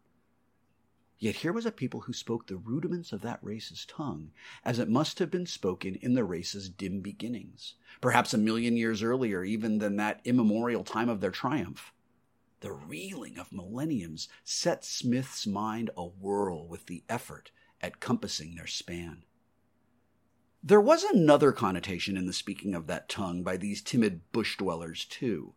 Yet 1.19 1.37
here 1.37 1.53
was 1.53 1.65
a 1.65 1.73
people 1.73 2.03
who 2.03 2.13
spoke 2.13 2.47
the 2.47 2.57
rudiments 2.57 3.11
of 3.11 3.23
that 3.23 3.43
race's 3.43 3.87
tongue, 3.87 4.33
as 4.65 4.79
it 4.79 4.89
must 4.89 5.19
have 5.19 5.31
been 5.31 5.47
spoken 5.47 5.95
in 5.97 6.15
the 6.15 6.25
race's 6.25 6.69
dim 6.69 7.01
beginnings, 7.01 7.75
perhaps 8.03 8.35
a 8.35 8.39
million 8.39 8.77
years 8.77 9.03
earlier 9.03 9.43
even 9.43 9.79
than 9.79 9.97
that 9.97 10.21
immemorial 10.25 10.85
time 10.85 11.09
of 11.09 11.21
their 11.21 11.31
triumph. 11.31 11.95
The 12.61 12.73
reeling 12.73 13.39
of 13.39 13.53
millenniums 13.53 14.29
set 14.45 14.85
Smith's 14.85 15.47
mind 15.47 15.91
awhirl 15.97 16.67
with 16.69 16.87
the 16.87 17.03
effort 17.09 17.51
at 17.81 18.01
compassing 18.01 18.55
their 18.55 18.67
span. 18.67 19.25
There 20.63 20.81
was 20.81 21.05
another 21.05 21.53
connotation 21.53 22.17
in 22.17 22.27
the 22.27 22.33
speaking 22.33 22.75
of 22.75 22.89
that 22.89 23.09
tongue 23.09 23.43
by 23.43 23.57
these 23.57 23.81
timid 23.81 24.33
bush 24.33 24.57
dwellers, 24.57 25.05
too. 25.05 25.55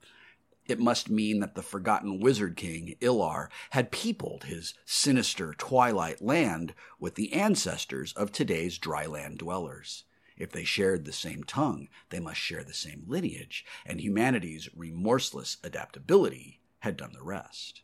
It 0.70 0.80
must 0.80 1.10
mean 1.10 1.40
that 1.40 1.56
the 1.56 1.64
forgotten 1.64 2.20
wizard 2.20 2.56
king, 2.56 2.96
Ilar, 3.02 3.50
had 3.72 3.92
peopled 3.92 4.44
his 4.44 4.76
sinister 4.86 5.56
twilight 5.58 6.22
land 6.22 6.76
with 7.00 7.16
the 7.16 7.34
ancestors 7.34 8.14
of 8.14 8.32
today's 8.32 8.78
dryland 8.78 9.40
dwellers. 9.40 10.04
If 10.38 10.52
they 10.52 10.64
shared 10.64 11.06
the 11.06 11.12
same 11.12 11.44
tongue, 11.44 11.88
they 12.12 12.20
must 12.20 12.40
share 12.40 12.64
the 12.64 12.76
same 12.76 13.04
lineage, 13.08 13.66
and 13.84 14.00
humanity's 14.00 14.70
remorseless 14.76 15.58
adaptability 15.64 16.62
had 16.82 16.98
done 16.98 17.14
the 17.14 17.24
rest. 17.24 17.82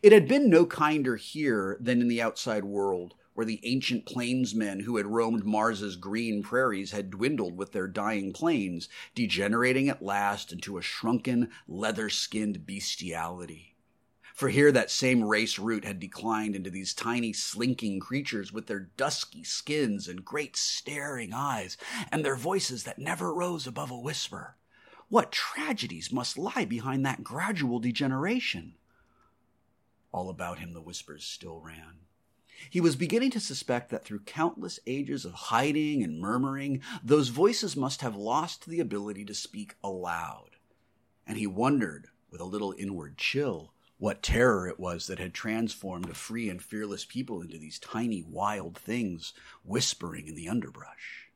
It 0.00 0.12
had 0.12 0.28
been 0.28 0.48
no 0.48 0.64
kinder 0.64 1.16
here 1.16 1.76
than 1.80 2.00
in 2.00 2.06
the 2.06 2.22
outside 2.22 2.64
world, 2.64 3.16
where 3.34 3.46
the 3.46 3.60
ancient 3.62 4.06
plainsmen 4.06 4.80
who 4.80 4.96
had 4.96 5.06
roamed 5.06 5.44
Mars's 5.44 5.96
green 5.96 6.42
prairies 6.42 6.90
had 6.90 7.10
dwindled 7.10 7.56
with 7.56 7.72
their 7.72 7.88
dying 7.88 8.32
plains, 8.32 8.88
degenerating 9.14 9.88
at 9.88 10.02
last 10.02 10.52
into 10.52 10.78
a 10.78 10.82
shrunken, 10.82 11.50
leather 11.66 12.10
skinned 12.10 12.66
bestiality. 12.66 13.72
For 14.34 14.48
here 14.48 14.72
that 14.72 14.90
same 14.90 15.22
race 15.22 15.58
root 15.58 15.84
had 15.84 16.00
declined 16.00 16.56
into 16.56 16.70
these 16.70 16.94
tiny, 16.94 17.32
slinking 17.32 18.00
creatures 18.00 18.52
with 18.52 18.66
their 18.66 18.80
dusky 18.96 19.44
skins 19.44 20.08
and 20.08 20.24
great 20.24 20.56
staring 20.56 21.32
eyes, 21.34 21.76
and 22.10 22.24
their 22.24 22.36
voices 22.36 22.84
that 22.84 22.98
never 22.98 23.32
rose 23.32 23.66
above 23.66 23.90
a 23.90 23.98
whisper. 23.98 24.56
What 25.08 25.30
tragedies 25.30 26.10
must 26.10 26.38
lie 26.38 26.64
behind 26.64 27.04
that 27.04 27.22
gradual 27.22 27.78
degeneration? 27.78 28.74
All 30.10 30.30
about 30.30 30.58
him 30.58 30.72
the 30.72 30.80
whispers 30.80 31.24
still 31.24 31.60
ran. 31.60 32.06
He 32.70 32.80
was 32.80 32.96
beginning 32.96 33.30
to 33.32 33.40
suspect 33.40 33.90
that 33.90 34.04
through 34.04 34.20
countless 34.20 34.80
ages 34.86 35.24
of 35.24 35.32
hiding 35.32 36.02
and 36.02 36.20
murmuring, 36.20 36.82
those 37.02 37.28
voices 37.28 37.76
must 37.76 38.00
have 38.02 38.16
lost 38.16 38.66
the 38.66 38.80
ability 38.80 39.24
to 39.26 39.34
speak 39.34 39.74
aloud. 39.82 40.56
And 41.26 41.38
he 41.38 41.46
wondered, 41.46 42.08
with 42.30 42.40
a 42.40 42.46
little 42.46 42.74
inward 42.76 43.18
chill, 43.18 43.72
what 43.98 44.22
terror 44.22 44.66
it 44.66 44.80
was 44.80 45.06
that 45.06 45.20
had 45.20 45.32
transformed 45.32 46.08
a 46.08 46.14
free 46.14 46.48
and 46.48 46.60
fearless 46.60 47.04
people 47.04 47.40
into 47.40 47.58
these 47.58 47.78
tiny, 47.78 48.22
wild 48.22 48.76
things 48.76 49.32
whispering 49.64 50.26
in 50.26 50.34
the 50.34 50.48
underbrush. 50.48 51.28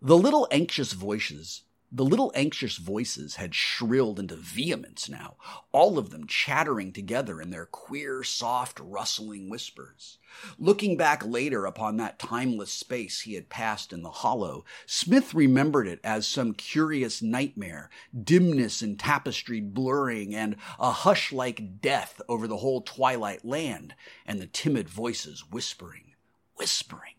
The 0.00 0.16
little 0.16 0.48
anxious 0.50 0.94
voices 0.94 1.62
the 1.94 2.04
little 2.06 2.32
anxious 2.34 2.78
voices 2.78 3.36
had 3.36 3.54
shrilled 3.54 4.18
into 4.18 4.34
vehemence 4.34 5.10
now, 5.10 5.36
all 5.72 5.98
of 5.98 6.08
them 6.08 6.26
chattering 6.26 6.90
together 6.90 7.38
in 7.38 7.50
their 7.50 7.66
queer, 7.66 8.24
soft, 8.24 8.80
rustling 8.80 9.50
whispers. 9.50 10.16
Looking 10.58 10.96
back 10.96 11.22
later 11.26 11.66
upon 11.66 11.98
that 11.98 12.18
timeless 12.18 12.72
space 12.72 13.20
he 13.20 13.34
had 13.34 13.50
passed 13.50 13.92
in 13.92 14.02
the 14.02 14.10
hollow, 14.10 14.64
Smith 14.86 15.34
remembered 15.34 15.86
it 15.86 16.00
as 16.02 16.26
some 16.26 16.54
curious 16.54 17.20
nightmare, 17.20 17.90
dimness 18.18 18.80
and 18.80 18.98
tapestry 18.98 19.60
blurring, 19.60 20.34
and 20.34 20.56
a 20.78 20.90
hush 20.90 21.30
like 21.30 21.82
death 21.82 22.22
over 22.26 22.46
the 22.46 22.56
whole 22.56 22.80
twilight 22.80 23.44
land, 23.44 23.94
and 24.24 24.40
the 24.40 24.46
timid 24.46 24.88
voices 24.88 25.44
whispering, 25.50 26.14
whispering, 26.56 27.16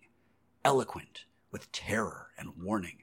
eloquent 0.65 1.25
with 1.51 1.71
terror 1.71 2.29
and 2.39 2.57
warning. 2.59 3.02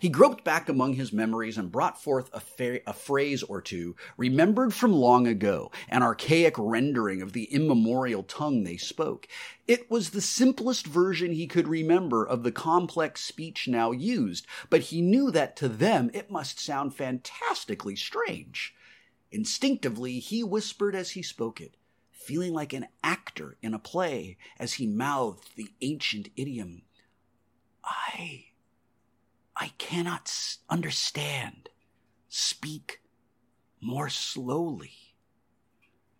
He 0.00 0.08
groped 0.08 0.44
back 0.44 0.68
among 0.68 0.94
his 0.94 1.12
memories 1.12 1.58
and 1.58 1.70
brought 1.70 2.02
forth 2.02 2.30
a, 2.32 2.40
fa- 2.40 2.80
a, 2.86 2.92
phrase 2.92 3.42
or 3.42 3.60
two 3.60 3.94
remembered 4.16 4.72
from 4.72 4.92
long 4.92 5.26
ago, 5.26 5.70
an 5.88 6.02
archaic 6.02 6.54
rendering 6.58 7.22
of 7.22 7.32
the 7.32 7.44
immemorial 7.44 8.22
tongue 8.22 8.64
they 8.64 8.76
spoke. 8.76 9.28
It 9.68 9.90
was 9.90 10.10
the 10.10 10.20
simplest 10.20 10.86
version 10.86 11.32
he 11.32 11.46
could 11.46 11.68
remember 11.68 12.24
of 12.24 12.42
the 12.42 12.52
complex 12.52 13.22
speech 13.22 13.68
now 13.68 13.92
used, 13.92 14.46
but 14.70 14.82
he 14.82 15.02
knew 15.02 15.30
that 15.30 15.56
to 15.56 15.68
them 15.68 16.10
it 16.14 16.30
must 16.30 16.58
sound 16.58 16.94
fantastically 16.94 17.96
strange. 17.96 18.74
Instinctively, 19.30 20.18
he 20.18 20.42
whispered 20.44 20.94
as 20.94 21.12
he 21.12 21.22
spoke 21.22 21.60
it, 21.60 21.76
feeling 22.10 22.52
like 22.52 22.72
an 22.72 22.88
actor 23.02 23.56
in 23.62 23.74
a 23.74 23.78
play 23.78 24.36
as 24.58 24.74
he 24.74 24.86
mouthed 24.86 25.56
the 25.56 25.70
ancient 25.80 26.28
idiom. 26.36 26.82
I 27.84 28.51
I 29.62 29.68
cannot 29.78 30.28
understand. 30.68 31.68
Speak 32.28 33.00
more 33.80 34.08
slowly. 34.08 35.14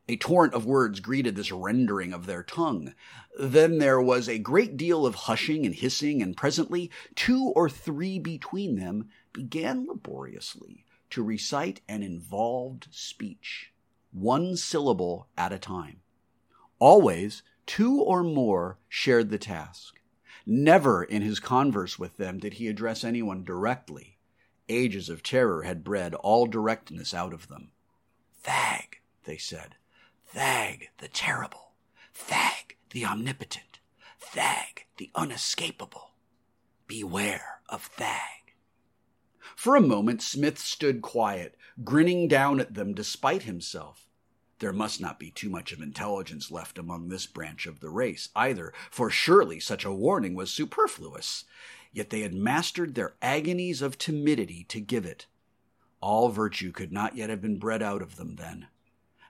A 0.06 0.14
torrent 0.14 0.54
of 0.54 0.64
words 0.64 1.00
greeted 1.00 1.34
this 1.34 1.50
rendering 1.50 2.12
of 2.12 2.26
their 2.26 2.44
tongue. 2.44 2.94
Then 3.36 3.78
there 3.78 4.00
was 4.00 4.28
a 4.28 4.38
great 4.38 4.76
deal 4.76 5.04
of 5.04 5.16
hushing 5.16 5.66
and 5.66 5.74
hissing, 5.74 6.22
and 6.22 6.36
presently 6.36 6.88
two 7.16 7.52
or 7.56 7.68
three 7.68 8.20
between 8.20 8.76
them 8.76 9.08
began 9.32 9.88
laboriously 9.88 10.84
to 11.10 11.24
recite 11.24 11.80
an 11.88 12.04
involved 12.04 12.86
speech, 12.92 13.72
one 14.12 14.56
syllable 14.56 15.26
at 15.36 15.52
a 15.52 15.58
time. 15.58 16.02
Always 16.78 17.42
two 17.66 18.00
or 18.00 18.22
more 18.22 18.78
shared 18.88 19.30
the 19.30 19.38
task. 19.38 19.98
Never 20.44 21.04
in 21.04 21.22
his 21.22 21.40
converse 21.40 21.98
with 21.98 22.16
them 22.16 22.38
did 22.38 22.54
he 22.54 22.68
address 22.68 23.04
anyone 23.04 23.44
directly. 23.44 24.18
Ages 24.68 25.08
of 25.08 25.22
terror 25.22 25.62
had 25.62 25.84
bred 25.84 26.14
all 26.14 26.46
directness 26.46 27.14
out 27.14 27.32
of 27.32 27.48
them. 27.48 27.72
Thag, 28.42 29.00
they 29.24 29.36
said. 29.36 29.76
Thag 30.26 30.88
the 30.98 31.08
terrible. 31.08 31.72
Thag 32.14 32.76
the 32.90 33.04
omnipotent. 33.04 33.78
Thag 34.18 34.86
the 34.96 35.10
unescapable. 35.14 36.12
Beware 36.86 37.60
of 37.68 37.84
Thag. 37.84 38.54
For 39.56 39.76
a 39.76 39.80
moment, 39.80 40.22
Smith 40.22 40.58
stood 40.58 41.02
quiet, 41.02 41.56
grinning 41.84 42.28
down 42.28 42.60
at 42.60 42.74
them 42.74 42.94
despite 42.94 43.44
himself. 43.44 44.08
There 44.62 44.72
must 44.72 45.00
not 45.00 45.18
be 45.18 45.32
too 45.32 45.50
much 45.50 45.72
of 45.72 45.80
intelligence 45.82 46.52
left 46.52 46.78
among 46.78 47.08
this 47.08 47.26
branch 47.26 47.66
of 47.66 47.80
the 47.80 47.90
race, 47.90 48.28
either, 48.36 48.72
for 48.92 49.10
surely 49.10 49.58
such 49.58 49.84
a 49.84 49.92
warning 49.92 50.36
was 50.36 50.52
superfluous. 50.52 51.46
Yet 51.92 52.10
they 52.10 52.20
had 52.20 52.32
mastered 52.32 52.94
their 52.94 53.14
agonies 53.20 53.82
of 53.82 53.98
timidity 53.98 54.62
to 54.68 54.78
give 54.78 55.04
it. 55.04 55.26
All 56.00 56.28
virtue 56.28 56.70
could 56.70 56.92
not 56.92 57.16
yet 57.16 57.28
have 57.28 57.42
been 57.42 57.58
bred 57.58 57.82
out 57.82 58.02
of 58.02 58.14
them 58.14 58.36
then. 58.36 58.68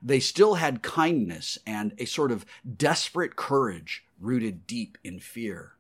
They 0.03 0.21
still 0.21 0.57
had 0.57 0.83
kindness 0.83 1.57
and 1.67 1.95
a 1.97 2.05
sort 2.05 2.31
of 2.31 2.45
desperate 2.77 3.35
courage 3.35 4.05
rooted 4.21 4.67
deep 4.67 4.99
in 5.03 5.19
fear. 5.19 5.77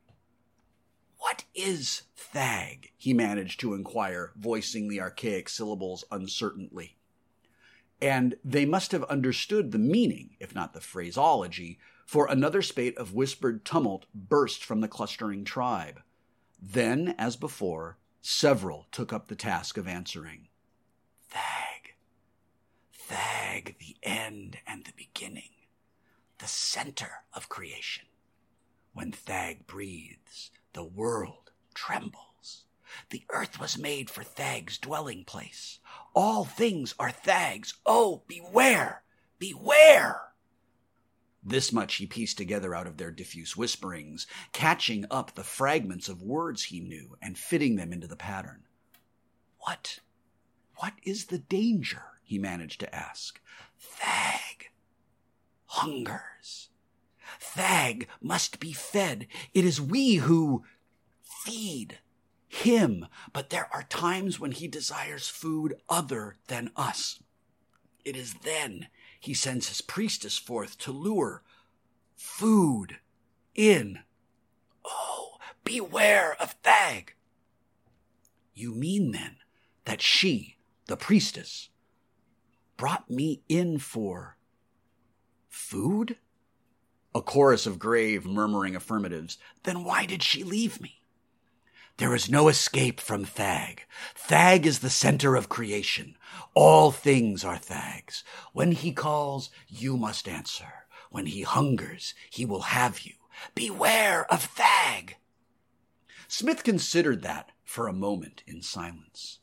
What 1.18 1.44
is 1.54 2.04
thag? 2.16 2.92
he 2.96 3.12
managed 3.12 3.60
to 3.60 3.74
inquire, 3.74 4.32
voicing 4.34 4.88
the 4.88 5.02
archaic 5.02 5.50
syllables 5.50 6.06
uncertainly. 6.10 6.96
And 8.02 8.34
they 8.44 8.66
must 8.66 8.90
have 8.90 9.04
understood 9.04 9.70
the 9.70 9.78
meaning, 9.78 10.36
if 10.40 10.56
not 10.56 10.74
the 10.74 10.80
phraseology, 10.80 11.78
for 12.04 12.26
another 12.26 12.60
spate 12.60 12.98
of 12.98 13.14
whispered 13.14 13.64
tumult 13.64 14.06
burst 14.12 14.64
from 14.64 14.80
the 14.80 14.88
clustering 14.88 15.44
tribe. 15.44 16.02
Then, 16.60 17.14
as 17.16 17.36
before, 17.36 17.98
several 18.20 18.88
took 18.90 19.12
up 19.12 19.28
the 19.28 19.36
task 19.36 19.76
of 19.76 19.86
answering. 19.86 20.48
Thag. 21.30 21.94
Thag, 22.92 23.76
the 23.78 23.96
end 24.02 24.58
and 24.66 24.84
the 24.84 24.92
beginning, 24.96 25.50
the 26.38 26.48
center 26.48 27.22
of 27.32 27.48
creation. 27.48 28.06
When 28.94 29.12
Thag 29.12 29.68
breathes, 29.68 30.50
the 30.72 30.84
world 30.84 31.52
trembles. 31.72 32.31
The 33.10 33.24
earth 33.30 33.58
was 33.60 33.78
made 33.78 34.10
for 34.10 34.22
Thag's 34.22 34.78
dwelling 34.78 35.24
place. 35.24 35.78
All 36.14 36.44
things 36.44 36.94
are 36.98 37.10
Thag's. 37.10 37.74
Oh, 37.86 38.22
beware! 38.26 39.02
Beware! 39.38 40.32
This 41.42 41.72
much 41.72 41.96
he 41.96 42.06
pieced 42.06 42.38
together 42.38 42.74
out 42.74 42.86
of 42.86 42.98
their 42.98 43.10
diffuse 43.10 43.56
whisperings, 43.56 44.26
catching 44.52 45.06
up 45.10 45.34
the 45.34 45.42
fragments 45.42 46.08
of 46.08 46.22
words 46.22 46.64
he 46.64 46.80
knew 46.80 47.16
and 47.20 47.36
fitting 47.36 47.76
them 47.76 47.92
into 47.92 48.06
the 48.06 48.16
pattern. 48.16 48.62
What? 49.58 49.98
What 50.76 50.94
is 51.02 51.26
the 51.26 51.38
danger? 51.38 52.02
he 52.22 52.38
managed 52.38 52.80
to 52.80 52.94
ask. 52.94 53.40
Thag 53.78 54.70
hungers. 55.66 56.68
Thag 57.40 58.08
must 58.20 58.60
be 58.60 58.72
fed. 58.72 59.26
It 59.52 59.64
is 59.64 59.80
we 59.80 60.16
who 60.16 60.64
feed 61.22 61.98
him, 62.52 63.06
but 63.32 63.48
there 63.48 63.68
are 63.72 63.84
times 63.84 64.38
when 64.38 64.52
he 64.52 64.68
desires 64.68 65.26
food 65.26 65.74
other 65.88 66.36
than 66.48 66.70
us. 66.76 67.22
It 68.04 68.14
is 68.14 68.34
then 68.44 68.88
he 69.18 69.32
sends 69.32 69.68
his 69.68 69.80
priestess 69.80 70.36
forth 70.36 70.76
to 70.78 70.92
lure 70.92 71.42
food 72.14 72.98
in. 73.54 74.00
Oh, 74.84 75.38
beware 75.64 76.36
of 76.38 76.52
Thag. 76.62 77.14
You 78.52 78.74
mean 78.74 79.12
then 79.12 79.36
that 79.86 80.02
she, 80.02 80.56
the 80.88 80.96
priestess, 80.96 81.70
brought 82.76 83.08
me 83.08 83.42
in 83.48 83.78
for 83.78 84.36
food? 85.48 86.18
A 87.14 87.22
chorus 87.22 87.66
of 87.66 87.78
grave, 87.78 88.26
murmuring 88.26 88.76
affirmatives. 88.76 89.38
Then 89.62 89.84
why 89.84 90.04
did 90.04 90.22
she 90.22 90.44
leave 90.44 90.80
me? 90.82 91.01
There 91.98 92.14
is 92.14 92.30
no 92.30 92.48
escape 92.48 93.00
from 93.00 93.24
Thag. 93.24 93.82
Thag 94.14 94.66
is 94.66 94.78
the 94.78 94.90
center 94.90 95.36
of 95.36 95.48
creation. 95.48 96.16
All 96.54 96.90
things 96.90 97.44
are 97.44 97.58
Thag's. 97.58 98.24
When 98.52 98.72
he 98.72 98.92
calls, 98.92 99.50
you 99.68 99.96
must 99.96 100.26
answer. 100.26 100.86
When 101.10 101.26
he 101.26 101.42
hungers, 101.42 102.14
he 102.30 102.44
will 102.44 102.62
have 102.62 103.00
you. 103.00 103.12
Beware 103.54 104.30
of 104.32 104.42
Thag. 104.42 105.16
Smith 106.28 106.64
considered 106.64 107.22
that 107.22 107.52
for 107.62 107.86
a 107.86 107.92
moment 107.92 108.42
in 108.46 108.62
silence. 108.62 109.40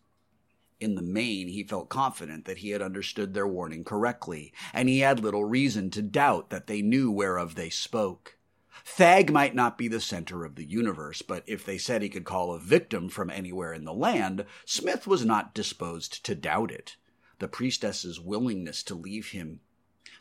In 0.80 0.96
the 0.96 1.04
main, 1.04 1.50
he 1.50 1.64
felt 1.64 1.90
confident 1.90 2.46
that 2.46 2.60
he 2.60 2.72
had 2.72 2.82
understood 2.82 3.34
their 3.34 3.48
warning 3.48 3.84
correctly, 3.84 4.54
and 4.74 4.90
he 4.90 5.00
had 5.00 5.20
little 5.20 5.46
reason 5.46 5.92
to 5.92 6.02
doubt 6.02 6.50
that 6.50 6.68
they 6.68 6.82
knew 6.82 7.12
whereof 7.12 7.54
they 7.54 7.70
spoke. 7.70 8.39
Thag 8.86 9.32
might 9.32 9.56
not 9.56 9.78
be 9.78 9.88
the 9.88 10.02
center 10.02 10.46
of 10.46 10.56
the 10.56 10.66
universe, 10.66 11.22
but 11.22 11.44
if 11.48 11.66
they 11.66 11.78
said 11.78 12.02
he 12.02 12.10
could 12.10 12.26
call 12.26 12.54
a 12.54 12.60
victim 12.60 13.10
from 13.10 13.30
anywhere 13.30 13.74
in 13.74 13.86
the 13.86 13.94
land, 13.94 14.46
Smith 14.66 15.08
was 15.08 15.26
not 15.26 15.54
disposed 15.54 16.24
to 16.26 16.36
doubt 16.36 16.72
it. 16.72 16.96
The 17.40 17.48
priestess's 17.48 18.20
willingness 18.20 18.84
to 18.84 18.96
leave 18.96 19.30
him 19.30 19.62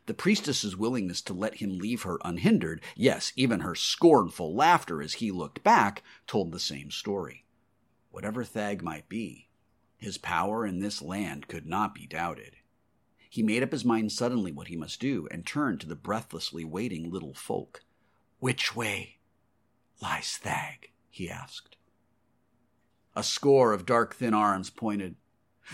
the 0.08 0.14
priestess's 0.14 0.74
willingness 0.74 1.20
to 1.20 1.34
let 1.34 1.56
him 1.56 1.76
leave 1.76 2.02
her 2.02 2.18
unhindered, 2.24 2.80
yes, 2.96 3.30
even 3.36 3.60
her 3.60 3.74
scornful 3.74 4.54
laughter 4.54 5.02
as 5.02 5.14
he 5.14 5.30
looked 5.30 5.62
back, 5.62 6.02
told 6.26 6.50
the 6.50 6.58
same 6.58 6.90
story. 6.90 7.44
Whatever 8.10 8.42
Thag 8.42 8.82
might 8.82 9.10
be, 9.10 9.48
his 9.98 10.16
power 10.16 10.64
in 10.64 10.78
this 10.78 11.02
land 11.02 11.46
could 11.46 11.66
not 11.66 11.94
be 11.94 12.06
doubted. 12.06 12.56
He 13.28 13.42
made 13.42 13.62
up 13.62 13.70
his 13.70 13.84
mind 13.84 14.10
suddenly 14.10 14.50
what 14.50 14.68
he 14.68 14.76
must 14.76 14.98
do 14.98 15.28
and 15.30 15.44
turned 15.44 15.82
to 15.82 15.86
the 15.86 15.94
breathlessly 15.94 16.64
waiting 16.64 17.10
little 17.10 17.34
folk. 17.34 17.82
Which 18.40 18.76
way 18.76 19.18
lies 20.00 20.36
Thag? 20.36 20.90
he 21.10 21.28
asked. 21.28 21.76
A 23.16 23.22
score 23.22 23.72
of 23.72 23.84
dark, 23.84 24.14
thin 24.14 24.34
arms 24.34 24.70
pointed. 24.70 25.16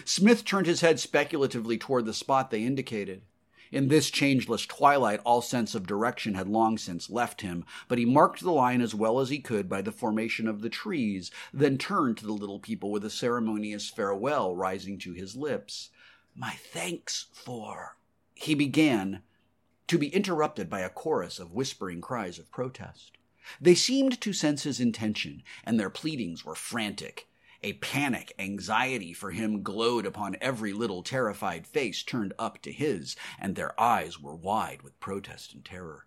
Smith 0.04 0.44
turned 0.44 0.66
his 0.66 0.80
head 0.80 0.98
speculatively 0.98 1.76
toward 1.76 2.06
the 2.06 2.14
spot 2.14 2.50
they 2.50 2.64
indicated. 2.64 3.22
In 3.70 3.88
this 3.88 4.10
changeless 4.10 4.66
twilight, 4.66 5.20
all 5.24 5.42
sense 5.42 5.74
of 5.74 5.86
direction 5.86 6.34
had 6.34 6.48
long 6.48 6.78
since 6.78 7.10
left 7.10 7.40
him, 7.40 7.64
but 7.88 7.98
he 7.98 8.04
marked 8.04 8.40
the 8.40 8.52
line 8.52 8.80
as 8.80 8.94
well 8.94 9.20
as 9.20 9.30
he 9.30 9.40
could 9.40 9.68
by 9.68 9.82
the 9.82 9.92
formation 9.92 10.48
of 10.48 10.60
the 10.60 10.68
trees, 10.68 11.30
then 11.52 11.76
turned 11.76 12.16
to 12.18 12.26
the 12.26 12.32
little 12.32 12.60
people 12.60 12.90
with 12.90 13.04
a 13.04 13.10
ceremonious 13.10 13.90
farewell 13.90 14.54
rising 14.54 14.98
to 15.00 15.12
his 15.12 15.36
lips. 15.36 15.90
My 16.34 16.52
thanks 16.52 17.26
for. 17.32 17.96
He 18.34 18.54
began, 18.54 19.22
to 19.86 19.98
be 19.98 20.08
interrupted 20.08 20.70
by 20.70 20.80
a 20.80 20.88
chorus 20.88 21.38
of 21.38 21.52
whispering 21.52 22.00
cries 22.00 22.38
of 22.38 22.50
protest. 22.50 23.18
They 23.60 23.74
seemed 23.74 24.20
to 24.22 24.32
sense 24.32 24.62
his 24.62 24.80
intention, 24.80 25.42
and 25.64 25.78
their 25.78 25.90
pleadings 25.90 26.44
were 26.44 26.54
frantic. 26.54 27.28
A 27.62 27.74
panic 27.74 28.34
anxiety 28.38 29.12
for 29.12 29.30
him 29.30 29.62
glowed 29.62 30.06
upon 30.06 30.36
every 30.40 30.72
little 30.72 31.02
terrified 31.02 31.66
face 31.66 32.02
turned 32.02 32.34
up 32.38 32.60
to 32.62 32.72
his, 32.72 33.16
and 33.38 33.54
their 33.54 33.78
eyes 33.80 34.20
were 34.20 34.34
wide 34.34 34.82
with 34.82 35.00
protest 35.00 35.54
and 35.54 35.64
terror. 35.64 36.06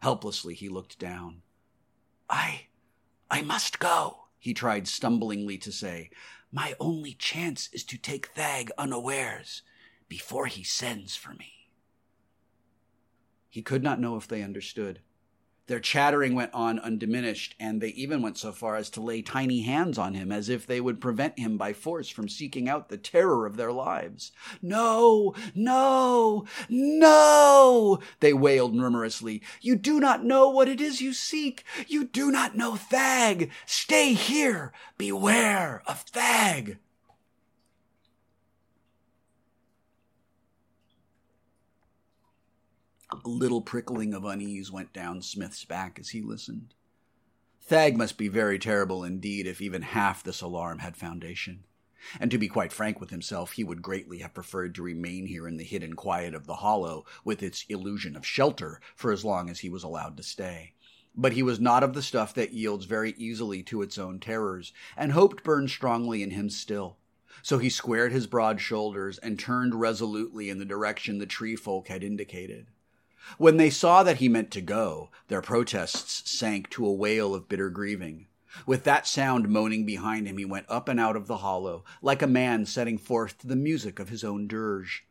Helplessly 0.00 0.54
he 0.54 0.68
looked 0.68 0.98
down. 0.98 1.42
I. 2.28 2.66
I 3.30 3.42
must 3.42 3.78
go, 3.78 4.28
he 4.38 4.54
tried 4.54 4.86
stumblingly 4.86 5.58
to 5.58 5.72
say. 5.72 6.10
My 6.52 6.74
only 6.78 7.14
chance 7.14 7.68
is 7.72 7.84
to 7.84 7.98
take 7.98 8.28
Thag 8.28 8.70
unawares 8.78 9.62
before 10.08 10.46
he 10.46 10.62
sends 10.62 11.16
for 11.16 11.34
me. 11.34 11.55
He 13.48 13.62
could 13.62 13.82
not 13.82 14.00
know 14.00 14.16
if 14.16 14.28
they 14.28 14.42
understood. 14.42 15.00
Their 15.66 15.80
chattering 15.80 16.36
went 16.36 16.54
on 16.54 16.78
undiminished, 16.78 17.56
and 17.58 17.80
they 17.80 17.88
even 17.88 18.22
went 18.22 18.38
so 18.38 18.52
far 18.52 18.76
as 18.76 18.88
to 18.90 19.00
lay 19.00 19.20
tiny 19.20 19.62
hands 19.62 19.98
on 19.98 20.14
him 20.14 20.30
as 20.30 20.48
if 20.48 20.64
they 20.64 20.80
would 20.80 21.00
prevent 21.00 21.40
him 21.40 21.58
by 21.58 21.72
force 21.72 22.08
from 22.08 22.28
seeking 22.28 22.68
out 22.68 22.88
the 22.88 22.96
terror 22.96 23.46
of 23.46 23.56
their 23.56 23.72
lives. 23.72 24.30
No, 24.62 25.34
no, 25.56 26.44
no, 26.68 27.98
they 28.20 28.32
wailed 28.32 28.76
murmurously. 28.76 29.42
You 29.60 29.74
do 29.74 29.98
not 29.98 30.24
know 30.24 30.48
what 30.48 30.68
it 30.68 30.80
is 30.80 31.00
you 31.00 31.12
seek. 31.12 31.64
You 31.88 32.04
do 32.04 32.30
not 32.30 32.56
know 32.56 32.76
Thag. 32.76 33.50
Stay 33.66 34.12
here. 34.12 34.72
Beware 34.96 35.82
of 35.88 36.02
Thag. 36.02 36.78
A 43.10 43.28
little 43.28 43.62
prickling 43.62 44.14
of 44.14 44.24
unease 44.24 44.72
went 44.72 44.92
down 44.92 45.22
Smith's 45.22 45.64
back 45.64 45.98
as 46.00 46.08
he 46.08 46.22
listened. 46.22 46.74
Thag 47.60 47.96
must 47.96 48.18
be 48.18 48.28
very 48.28 48.58
terrible 48.58 49.04
indeed 49.04 49.46
if 49.46 49.60
even 49.60 49.82
half 49.82 50.22
this 50.24 50.40
alarm 50.40 50.80
had 50.80 50.96
foundation. 50.96 51.64
And 52.20 52.30
to 52.30 52.38
be 52.38 52.48
quite 52.48 52.72
frank 52.72 53.00
with 53.00 53.10
himself, 53.10 53.52
he 53.52 53.64
would 53.64 53.82
greatly 53.82 54.18
have 54.18 54.34
preferred 54.34 54.74
to 54.76 54.82
remain 54.82 55.26
here 55.26 55.46
in 55.48 55.56
the 55.56 55.64
hidden 55.64 55.94
quiet 55.94 56.34
of 56.34 56.46
the 56.46 56.56
hollow, 56.56 57.04
with 57.24 57.42
its 57.42 57.64
illusion 57.68 58.16
of 58.16 58.26
shelter, 58.26 58.80
for 58.94 59.12
as 59.12 59.24
long 59.24 59.50
as 59.50 59.60
he 59.60 59.68
was 59.68 59.82
allowed 59.82 60.16
to 60.16 60.22
stay. 60.22 60.74
But 61.14 61.32
he 61.32 61.42
was 61.42 61.60
not 61.60 61.82
of 61.82 61.94
the 61.94 62.02
stuff 62.02 62.34
that 62.34 62.52
yields 62.52 62.86
very 62.86 63.14
easily 63.16 63.62
to 63.64 63.82
its 63.82 63.98
own 63.98 64.20
terrors, 64.20 64.72
and 64.96 65.12
hope 65.12 65.42
burned 65.42 65.70
strongly 65.70 66.22
in 66.22 66.30
him 66.30 66.50
still. 66.50 66.98
So 67.42 67.58
he 67.58 67.70
squared 67.70 68.12
his 68.12 68.26
broad 68.26 68.60
shoulders 68.60 69.18
and 69.18 69.38
turned 69.38 69.74
resolutely 69.74 70.50
in 70.50 70.58
the 70.58 70.64
direction 70.64 71.18
the 71.18 71.26
tree 71.26 71.56
folk 71.56 71.88
had 71.88 72.04
indicated. 72.04 72.66
When 73.38 73.58
they 73.58 73.68
saw 73.68 74.02
that 74.02 74.16
he 74.16 74.30
meant 74.30 74.50
to 74.52 74.62
go, 74.62 75.10
their 75.28 75.42
protests 75.42 76.30
sank 76.30 76.70
to 76.70 76.86
a 76.86 76.92
wail 76.92 77.34
of 77.34 77.48
bitter 77.48 77.68
grieving. 77.68 78.28
With 78.64 78.84
that 78.84 79.06
sound 79.06 79.50
moaning 79.50 79.84
behind 79.84 80.26
him, 80.26 80.38
he 80.38 80.46
went 80.46 80.64
up 80.70 80.88
and 80.88 80.98
out 80.98 81.16
of 81.16 81.26
the 81.26 81.38
hollow, 81.38 81.84
like 82.00 82.22
a 82.22 82.26
man 82.26 82.64
setting 82.64 82.96
forth 82.96 83.38
to 83.38 83.46
the 83.46 83.54
music 83.54 83.98
of 83.98 84.08
his 84.08 84.24
own 84.24 84.46
dirge. 84.48 85.04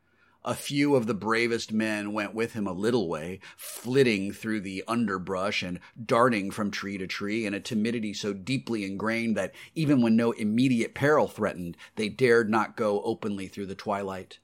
A 0.44 0.56
few 0.56 0.96
of 0.96 1.06
the 1.06 1.14
bravest 1.14 1.72
men 1.72 2.14
went 2.14 2.34
with 2.34 2.54
him 2.54 2.66
a 2.66 2.72
little 2.72 3.08
way, 3.08 3.42
flitting 3.58 4.32
through 4.32 4.62
the 4.62 4.84
underbrush 4.88 5.62
and 5.62 5.80
darting 6.04 6.50
from 6.50 6.72
tree 6.72 6.98
to 6.98 7.06
tree 7.06 7.46
in 7.46 7.54
a 7.54 7.60
timidity 7.60 8.14
so 8.14 8.34
deeply 8.34 8.86
ingrained 8.86 9.38
that 9.38 9.54
even 9.76 10.02
when 10.02 10.16
no 10.16 10.32
immediate 10.32 10.96
peril 10.96 11.28
threatened, 11.28 11.78
they 11.96 12.10
dared 12.10 12.50
not 12.50 12.78
go 12.78 13.02
openly 13.04 13.48
through 13.48 13.68
the 13.68 13.76
twilight. 13.76 14.40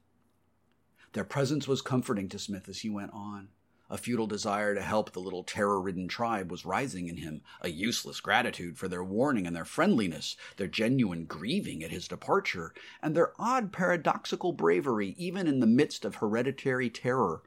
Their 1.13 1.23
presence 1.25 1.67
was 1.67 1.81
comforting 1.81 2.29
to 2.29 2.39
Smith 2.39 2.69
as 2.69 2.79
he 2.79 2.89
went 2.89 3.11
on. 3.13 3.49
A 3.91 3.97
futile 3.97 4.25
desire 4.25 4.73
to 4.73 4.81
help 4.81 5.11
the 5.11 5.19
little 5.19 5.43
terror 5.43 5.81
ridden 5.81 6.07
tribe 6.07 6.49
was 6.49 6.63
rising 6.65 7.09
in 7.09 7.17
him, 7.17 7.41
a 7.59 7.67
useless 7.67 8.21
gratitude 8.21 8.77
for 8.77 8.87
their 8.87 9.03
warning 9.03 9.45
and 9.45 9.53
their 9.53 9.65
friendliness, 9.65 10.37
their 10.55 10.67
genuine 10.67 11.25
grieving 11.25 11.83
at 11.83 11.91
his 11.91 12.07
departure, 12.07 12.73
and 13.01 13.17
their 13.17 13.33
odd 13.37 13.73
paradoxical 13.73 14.53
bravery 14.53 15.13
even 15.17 15.45
in 15.45 15.59
the 15.59 15.67
midst 15.67 16.05
of 16.05 16.15
hereditary 16.15 16.89
terror. 16.89 17.43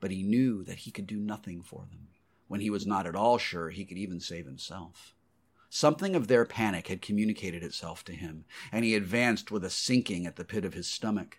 But 0.00 0.10
he 0.10 0.24
knew 0.24 0.64
that 0.64 0.78
he 0.78 0.90
could 0.90 1.06
do 1.06 1.20
nothing 1.20 1.62
for 1.62 1.86
them, 1.88 2.08
when 2.48 2.60
he 2.60 2.68
was 2.68 2.84
not 2.84 3.06
at 3.06 3.14
all 3.14 3.38
sure 3.38 3.70
he 3.70 3.84
could 3.84 3.96
even 3.96 4.18
save 4.18 4.46
himself. 4.46 5.14
Something 5.70 6.16
of 6.16 6.26
their 6.26 6.44
panic 6.44 6.88
had 6.88 7.00
communicated 7.00 7.62
itself 7.62 8.04
to 8.06 8.12
him, 8.12 8.44
and 8.72 8.84
he 8.84 8.96
advanced 8.96 9.52
with 9.52 9.64
a 9.64 9.70
sinking 9.70 10.26
at 10.26 10.34
the 10.34 10.44
pit 10.44 10.64
of 10.64 10.74
his 10.74 10.88
stomach. 10.88 11.38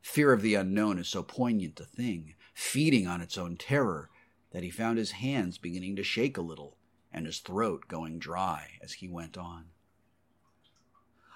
Fear 0.00 0.32
of 0.32 0.40
the 0.40 0.54
unknown 0.54 0.98
is 0.98 1.08
so 1.08 1.22
poignant 1.22 1.78
a 1.78 1.84
thing, 1.84 2.36
feeding 2.60 3.06
on 3.06 3.20
its 3.20 3.38
own 3.38 3.56
terror, 3.56 4.10
that 4.52 4.62
he 4.62 4.70
found 4.70 4.98
his 4.98 5.12
hands 5.12 5.58
beginning 5.58 5.96
to 5.96 6.04
shake 6.04 6.36
a 6.36 6.42
little 6.42 6.76
and 7.12 7.26
his 7.26 7.38
throat 7.38 7.88
going 7.88 8.18
dry 8.18 8.78
as 8.82 8.92
he 8.92 9.08
went 9.08 9.36
on. 9.36 9.64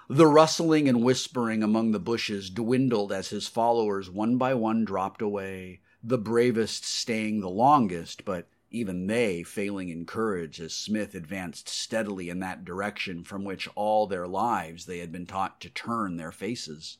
The 0.07 0.27
rustling 0.27 0.87
and 0.87 1.03
whispering 1.03 1.63
among 1.63 1.91
the 1.91 1.99
bushes 1.99 2.51
dwindled 2.51 3.11
as 3.11 3.29
his 3.29 3.47
followers 3.47 4.09
one 4.09 4.37
by 4.37 4.53
one 4.53 4.85
dropped 4.85 5.21
away, 5.21 5.81
the 6.03 6.19
bravest 6.19 6.85
staying 6.85 7.41
the 7.41 7.49
longest, 7.49 8.23
but 8.23 8.47
even 8.69 9.07
they 9.07 9.41
failing 9.41 9.89
in 9.89 10.05
courage 10.05 10.61
as 10.61 10.75
Smith 10.75 11.15
advanced 11.15 11.67
steadily 11.67 12.29
in 12.29 12.39
that 12.39 12.63
direction 12.63 13.23
from 13.23 13.43
which 13.43 13.67
all 13.75 14.05
their 14.05 14.27
lives 14.27 14.85
they 14.85 14.99
had 14.99 15.11
been 15.11 15.25
taught 15.25 15.59
to 15.61 15.69
turn 15.69 16.17
their 16.17 16.31
faces. 16.31 16.99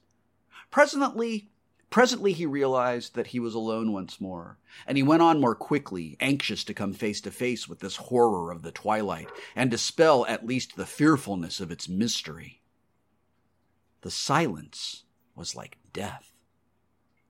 Presently, 0.72 1.52
Presently 1.96 2.34
he 2.34 2.46
realized 2.46 3.16
that 3.16 3.28
he 3.28 3.40
was 3.40 3.56
alone 3.56 3.94
once 3.94 4.20
more, 4.20 4.58
and 4.86 4.98
he 4.98 5.02
went 5.02 5.22
on 5.22 5.40
more 5.40 5.56
quickly, 5.56 6.18
anxious 6.20 6.66
to 6.66 6.74
come 6.74 6.92
face 6.92 7.22
to 7.22 7.32
face 7.32 7.70
with 7.70 7.80
this 7.80 7.96
horror 7.96 8.52
of 8.52 8.64
the 8.64 8.72
twilight, 8.74 9.30
and 9.56 9.72
dispel 9.72 10.26
at 10.26 10.46
least 10.46 10.76
the 10.76 10.86
fearfulness 10.86 11.62
of 11.62 11.72
its 11.72 11.88
mystery. 11.88 12.62
The 14.02 14.12
silence 14.12 15.06
was 15.36 15.56
like 15.56 15.78
death. 15.94 16.34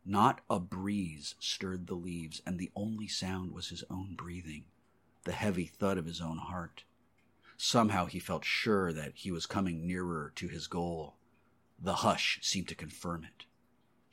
Not 0.03 0.41
a 0.49 0.59
breeze 0.59 1.35
stirred 1.37 1.85
the 1.85 1.93
leaves, 1.93 2.41
and 2.43 2.57
the 2.57 2.71
only 2.75 3.07
sound 3.07 3.51
was 3.51 3.69
his 3.69 3.83
own 3.91 4.15
breathing, 4.15 4.65
the 5.25 5.33
heavy 5.33 5.67
thud 5.67 5.99
of 5.99 6.07
his 6.07 6.21
own 6.21 6.39
heart. 6.39 6.85
Somehow 7.55 8.07
he 8.07 8.17
felt 8.17 8.43
sure 8.43 8.91
that 8.91 9.11
he 9.13 9.29
was 9.29 9.45
coming 9.45 9.85
nearer 9.85 10.33
to 10.37 10.47
his 10.47 10.65
goal. 10.65 11.17
The 11.79 11.97
hush 11.97 12.39
seemed 12.41 12.69
to 12.69 12.73
confirm 12.73 13.25
it. 13.25 13.45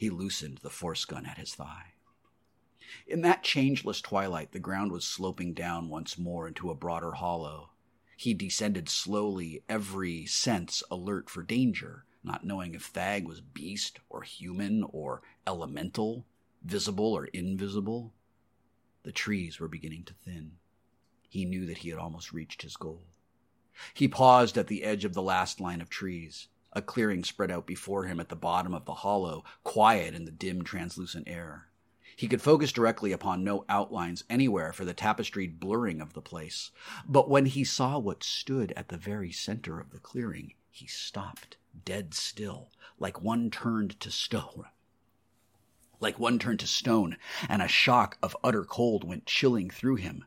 He 0.03 0.11
loosened 0.11 0.59
the 0.59 0.68
force 0.68 1.05
gun 1.05 1.26
at 1.26 1.38
his 1.38 1.55
thigh. 1.55 1.92
In 3.07 3.20
that 3.20 3.44
changeless 3.44 4.00
twilight, 4.00 4.50
the 4.50 4.59
ground 4.59 4.90
was 4.90 5.05
sloping 5.05 5.55
down 5.55 5.88
once 5.88 6.18
more 6.18 6.48
into 6.48 6.72
a 6.72 6.74
broader 6.74 7.12
hollow. 7.12 7.70
He 8.16 8.34
descended 8.34 8.88
slowly, 8.88 9.62
every 9.68 10.26
sense 10.26 10.82
alert 10.90 11.30
for 11.30 11.44
danger, 11.44 12.05
not 12.24 12.44
knowing 12.44 12.74
if 12.74 12.86
Thag 12.86 13.28
was 13.28 13.40
beast 13.40 14.00
or 14.11 14.22
human 14.22 14.82
or 14.82 15.22
elemental, 15.46 16.26
visible 16.64 17.12
or 17.12 17.26
invisible. 17.26 18.12
The 19.05 19.12
trees 19.12 19.61
were 19.61 19.68
beginning 19.68 20.03
to 20.07 20.14
thin. 20.14 20.57
He 21.28 21.44
knew 21.44 21.64
that 21.66 21.78
he 21.78 21.90
had 21.90 22.00
almost 22.00 22.32
reached 22.32 22.62
his 22.62 22.76
goal. 22.76 23.05
He 23.94 24.09
paused 24.09 24.59
at 24.59 24.66
the 24.66 24.82
edge 24.82 25.05
of 25.05 25.14
the 25.14 25.22
last 25.22 25.61
line 25.61 25.80
of 25.80 25.88
trees. 25.88 26.48
A 26.74 26.80
clearing 26.80 27.22
spread 27.22 27.50
out 27.50 27.66
before 27.66 28.04
him 28.04 28.18
at 28.18 28.28
the 28.30 28.36
bottom 28.36 28.72
of 28.72 28.86
the 28.86 28.94
hollow, 28.94 29.44
quiet 29.62 30.14
in 30.14 30.24
the 30.24 30.30
dim, 30.30 30.62
translucent 30.62 31.28
air. 31.28 31.68
He 32.16 32.28
could 32.28 32.42
focus 32.42 32.72
directly 32.72 33.12
upon 33.12 33.44
no 33.44 33.64
outlines 33.68 34.24
anywhere 34.30 34.72
for 34.72 34.84
the 34.84 34.94
tapestried 34.94 35.58
blurring 35.58 36.00
of 36.00 36.12
the 36.12 36.22
place. 36.22 36.70
But 37.06 37.28
when 37.28 37.46
he 37.46 37.64
saw 37.64 37.98
what 37.98 38.22
stood 38.22 38.72
at 38.72 38.88
the 38.88 38.96
very 38.96 39.32
center 39.32 39.80
of 39.80 39.90
the 39.90 39.98
clearing, 39.98 40.54
he 40.70 40.86
stopped, 40.86 41.56
dead 41.84 42.14
still, 42.14 42.70
like 42.98 43.20
one 43.20 43.50
turned 43.50 43.98
to 44.00 44.10
stone. 44.10 44.66
Like 46.00 46.18
one 46.18 46.38
turned 46.38 46.60
to 46.60 46.66
stone, 46.66 47.16
and 47.48 47.60
a 47.60 47.68
shock 47.68 48.18
of 48.22 48.36
utter 48.42 48.64
cold 48.64 49.04
went 49.04 49.26
chilling 49.26 49.68
through 49.68 49.96
him. 49.96 50.24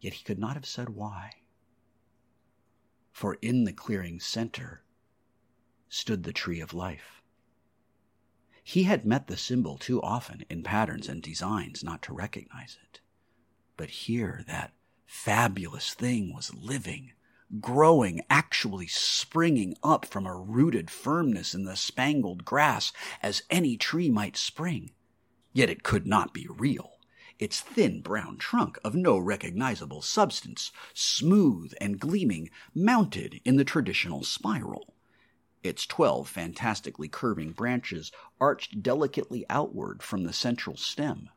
Yet 0.00 0.14
he 0.14 0.24
could 0.24 0.38
not 0.38 0.54
have 0.54 0.66
said 0.66 0.90
why. 0.90 1.32
For 3.12 3.34
in 3.42 3.64
the 3.64 3.72
clearing's 3.72 4.26
center 4.26 4.82
stood 5.90 6.22
the 6.22 6.32
tree 6.32 6.60
of 6.60 6.72
life. 6.72 7.20
He 8.62 8.84
had 8.84 9.04
met 9.04 9.26
the 9.26 9.36
symbol 9.36 9.76
too 9.76 10.00
often 10.00 10.44
in 10.48 10.62
patterns 10.62 11.08
and 11.08 11.20
designs 11.20 11.82
not 11.82 12.02
to 12.02 12.14
recognize 12.14 12.78
it. 12.84 13.00
But 13.76 13.90
here 13.90 14.44
that 14.46 14.72
fabulous 15.04 15.92
thing 15.92 16.32
was 16.32 16.54
living, 16.54 17.12
growing, 17.60 18.20
actually 18.30 18.86
springing 18.86 19.74
up 19.82 20.04
from 20.04 20.24
a 20.24 20.36
rooted 20.36 20.88
firmness 20.88 21.52
in 21.52 21.64
the 21.64 21.74
spangled 21.74 22.44
grass 22.44 22.92
as 23.22 23.42
any 23.50 23.76
tree 23.76 24.08
might 24.08 24.36
spring. 24.36 24.92
Yet 25.52 25.68
it 25.68 25.82
could 25.82 26.06
not 26.06 26.32
be 26.32 26.46
real. 26.48 26.92
Its 27.40 27.60
thin 27.60 28.02
brown 28.02 28.36
trunk 28.36 28.78
of 28.84 28.94
no 28.94 29.18
recognizable 29.18 30.02
substance, 30.02 30.70
smooth 30.94 31.72
and 31.80 31.98
gleaming, 31.98 32.50
mounted 32.72 33.40
in 33.44 33.56
the 33.56 33.64
traditional 33.64 34.22
spiral. 34.22 34.89
Its 35.62 35.84
twelve 35.84 36.28
fantastically 36.28 37.08
curving 37.08 37.52
branches 37.52 38.10
arched 38.40 38.82
delicately 38.82 39.44
outward 39.50 40.02
from 40.02 40.24
the 40.24 40.32
central 40.32 40.76
stem. 40.76 41.28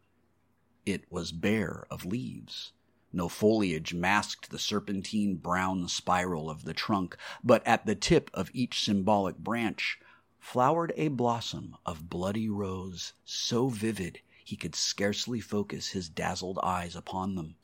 It 0.86 1.12
was 1.12 1.32
bare 1.32 1.86
of 1.92 2.06
leaves. 2.06 2.72
No 3.12 3.30
foliage 3.30 3.94
masked 3.94 4.50
the 4.50 4.58
serpentine 4.58 5.36
brown 5.36 5.88
spiral 5.88 6.50
of 6.50 6.64
the 6.64 6.74
trunk, 6.74 7.18
but 7.44 7.66
at 7.68 7.86
the 7.86 7.96
tip 7.96 8.32
of 8.34 8.50
each 8.54 8.84
symbolic 8.84 9.38
branch 9.38 10.00
flowered 10.40 10.94
a 10.96 11.10
blossom 11.10 11.76
of 11.86 12.10
bloody 12.10 12.50
rose 12.50 13.14
so 13.24 13.70
vivid 13.70 14.20
he 14.44 14.56
could 14.56 14.76
scarcely 14.76 15.40
focus 15.40 15.90
his 15.90 16.10
dazzled 16.10 16.60
eyes 16.64 16.96
upon 16.96 17.36
them. 17.36 17.56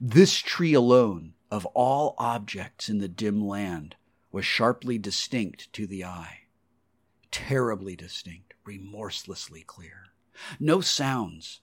This 0.00 0.36
tree 0.38 0.74
alone, 0.74 1.34
of 1.50 1.66
all 1.66 2.14
objects 2.16 2.88
in 2.88 2.98
the 2.98 3.08
dim 3.08 3.44
land, 3.44 3.96
was 4.34 4.44
sharply 4.44 4.98
distinct 4.98 5.72
to 5.72 5.86
the 5.86 6.04
eye. 6.04 6.40
Terribly 7.30 7.94
distinct, 7.94 8.52
remorselessly 8.64 9.62
clear. 9.62 10.06
No 10.58 10.80
sounds, 10.80 11.60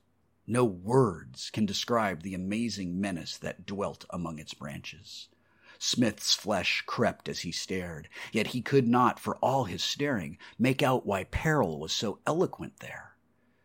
no 0.47 0.63
words 0.63 1.49
can 1.49 1.65
describe 1.65 2.23
the 2.23 2.33
amazing 2.33 2.97
menace 2.97 3.37
that 3.39 3.65
dwelt 3.65 4.05
among 4.09 4.39
its 4.39 4.53
branches. 4.53 5.27
Smith's 5.79 6.33
flesh 6.33 6.81
crept 6.85 7.27
as 7.27 7.41
he 7.41 7.51
stared, 7.51 8.07
yet 8.31 8.47
he 8.47 8.61
could 8.61 8.87
not, 8.87 9.19
for 9.19 9.35
all 9.39 9.65
his 9.65 9.83
staring, 9.83 10.37
make 10.57 10.81
out 10.81 11.05
why 11.05 11.25
peril 11.25 11.77
was 11.77 11.91
so 11.91 12.19
eloquent 12.25 12.79
there. 12.79 13.10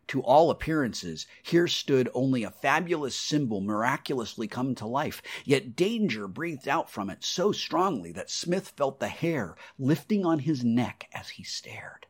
To 0.09 0.23
all 0.23 0.51
appearances, 0.51 1.27
here 1.43 1.67
stood 1.67 2.09
only 2.15 2.45
a 2.45 2.51
fabulous 2.51 3.17
symbol 3.17 3.61
miraculously 3.61 4.47
come 4.47 4.75
to 4.77 4.87
life, 4.87 5.21
yet 5.45 5.75
danger 5.75 6.29
breathed 6.29 6.69
out 6.69 6.89
from 6.89 7.11
it 7.11 7.25
so 7.25 7.51
strongly 7.51 8.13
that 8.13 8.31
Smith 8.31 8.69
felt 8.77 9.01
the 9.01 9.09
hair 9.09 9.57
lifting 9.79 10.25
on 10.25 10.39
his 10.41 10.63
neck 10.63 11.09
as 11.13 11.31
he 11.31 11.43
stared. 11.43 12.07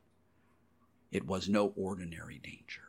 It 1.11 1.27
was 1.27 1.49
no 1.49 1.69
ordinary 1.69 2.39
danger. 2.39 2.83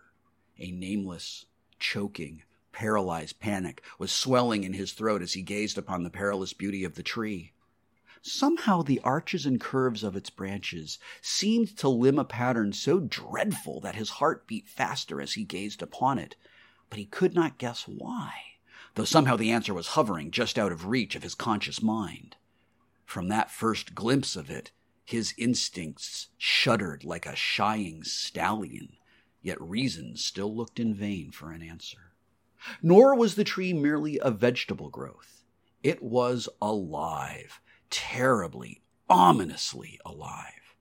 A 0.60 0.72
nameless, 0.72 1.46
choking, 1.80 2.44
paralyzed 2.74 3.40
panic 3.40 3.82
was 3.98 4.12
swelling 4.12 4.64
in 4.64 4.74
his 4.74 4.92
throat 4.92 5.22
as 5.22 5.34
he 5.34 5.42
gazed 5.42 5.78
upon 5.78 6.04
the 6.04 6.10
perilous 6.10 6.54
beauty 6.54 6.84
of 6.84 6.96
the 6.96 7.04
tree. 7.04 7.54
Somehow 8.30 8.82
the 8.82 9.00
arches 9.06 9.46
and 9.46 9.58
curves 9.58 10.04
of 10.04 10.18
its 10.18 10.30
branches 10.30 11.00
seemed 11.22 11.78
to 11.78 11.88
limn 11.88 12.20
a 12.20 12.26
pattern 12.26 12.74
so 12.74 13.00
dreadful 13.00 13.80
that 13.80 13.96
his 13.96 14.10
heart 14.10 14.46
beat 14.46 14.68
faster 14.68 15.22
as 15.22 15.36
he 15.36 15.46
gazed 15.46 15.82
upon 15.82 16.20
it, 16.20 16.36
but 16.90 17.00
he 17.00 17.06
could 17.06 17.34
not 17.34 17.58
guess 17.58 17.88
why, 17.88 18.34
though 18.96 19.06
somehow 19.06 19.38
the 19.38 19.50
answer 19.50 19.74
was 19.74 19.88
hovering 19.88 20.30
just 20.30 20.60
out 20.60 20.74
of 20.74 20.88
reach 20.88 21.16
of 21.16 21.24
his 21.24 21.36
conscious 21.36 21.82
mind. 21.82 22.36
From 23.06 23.30
that 23.30 23.50
first 23.50 23.96
glimpse 23.96 24.36
of 24.36 24.50
it, 24.50 24.72
his 25.06 25.34
instincts 25.38 26.28
shuddered 26.38 27.06
like 27.06 27.26
a 27.26 27.34
shying 27.34 28.04
stallion, 28.04 28.98
yet 29.42 29.62
reason 29.62 30.18
still 30.18 30.54
looked 30.54 30.82
in 30.82 30.94
vain 30.94 31.32
for 31.32 31.54
an 31.54 31.62
answer. 31.62 32.12
Nor 32.82 33.16
was 33.16 33.36
the 33.36 33.46
tree 33.46 33.72
merely 33.72 34.20
a 34.20 34.32
vegetable 34.32 34.90
growth. 34.90 35.46
It 35.82 36.04
was 36.04 36.50
alive, 36.62 37.62
terribly, 37.90 38.82
ominously 39.10 40.00
alive. 40.06 40.76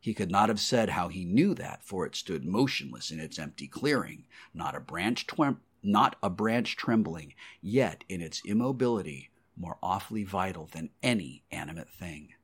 He 0.00 0.14
could 0.14 0.30
not 0.30 0.48
have 0.48 0.60
said 0.60 0.90
how 0.90 1.08
he 1.08 1.24
knew 1.24 1.54
that, 1.54 1.82
for 1.82 2.06
it 2.06 2.14
stood 2.14 2.44
motionless 2.44 3.10
in 3.10 3.18
its 3.18 3.38
empty 3.38 3.66
clearing, 3.66 4.24
not 4.54 4.76
a 4.76 4.80
branch 4.80 5.26
twem- 5.26 5.58
not 5.82 6.16
a 6.22 6.30
branch 6.30 6.76
trembling, 6.76 7.34
yet 7.60 8.04
in 8.08 8.20
its 8.20 8.40
immobility 8.44 9.30
more 9.56 9.78
awfully 9.82 10.24
vital 10.24 10.66
than 10.66 10.90
any 11.02 11.44
animate 11.50 11.90
thing. 11.90 12.34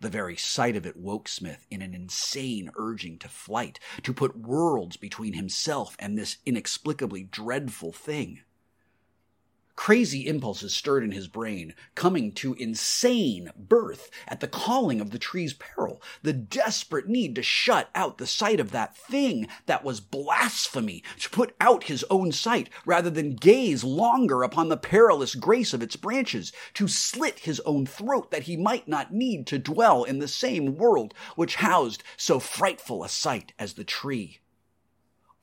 The 0.00 0.10
very 0.10 0.36
sight 0.36 0.76
of 0.76 0.84
it 0.84 0.96
woke 0.96 1.28
Smith 1.28 1.66
in 1.70 1.80
an 1.80 1.94
insane 1.94 2.70
urging 2.76 3.18
to 3.18 3.28
flight, 3.28 3.78
to 4.02 4.12
put 4.12 4.36
worlds 4.36 4.96
between 4.96 5.34
himself 5.34 5.96
and 5.98 6.18
this 6.18 6.38
inexplicably 6.44 7.22
dreadful 7.22 7.92
thing. 7.92 8.40
Crazy 9.74 10.26
impulses 10.26 10.74
stirred 10.74 11.02
in 11.02 11.12
his 11.12 11.28
brain, 11.28 11.74
coming 11.94 12.30
to 12.32 12.52
insane 12.54 13.50
birth 13.56 14.10
at 14.28 14.40
the 14.40 14.46
calling 14.46 15.00
of 15.00 15.10
the 15.10 15.18
tree's 15.18 15.54
peril, 15.54 16.00
the 16.22 16.34
desperate 16.34 17.08
need 17.08 17.34
to 17.34 17.42
shut 17.42 17.88
out 17.94 18.18
the 18.18 18.26
sight 18.26 18.60
of 18.60 18.70
that 18.70 18.96
thing 18.96 19.48
that 19.64 19.82
was 19.82 19.98
blasphemy, 19.98 21.02
to 21.18 21.30
put 21.30 21.56
out 21.58 21.84
his 21.84 22.04
own 22.10 22.32
sight 22.32 22.68
rather 22.84 23.08
than 23.08 23.34
gaze 23.34 23.82
longer 23.82 24.42
upon 24.42 24.68
the 24.68 24.76
perilous 24.76 25.34
grace 25.34 25.72
of 25.72 25.82
its 25.82 25.96
branches, 25.96 26.52
to 26.74 26.86
slit 26.86 27.40
his 27.40 27.58
own 27.60 27.86
throat 27.86 28.30
that 28.30 28.42
he 28.42 28.56
might 28.58 28.86
not 28.86 29.14
need 29.14 29.46
to 29.46 29.58
dwell 29.58 30.04
in 30.04 30.18
the 30.18 30.28
same 30.28 30.76
world 30.76 31.14
which 31.34 31.56
housed 31.56 32.04
so 32.18 32.38
frightful 32.38 33.02
a 33.02 33.08
sight 33.08 33.54
as 33.58 33.72
the 33.72 33.84
tree. 33.84 34.40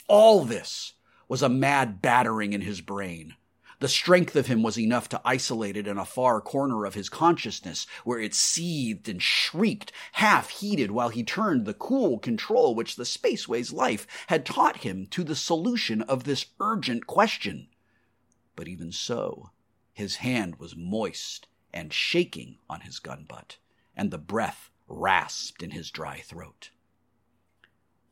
All 0.08 0.46
this 0.46 0.94
was 1.28 1.42
a 1.42 1.50
mad 1.50 2.00
battering 2.00 2.54
in 2.54 2.62
his 2.62 2.80
brain 2.80 3.36
the 3.80 3.88
strength 3.88 4.36
of 4.36 4.48
him 4.48 4.62
was 4.62 4.78
enough 4.78 5.08
to 5.10 5.22
isolate 5.24 5.78
it 5.78 5.88
in 5.88 5.98
a 5.98 6.06
far 6.06 6.42
corner 6.42 6.86
of 6.86 6.94
his 6.94 7.10
consciousness, 7.10 7.88
where 8.04 8.20
it 8.20 8.34
seethed 8.34 9.08
and 9.08 9.22
shrieked, 9.22 9.92
half 10.14 10.50
heated, 10.50 10.92
while 10.92 11.10
he 11.10 11.24
turned 11.24 11.66
the 11.66 11.74
cool 11.74 12.20
control 12.20 12.76
which 12.76 12.96
the 12.96 13.06
spaceway's 13.06 13.72
life 13.72 14.06
had 14.28 14.46
taught 14.46 14.78
him 14.78 15.06
to 15.08 15.24
the 15.24 15.36
solution 15.36 16.02
of 16.04 16.26
this 16.26 16.46
urgent 16.60 17.08
question. 17.08 17.68
But 18.56 18.68
even 18.68 18.92
so, 18.92 19.52
his 19.94 20.18
hand 20.18 20.58
was 20.58 20.76
moist 20.76 21.48
and 21.74 21.94
shaking 21.94 22.58
on 22.70 22.82
his 22.82 23.00
gun 23.00 23.26
butt, 23.28 23.58
and 23.96 24.12
the 24.12 24.18
breath 24.18 24.70
rasped 24.88 25.64
in 25.64 25.72
his 25.72 25.90
dry 25.92 26.20
throat. 26.20 26.72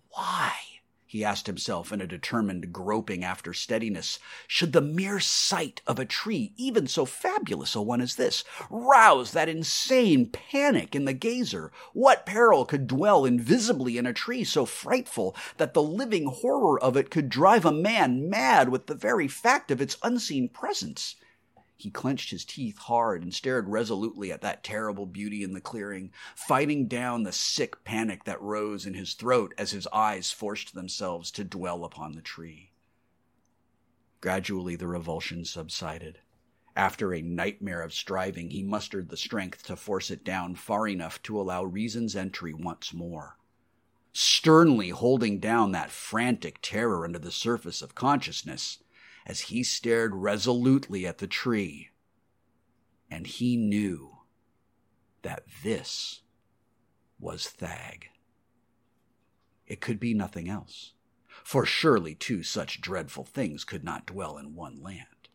Why? 0.10 0.77
He 1.10 1.24
asked 1.24 1.48
himself 1.48 1.94
in 1.94 2.02
a 2.02 2.08
determined 2.08 2.74
groping 2.74 3.24
after 3.24 3.54
steadiness, 3.54 4.20
should 4.46 4.74
the 4.74 4.82
mere 4.82 5.22
sight 5.22 5.82
of 5.88 5.98
a 5.98 6.06
tree, 6.06 6.54
even 6.58 6.86
so 6.86 7.06
fabulous 7.06 7.76
a 7.76 7.82
one 7.82 8.02
as 8.02 8.16
this, 8.16 8.44
rouse 8.70 9.32
that 9.32 9.48
insane 9.48 10.30
panic 10.30 10.94
in 10.94 11.06
the 11.06 11.14
gazer? 11.14 11.72
What 11.94 12.26
peril 12.26 12.66
could 12.66 12.88
dwell 12.88 13.24
invisibly 13.24 13.98
in 13.98 14.06
a 14.06 14.12
tree 14.12 14.44
so 14.44 14.66
frightful 14.66 15.34
that 15.56 15.74
the 15.74 15.82
living 15.82 16.26
horror 16.26 16.78
of 16.78 16.98
it 16.98 17.10
could 17.10 17.30
drive 17.30 17.64
a 17.64 17.72
man 17.72 18.30
mad 18.30 18.68
with 18.68 18.88
the 18.88 18.96
very 18.96 19.30
fact 19.30 19.72
of 19.72 19.80
its 19.80 19.98
unseen 20.04 20.50
presence? 20.50 21.16
He 21.80 21.92
clenched 21.92 22.32
his 22.32 22.44
teeth 22.44 22.80
hard 22.80 23.22
and 23.22 23.32
stared 23.34 23.70
resolutely 23.70 24.32
at 24.32 24.42
that 24.42 24.64
terrible 24.64 25.06
beauty 25.06 25.44
in 25.44 25.54
the 25.54 25.62
clearing, 25.62 26.12
fighting 26.36 26.88
down 26.88 27.22
the 27.22 27.32
sick 27.32 27.84
panic 27.84 28.24
that 28.24 28.42
rose 28.42 28.88
in 28.88 28.96
his 28.96 29.14
throat 29.14 29.54
as 29.60 29.72
his 29.72 29.86
eyes 29.94 30.32
forced 30.32 30.74
themselves 30.74 31.30
to 31.32 31.44
dwell 31.44 31.86
upon 31.86 32.14
the 32.14 32.22
tree. 32.22 32.72
Gradually 34.22 34.76
the 34.76 34.88
revulsion 34.88 35.46
subsided. 35.46 36.20
After 36.76 37.14
a 37.14 37.22
nightmare 37.22 37.84
of 37.84 37.94
striving, 37.94 38.50
he 38.50 38.64
mustered 38.64 39.10
the 39.10 39.18
strength 39.18 39.64
to 39.64 39.76
force 39.76 40.10
it 40.10 40.24
down 40.24 40.56
far 40.56 40.88
enough 40.88 41.22
to 41.24 41.40
allow 41.40 41.64
reason's 41.64 42.16
entry 42.16 42.54
once 42.54 42.94
more. 42.94 43.38
Sternly 44.14 44.90
holding 44.90 45.40
down 45.40 45.74
that 45.74 45.92
frantic 45.92 46.58
terror 46.64 47.06
under 47.06 47.20
the 47.20 47.32
surface 47.32 47.84
of 47.84 47.94
consciousness, 47.94 48.80
as 49.28 49.42
he 49.42 49.62
stared 49.62 50.16
resolutely 50.16 51.06
at 51.06 51.18
the 51.18 51.28
tree. 51.28 51.90
And 53.12 53.28
he 53.28 53.58
knew 53.58 54.20
that 55.22 55.44
this 55.64 56.22
was 57.20 57.48
Thag. 57.48 58.08
It 59.68 59.82
could 59.82 60.00
be 60.00 60.14
nothing 60.14 60.50
else. 60.50 60.94
For 61.44 61.66
surely 61.66 62.16
two 62.16 62.42
such 62.42 62.80
dreadful 62.80 63.26
things 63.26 63.66
could 63.66 63.84
not 63.84 64.06
dwell 64.06 64.38
in 64.38 64.56
one 64.56 64.82
land. 64.82 65.28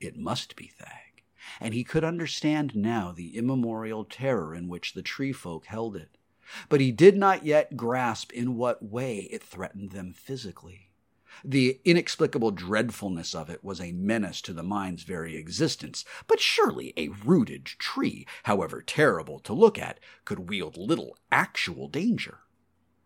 It 0.00 0.16
must 0.16 0.56
be 0.56 0.72
Thag, 0.78 1.22
and 1.60 1.72
he 1.72 1.84
could 1.84 2.02
understand 2.04 2.74
now 2.74 3.12
the 3.12 3.36
immemorial 3.36 4.04
terror 4.04 4.54
in 4.54 4.68
which 4.68 4.92
the 4.92 5.02
tree 5.02 5.32
folk 5.32 5.66
held 5.66 5.96
it. 5.96 6.18
But 6.68 6.80
he 6.80 6.90
did 6.90 7.16
not 7.16 7.44
yet 7.44 7.76
grasp 7.76 8.32
in 8.32 8.56
what 8.56 8.82
way 8.82 9.20
it 9.30 9.42
threatened 9.42 9.92
them 9.92 10.12
physically. 10.12 10.90
The 11.44 11.80
inexplicable 11.84 12.50
dreadfulness 12.52 13.34
of 13.34 13.50
it 13.50 13.62
was 13.62 13.80
a 13.80 13.92
menace 13.92 14.40
to 14.42 14.52
the 14.52 14.62
mind's 14.62 15.02
very 15.02 15.36
existence, 15.36 16.04
but 16.26 16.40
surely 16.40 16.92
a 16.96 17.08
rooted 17.08 17.66
tree, 17.66 18.26
however 18.44 18.82
terrible 18.82 19.38
to 19.40 19.52
look 19.52 19.78
at, 19.78 20.00
could 20.24 20.48
wield 20.48 20.76
little 20.76 21.16
actual 21.30 21.88
danger. 21.88 22.40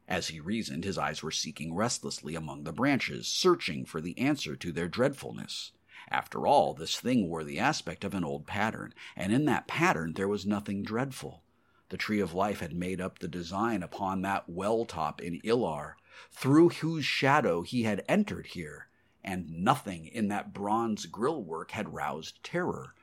As 0.06 0.28
he 0.28 0.40
reasoned, 0.40 0.84
his 0.84 0.98
eyes 0.98 1.22
were 1.22 1.30
seeking 1.30 1.74
restlessly 1.74 2.34
among 2.34 2.64
the 2.64 2.72
branches, 2.72 3.28
searching 3.28 3.84
for 3.84 4.00
the 4.00 4.18
answer 4.18 4.56
to 4.56 4.72
their 4.72 4.88
dreadfulness. 4.88 5.72
After 6.10 6.46
all, 6.46 6.74
this 6.74 6.98
thing 6.98 7.28
wore 7.28 7.44
the 7.44 7.60
aspect 7.60 8.04
of 8.04 8.14
an 8.14 8.24
old 8.24 8.46
pattern, 8.46 8.92
and 9.14 9.32
in 9.32 9.44
that 9.44 9.68
pattern 9.68 10.14
there 10.14 10.26
was 10.26 10.44
nothing 10.46 10.82
dreadful. 10.82 11.44
The 11.90 11.96
tree 11.96 12.20
of 12.20 12.34
life 12.34 12.60
had 12.60 12.72
made 12.72 13.00
up 13.00 13.18
the 13.18 13.28
design 13.28 13.82
upon 13.82 14.22
that 14.22 14.48
well 14.48 14.84
top 14.84 15.20
in 15.20 15.40
Ilar, 15.44 15.94
through 16.30 16.70
whose 16.70 17.04
shadow 17.04 17.62
he 17.62 17.82
had 17.82 18.04
entered 18.08 18.48
here, 18.48 18.88
and 19.22 19.50
nothing 19.50 20.06
in 20.06 20.28
that 20.28 20.52
bronze 20.52 21.06
grill 21.06 21.42
work 21.42 21.72
had 21.72 21.94
roused 21.94 22.42
terror. 22.42 22.94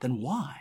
Then 0.00 0.20
why? 0.20 0.56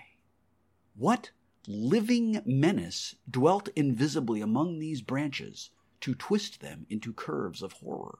What 0.96 1.32
living 1.68 2.42
menace 2.46 3.16
dwelt 3.30 3.70
invisibly 3.76 4.42
among 4.42 4.80
these 4.80 5.02
branches 5.02 5.70
to 6.02 6.16
twist 6.16 6.62
them 6.62 6.86
into 6.90 7.14
curves 7.14 7.62
of 7.62 7.74
horror? 7.74 8.20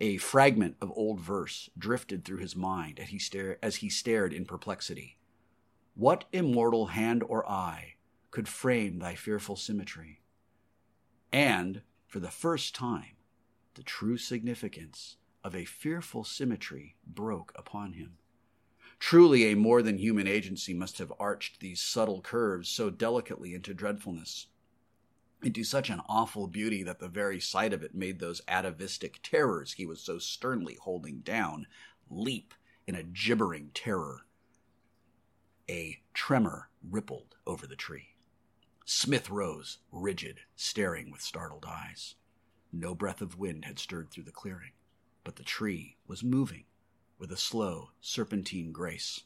A 0.00 0.16
fragment 0.16 0.76
of 0.80 0.90
old 0.96 1.20
verse 1.20 1.70
drifted 1.78 2.24
through 2.24 2.38
his 2.38 2.56
mind 2.56 2.98
as 2.98 3.08
he, 3.08 3.18
stare, 3.18 3.58
as 3.62 3.76
he 3.76 3.88
stared 3.88 4.32
in 4.32 4.44
perplexity. 4.44 5.18
What 5.94 6.24
immortal 6.32 6.86
hand 6.86 7.22
or 7.22 7.48
eye 7.48 7.94
could 8.32 8.48
frame 8.48 8.98
thy 8.98 9.14
fearful 9.14 9.54
symmetry? 9.54 10.20
And 11.32 11.82
for 12.14 12.20
the 12.20 12.30
first 12.30 12.76
time, 12.76 13.16
the 13.74 13.82
true 13.82 14.16
significance 14.16 15.16
of 15.42 15.52
a 15.52 15.64
fearful 15.64 16.22
symmetry 16.22 16.94
broke 17.04 17.52
upon 17.56 17.94
him. 17.94 18.18
Truly, 19.00 19.50
a 19.50 19.56
more 19.56 19.82
than 19.82 19.98
human 19.98 20.28
agency 20.28 20.74
must 20.74 20.98
have 20.98 21.12
arched 21.18 21.58
these 21.58 21.80
subtle 21.80 22.20
curves 22.20 22.68
so 22.68 22.88
delicately 22.88 23.52
into 23.52 23.74
dreadfulness, 23.74 24.46
into 25.42 25.64
such 25.64 25.90
an 25.90 26.02
awful 26.08 26.46
beauty 26.46 26.84
that 26.84 27.00
the 27.00 27.08
very 27.08 27.40
sight 27.40 27.72
of 27.72 27.82
it 27.82 27.96
made 27.96 28.20
those 28.20 28.42
atavistic 28.46 29.18
terrors 29.24 29.72
he 29.72 29.84
was 29.84 30.00
so 30.00 30.16
sternly 30.16 30.78
holding 30.82 31.18
down 31.18 31.66
leap 32.08 32.54
in 32.86 32.94
a 32.94 33.02
gibbering 33.02 33.72
terror. 33.74 34.20
A 35.68 35.98
tremor 36.12 36.70
rippled 36.88 37.34
over 37.44 37.66
the 37.66 37.74
tree. 37.74 38.13
Smith 38.86 39.30
rose, 39.30 39.78
rigid, 39.90 40.40
staring 40.56 41.10
with 41.10 41.22
startled 41.22 41.64
eyes. 41.64 42.16
No 42.70 42.94
breath 42.94 43.22
of 43.22 43.38
wind 43.38 43.64
had 43.64 43.78
stirred 43.78 44.10
through 44.10 44.24
the 44.24 44.30
clearing, 44.30 44.72
but 45.24 45.36
the 45.36 45.42
tree 45.42 45.96
was 46.06 46.22
moving 46.22 46.64
with 47.18 47.32
a 47.32 47.36
slow, 47.36 47.92
serpentine 48.02 48.72
grace, 48.72 49.22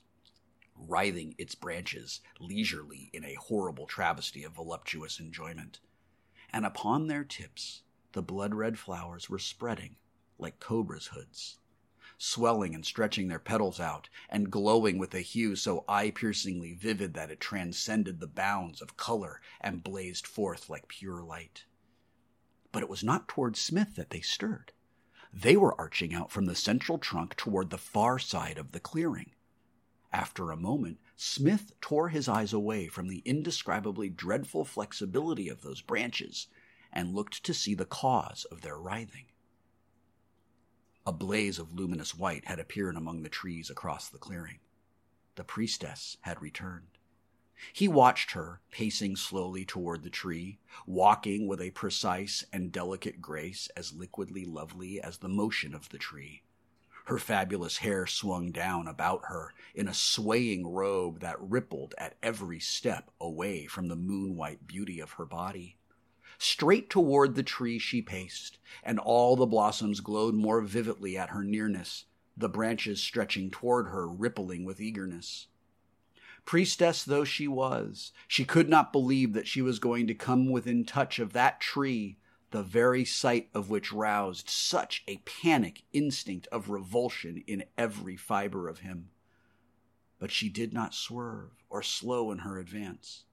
writhing 0.77 1.35
its 1.39 1.57
branches 1.57 2.21
leisurely 2.39 3.11
in 3.13 3.25
a 3.25 3.35
horrible 3.35 3.87
travesty 3.87 4.45
of 4.45 4.53
voluptuous 4.53 5.19
enjoyment. 5.19 5.81
And 6.51 6.65
upon 6.65 7.09
their 7.09 7.25
tips, 7.25 7.83
the 8.13 8.23
blood 8.23 8.55
red 8.55 8.79
flowers 8.79 9.29
were 9.29 9.41
spreading 9.41 9.97
like 10.39 10.61
cobras' 10.61 11.09
hoods 11.09 11.59
swelling 12.19 12.75
and 12.75 12.85
stretching 12.85 13.29
their 13.29 13.39
petals 13.39 13.79
out, 13.79 14.09
and 14.29 14.51
glowing 14.51 14.99
with 14.99 15.15
a 15.15 15.21
hue 15.21 15.57
so 15.57 15.85
eye 15.89 16.11
piercingly 16.11 16.75
vivid 16.75 17.15
that 17.15 17.31
it 17.31 17.41
transcended 17.41 18.19
the 18.19 18.27
bounds 18.27 18.83
of 18.83 18.97
color 18.97 19.41
and 19.61 19.85
blazed 19.85 20.27
forth 20.27 20.69
like 20.69 20.89
pure 20.89 21.23
light. 21.23 21.65
But 22.73 22.83
it 22.83 22.89
was 22.89 23.05
not 23.05 23.29
toward 23.29 23.57
Smith 23.57 23.95
that 23.97 24.11
they 24.11 24.21
stirred. 24.21 24.73
They 25.33 25.57
were 25.57 25.79
arching 25.81 26.13
out 26.13 26.31
from 26.31 26.47
the 26.47 26.55
central 26.55 26.99
trunk 26.99 27.37
toward 27.37 27.71
the 27.71 27.79
far 27.79 28.19
side 28.19 28.59
of 28.59 28.73
the 28.73 28.81
clearing. 28.81 29.33
After 30.13 30.51
a 30.51 30.57
moment, 30.57 30.99
Smith 31.17 31.73
tore 31.81 32.09
his 32.09 32.29
eyes 32.29 32.53
away 32.53 32.89
from 32.89 33.09
the 33.09 33.23
indescribably 33.25 34.09
dreadful 34.09 34.65
flexibility 34.65 35.49
of 35.49 35.63
those 35.63 35.83
branches 35.83 36.49
and 36.93 37.15
looked 37.15 37.45
to 37.45 37.55
see 37.55 37.75
the 37.75 37.85
cause 37.85 38.45
of 38.51 38.63
their 38.63 38.79
writhing. 38.79 39.27
A 41.09 41.13
blaze 41.13 41.59
of 41.59 41.73
luminous 41.73 42.15
white 42.15 42.45
had 42.45 42.59
appeared 42.59 42.95
among 42.95 43.23
the 43.23 43.31
trees 43.31 43.71
across 43.71 44.11
the 44.11 44.19
clearing. 44.19 44.59
The 45.37 45.43
priestess 45.43 46.19
had 46.21 46.43
returned. 46.43 46.99
He 47.73 47.89
watched 47.89 48.33
her 48.33 48.61
pacing 48.71 49.17
slowly 49.17 49.65
toward 49.65 50.03
the 50.03 50.11
tree, 50.11 50.59
walking 50.85 51.47
with 51.47 51.63
a 51.63 51.71
precise 51.71 52.45
and 52.53 52.71
delicate 52.71 53.23
grace 53.23 53.71
as 53.75 53.95
liquidly 53.95 54.45
lovely 54.45 55.01
as 55.01 55.17
the 55.17 55.31
motion 55.31 55.75
of 55.75 55.89
the 55.89 55.97
tree. 55.97 56.43
Her 57.07 57.19
fabulous 57.19 57.79
hair 57.79 58.07
swung 58.07 58.51
down 58.51 58.87
about 58.87 59.29
her 59.29 59.55
in 59.75 59.89
a 59.89 59.95
swaying 59.95 60.67
robe 60.67 61.21
that 61.21 61.41
rippled 61.41 61.95
at 61.97 62.19
every 62.23 62.61
step 62.61 63.11
away 63.19 63.65
from 63.65 63.89
the 63.89 63.97
moon 63.97 64.37
white 64.37 64.67
beauty 64.67 65.01
of 65.01 65.13
her 65.13 65.25
body. 65.25 65.78
Straight 66.41 66.89
toward 66.89 67.35
the 67.35 67.43
tree 67.43 67.81
she 67.81 68.01
paced, 68.01 68.59
and 68.85 69.01
all 69.01 69.35
the 69.35 69.45
blossoms 69.45 69.99
glowed 70.01 70.35
more 70.35 70.61
vividly 70.61 71.19
at 71.19 71.31
her 71.31 71.43
nearness, 71.43 72.05
the 72.37 72.49
branches 72.49 73.03
stretching 73.03 73.51
toward 73.51 73.89
her, 73.89 74.09
rippling 74.09 74.65
with 74.65 74.81
eagerness. 74.81 75.49
Priestess 76.45 77.05
though 77.05 77.25
she 77.25 77.49
was, 77.49 78.13
she 78.29 78.45
could 78.45 78.69
not 78.69 78.93
believe 78.93 79.33
that 79.33 79.49
she 79.49 79.61
was 79.61 79.81
going 79.81 80.07
to 80.07 80.15
come 80.15 80.49
within 80.49 80.85
touch 80.85 81.19
of 81.19 81.33
that 81.33 81.61
tree, 81.61 82.19
the 82.53 82.63
very 82.63 83.05
sight 83.05 83.51
of 83.53 83.69
which 83.69 83.93
roused 83.93 84.49
such 84.49 85.03
a 85.09 85.19
panic 85.19 85.83
instinct 85.93 86.47
of 86.53 86.71
revulsion 86.71 87.43
in 87.47 87.65
every 87.77 88.17
fiber 88.17 88.69
of 88.69 88.79
him. 88.79 89.11
But 90.19 90.31
she 90.31 90.49
did 90.49 90.73
not 90.73 90.95
swerve 90.95 91.51
or 91.69 91.83
slow 91.83 92.31
in 92.31 92.39
her 92.39 92.59
advance 92.59 93.25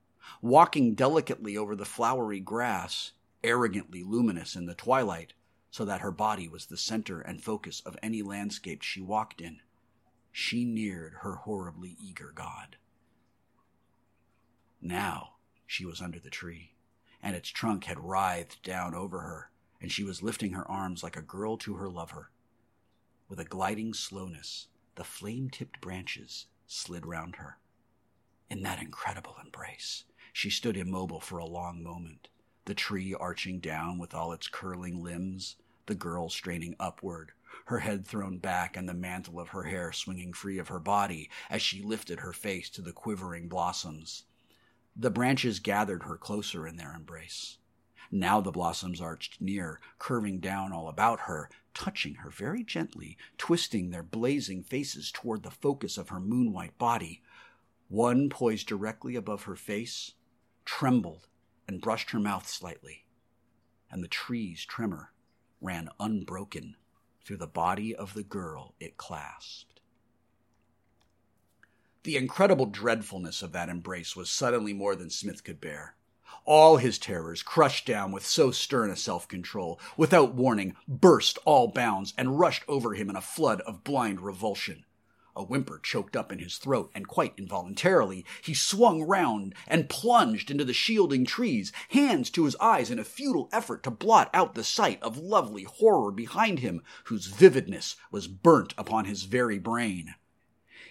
walking 0.41 0.95
delicately 0.95 1.57
over 1.57 1.75
the 1.75 1.85
flowery 1.85 2.39
grass, 2.39 3.11
arrogantly 3.43 4.03
luminous 4.03 4.55
in 4.55 4.65
the 4.65 4.75
twilight, 4.75 5.33
so 5.71 5.85
that 5.85 6.01
her 6.01 6.11
body 6.11 6.47
was 6.47 6.67
the 6.67 6.77
center 6.77 7.19
and 7.21 7.43
focus 7.43 7.81
of 7.85 7.97
any 8.01 8.21
landscape 8.21 8.81
she 8.81 9.01
walked 9.01 9.41
in. 9.41 9.59
She 10.31 10.65
neared 10.65 11.15
her 11.21 11.35
horribly 11.35 11.97
eager 11.99 12.31
god. 12.33 12.77
Now 14.81 15.35
she 15.65 15.85
was 15.85 16.01
under 16.01 16.19
the 16.19 16.29
tree, 16.29 16.75
and 17.21 17.35
its 17.35 17.49
trunk 17.49 17.85
had 17.85 17.99
writhed 17.99 18.61
down 18.63 18.93
over 18.93 19.21
her, 19.21 19.51
and 19.81 19.91
she 19.91 20.03
was 20.03 20.23
lifting 20.23 20.53
her 20.53 20.69
arms 20.69 21.03
like 21.03 21.17
a 21.17 21.21
girl 21.21 21.57
to 21.57 21.75
her 21.75 21.89
lover. 21.89 22.31
With 23.27 23.39
a 23.39 23.45
gliding 23.45 23.93
slowness, 23.93 24.67
the 24.95 25.03
flame 25.03 25.49
tipped 25.49 25.81
branches 25.81 26.45
slid 26.67 27.05
round 27.05 27.37
her. 27.37 27.57
In 28.49 28.61
that 28.63 28.79
incredible 28.79 29.35
embrace, 29.43 30.03
she 30.37 30.49
stood 30.49 30.75
immobile 30.75 31.21
for 31.21 31.37
a 31.37 31.45
long 31.45 31.81
moment, 31.81 32.27
the 32.65 32.75
tree 32.75 33.13
arching 33.13 33.57
down 33.61 33.97
with 33.97 34.13
all 34.13 34.33
its 34.33 34.49
curling 34.49 35.01
limbs, 35.01 35.55
the 35.85 35.95
girl 35.95 36.27
straining 36.27 36.75
upward, 36.77 37.31
her 37.67 37.79
head 37.79 38.05
thrown 38.05 38.37
back 38.37 38.75
and 38.75 38.87
the 38.87 38.93
mantle 38.93 39.39
of 39.39 39.47
her 39.47 39.63
hair 39.63 39.93
swinging 39.93 40.33
free 40.33 40.57
of 40.57 40.67
her 40.67 40.77
body 40.77 41.29
as 41.49 41.61
she 41.61 41.81
lifted 41.81 42.19
her 42.19 42.33
face 42.33 42.69
to 42.69 42.81
the 42.81 42.91
quivering 42.91 43.47
blossoms. 43.47 44.23
The 44.93 45.09
branches 45.09 45.59
gathered 45.61 46.03
her 46.03 46.17
closer 46.17 46.67
in 46.67 46.75
their 46.75 46.93
embrace. 46.93 47.57
Now 48.11 48.41
the 48.41 48.51
blossoms 48.51 48.99
arched 48.99 49.39
near, 49.39 49.79
curving 49.99 50.41
down 50.41 50.73
all 50.73 50.89
about 50.89 51.21
her, 51.21 51.49
touching 51.73 52.15
her 52.15 52.29
very 52.29 52.65
gently, 52.65 53.17
twisting 53.37 53.89
their 53.89 54.03
blazing 54.03 54.63
faces 54.63 55.13
toward 55.13 55.43
the 55.43 55.49
focus 55.49 55.97
of 55.97 56.09
her 56.09 56.19
moon 56.19 56.51
white 56.51 56.77
body. 56.77 57.21
One 57.87 58.29
poised 58.29 58.67
directly 58.67 59.15
above 59.15 59.43
her 59.43 59.55
face, 59.55 60.11
trembled 60.65 61.27
and 61.67 61.81
brushed 61.81 62.11
her 62.11 62.19
mouth 62.19 62.47
slightly, 62.47 63.05
and 63.89 64.03
the 64.03 64.07
tree's 64.07 64.65
tremor 64.65 65.13
ran 65.61 65.89
unbroken 65.99 66.75
through 67.23 67.37
the 67.37 67.47
body 67.47 67.95
of 67.95 68.13
the 68.13 68.23
girl 68.23 68.75
it 68.79 68.97
clasped. 68.97 69.79
The 72.03 72.17
incredible 72.17 72.67
dreadfulness 72.67 73.41
of 73.41 73.51
that 73.53 73.69
embrace 73.69 74.15
was 74.15 74.29
suddenly 74.29 74.73
more 74.73 74.95
than 74.95 75.09
Smith 75.09 75.43
could 75.43 75.59
bear. 75.59 75.95
All 76.45 76.77
his 76.77 76.99
terrors, 76.99 77.41
crushed 77.41 77.87
down 77.87 78.11
with 78.11 78.25
so 78.25 78.51
stern 78.51 78.91
a 78.91 78.95
self 78.95 79.27
control, 79.27 79.79
without 79.97 80.35
warning, 80.35 80.75
burst 80.87 81.39
all 81.45 81.67
bounds 81.67 82.13
and 82.15 82.37
rushed 82.39 82.63
over 82.67 82.93
him 82.93 83.09
in 83.09 83.15
a 83.15 83.21
flood 83.21 83.61
of 83.61 83.83
blind 83.83 84.21
revulsion. 84.21 84.85
A 85.37 85.43
whimper 85.43 85.79
choked 85.79 86.15
up 86.15 86.31
in 86.31 86.39
his 86.39 86.57
throat, 86.57 86.91
and 86.95 87.07
quite 87.07 87.33
involuntarily, 87.37 88.23
he 88.41 88.53
swung 88.53 89.03
round 89.03 89.53
and 89.67 89.89
plunged 89.89 90.49
into 90.49 90.63
the 90.63 90.73
shielding 90.73 91.25
trees, 91.25 91.73
hands 91.89 92.29
to 92.29 92.45
his 92.45 92.55
eyes 92.61 92.89
in 92.89 92.99
a 92.99 93.03
futile 93.03 93.49
effort 93.51 93.83
to 93.83 93.91
blot 93.91 94.29
out 94.33 94.55
the 94.55 94.63
sight 94.63 95.01
of 95.03 95.17
lovely 95.17 95.63
horror 95.63 96.11
behind 96.11 96.59
him, 96.59 96.81
whose 97.05 97.25
vividness 97.27 97.95
was 98.11 98.27
burnt 98.27 98.73
upon 98.77 99.05
his 99.05 99.23
very 99.23 99.59
brain. 99.59 100.15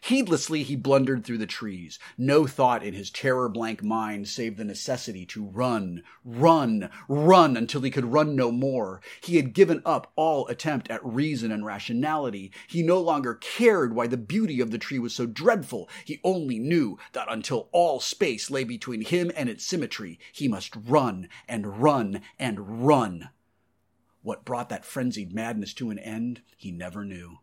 Heedlessly 0.08 0.64
he 0.64 0.76
blundered 0.76 1.24
through 1.24 1.38
the 1.38 1.46
trees, 1.46 1.98
no 2.18 2.46
thought 2.46 2.84
in 2.84 2.92
his 2.92 3.10
terror 3.10 3.48
blank 3.48 3.82
mind 3.82 4.28
save 4.28 4.58
the 4.58 4.64
necessity 4.64 5.24
to 5.24 5.46
run, 5.46 6.02
run, 6.22 6.90
run 7.08 7.56
until 7.56 7.80
he 7.80 7.90
could 7.90 8.12
run 8.12 8.36
no 8.36 8.52
more. 8.52 9.00
He 9.22 9.36
had 9.36 9.54
given 9.54 9.80
up 9.86 10.12
all 10.14 10.46
attempt 10.48 10.90
at 10.90 11.02
reason 11.02 11.50
and 11.50 11.64
rationality. 11.64 12.52
He 12.66 12.82
no 12.82 13.00
longer 13.00 13.34
cared 13.36 13.94
why 13.94 14.06
the 14.06 14.18
beauty 14.18 14.60
of 14.60 14.70
the 14.70 14.76
tree 14.76 14.98
was 14.98 15.14
so 15.14 15.24
dreadful. 15.24 15.88
He 16.04 16.20
only 16.22 16.58
knew 16.58 16.98
that 17.12 17.32
until 17.32 17.70
all 17.72 17.98
space 17.98 18.50
lay 18.50 18.64
between 18.64 19.00
him 19.00 19.32
and 19.34 19.48
its 19.48 19.64
symmetry, 19.64 20.18
he 20.32 20.48
must 20.48 20.76
run 20.76 21.30
and 21.48 21.80
run 21.80 22.20
and 22.38 22.86
run. 22.86 23.30
What 24.20 24.44
brought 24.44 24.68
that 24.68 24.84
frenzied 24.84 25.32
madness 25.32 25.72
to 25.72 25.88
an 25.88 25.98
end, 25.98 26.42
he 26.58 26.70
never 26.70 27.06
knew. 27.06 27.38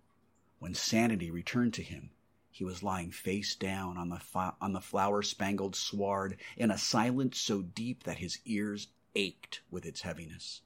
When 0.59 0.76
sanity 0.76 1.32
returned 1.32 1.74
to 1.74 1.82
him, 1.82 2.12
he 2.52 2.64
was 2.64 2.84
lying 2.84 3.12
face 3.12 3.56
down 3.56 3.97
on 3.97 4.10
the, 4.10 4.22
on 4.60 4.74
the 4.74 4.82
flower 4.82 5.22
spangled 5.22 5.76
sward 5.76 6.38
in 6.58 6.70
a 6.70 6.78
silence 6.78 7.39
so 7.39 7.62
deep 7.62 8.04
that 8.04 8.18
his 8.18 8.39
ears 8.45 8.89
ached 9.16 9.62
with 9.72 9.86
its 9.86 10.02
heaviness. 10.02 10.62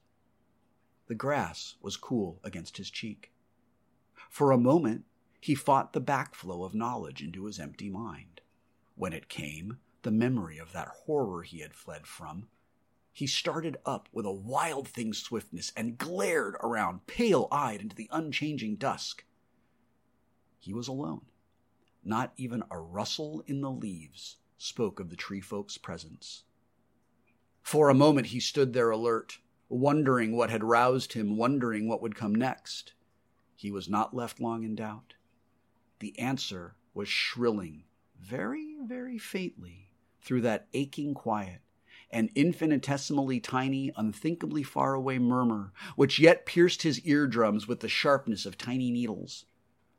The 1.06 1.14
grass 1.14 1.76
was 1.80 1.96
cool 1.96 2.40
against 2.42 2.76
his 2.76 2.90
cheek. 2.90 3.32
For 4.28 4.50
a 4.50 4.58
moment, 4.58 5.04
he 5.40 5.54
fought 5.54 5.92
the 5.92 6.00
backflow 6.00 6.64
of 6.64 6.74
knowledge 6.74 7.22
into 7.22 7.44
his 7.44 7.60
empty 7.60 7.88
mind. 7.88 8.40
When 8.96 9.12
it 9.12 9.28
came, 9.28 9.78
the 10.02 10.10
memory 10.10 10.58
of 10.58 10.72
that 10.72 10.88
horror 10.88 11.42
he 11.42 11.60
had 11.60 11.74
fled 11.74 12.06
from, 12.06 12.48
he 13.12 13.26
started 13.26 13.78
up 13.86 14.08
with 14.12 14.26
a 14.26 14.32
wild 14.32 14.88
thing's 14.88 15.18
swiftness 15.18 15.72
and 15.76 15.96
glared 15.96 16.56
around, 16.60 17.06
pale 17.06 17.48
eyed, 17.50 17.80
into 17.80 17.96
the 17.96 18.10
unchanging 18.12 18.76
dusk. 18.76 19.24
He 20.58 20.74
was 20.74 20.88
alone. 20.88 21.22
Not 22.06 22.32
even 22.36 22.62
a 22.70 22.78
rustle 22.78 23.42
in 23.48 23.62
the 23.62 23.70
leaves 23.70 24.36
spoke 24.56 25.00
of 25.00 25.10
the 25.10 25.16
tree 25.16 25.40
folk's 25.40 25.76
presence. 25.76 26.44
For 27.62 27.88
a 27.88 27.94
moment 27.94 28.28
he 28.28 28.38
stood 28.38 28.72
there 28.72 28.90
alert, 28.90 29.40
wondering 29.68 30.36
what 30.36 30.48
had 30.48 30.62
roused 30.62 31.14
him, 31.14 31.36
wondering 31.36 31.88
what 31.88 32.00
would 32.00 32.14
come 32.14 32.32
next. 32.32 32.92
He 33.56 33.72
was 33.72 33.88
not 33.88 34.14
left 34.14 34.38
long 34.38 34.62
in 34.62 34.76
doubt. 34.76 35.14
The 35.98 36.16
answer 36.16 36.76
was 36.94 37.08
shrilling 37.08 37.82
very, 38.16 38.76
very 38.86 39.18
faintly 39.18 39.90
through 40.20 40.42
that 40.42 40.68
aching 40.74 41.12
quiet, 41.12 41.60
an 42.12 42.30
infinitesimally 42.36 43.40
tiny, 43.40 43.90
unthinkably 43.96 44.62
far 44.62 44.94
away 44.94 45.18
murmur, 45.18 45.72
which 45.96 46.20
yet 46.20 46.46
pierced 46.46 46.82
his 46.82 47.04
eardrums 47.04 47.66
with 47.66 47.80
the 47.80 47.88
sharpness 47.88 48.46
of 48.46 48.56
tiny 48.56 48.92
needles. 48.92 49.46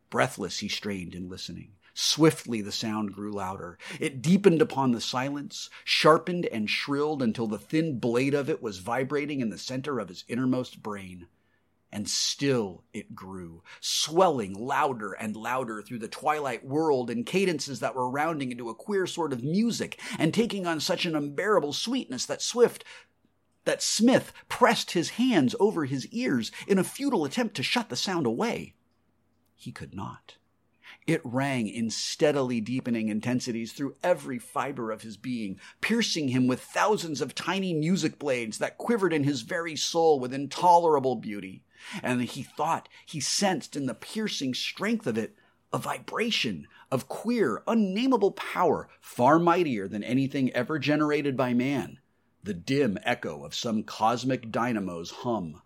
Breathless, 0.09 0.59
he 0.59 0.69
strained 0.69 1.13
in 1.13 1.27
listening. 1.27 1.73
Swiftly 1.99 2.61
the 2.61 2.71
sound 2.71 3.11
grew 3.11 3.31
louder. 3.31 3.79
It 3.99 4.21
deepened 4.21 4.61
upon 4.61 4.91
the 4.91 5.01
silence, 5.01 5.67
sharpened 5.83 6.45
and 6.45 6.69
shrilled 6.69 7.23
until 7.23 7.47
the 7.47 7.57
thin 7.57 7.97
blade 7.97 8.35
of 8.35 8.51
it 8.51 8.61
was 8.61 8.77
vibrating 8.77 9.41
in 9.41 9.49
the 9.49 9.57
center 9.57 9.97
of 9.97 10.09
his 10.09 10.23
innermost 10.27 10.83
brain. 10.83 11.25
And 11.91 12.07
still 12.07 12.83
it 12.93 13.15
grew, 13.15 13.63
swelling 13.81 14.53
louder 14.53 15.13
and 15.13 15.35
louder 15.35 15.81
through 15.81 15.97
the 15.97 16.07
twilight 16.07 16.63
world 16.63 17.09
in 17.09 17.23
cadences 17.23 17.79
that 17.79 17.95
were 17.95 18.11
rounding 18.11 18.51
into 18.51 18.69
a 18.69 18.75
queer 18.75 19.07
sort 19.07 19.33
of 19.33 19.43
music 19.43 19.99
and 20.19 20.31
taking 20.31 20.67
on 20.67 20.79
such 20.79 21.07
an 21.07 21.15
unbearable 21.15 21.73
sweetness 21.73 22.27
that 22.27 22.43
Swift 22.43 22.83
that 23.65 23.81
Smith 23.81 24.33
pressed 24.49 24.91
his 24.91 25.09
hands 25.09 25.55
over 25.59 25.85
his 25.85 26.05
ears 26.09 26.51
in 26.67 26.77
a 26.77 26.83
futile 26.83 27.25
attempt 27.25 27.55
to 27.55 27.63
shut 27.63 27.89
the 27.89 27.95
sound 27.95 28.27
away. 28.27 28.75
He 29.55 29.71
could 29.71 29.95
not. 29.95 30.36
It 31.07 31.21
rang 31.23 31.69
in 31.69 31.89
steadily 31.89 32.59
deepening 32.59 33.07
intensities 33.07 33.71
through 33.71 33.95
every 34.03 34.37
fiber 34.37 34.91
of 34.91 35.03
his 35.03 35.15
being, 35.15 35.57
piercing 35.79 36.27
him 36.27 36.47
with 36.47 36.61
thousands 36.61 37.21
of 37.21 37.33
tiny 37.33 37.73
music 37.73 38.19
blades 38.19 38.57
that 38.57 38.77
quivered 38.77 39.13
in 39.13 39.23
his 39.23 39.43
very 39.43 39.77
soul 39.77 40.19
with 40.19 40.33
intolerable 40.33 41.15
beauty. 41.15 41.63
And 42.03 42.21
he 42.23 42.43
thought 42.43 42.89
he 43.05 43.21
sensed 43.21 43.77
in 43.77 43.85
the 43.85 43.93
piercing 43.93 44.53
strength 44.53 45.07
of 45.07 45.17
it 45.17 45.37
a 45.71 45.77
vibration 45.77 46.67
of 46.91 47.07
queer, 47.07 47.63
unnameable 47.67 48.31
power 48.31 48.89
far 48.99 49.39
mightier 49.39 49.87
than 49.87 50.03
anything 50.03 50.51
ever 50.51 50.77
generated 50.77 51.37
by 51.37 51.53
man, 51.53 51.99
the 52.43 52.53
dim 52.53 52.97
echo 53.03 53.45
of 53.45 53.55
some 53.55 53.83
cosmic 53.83 54.51
dynamo's 54.51 55.11
hum. 55.11 55.61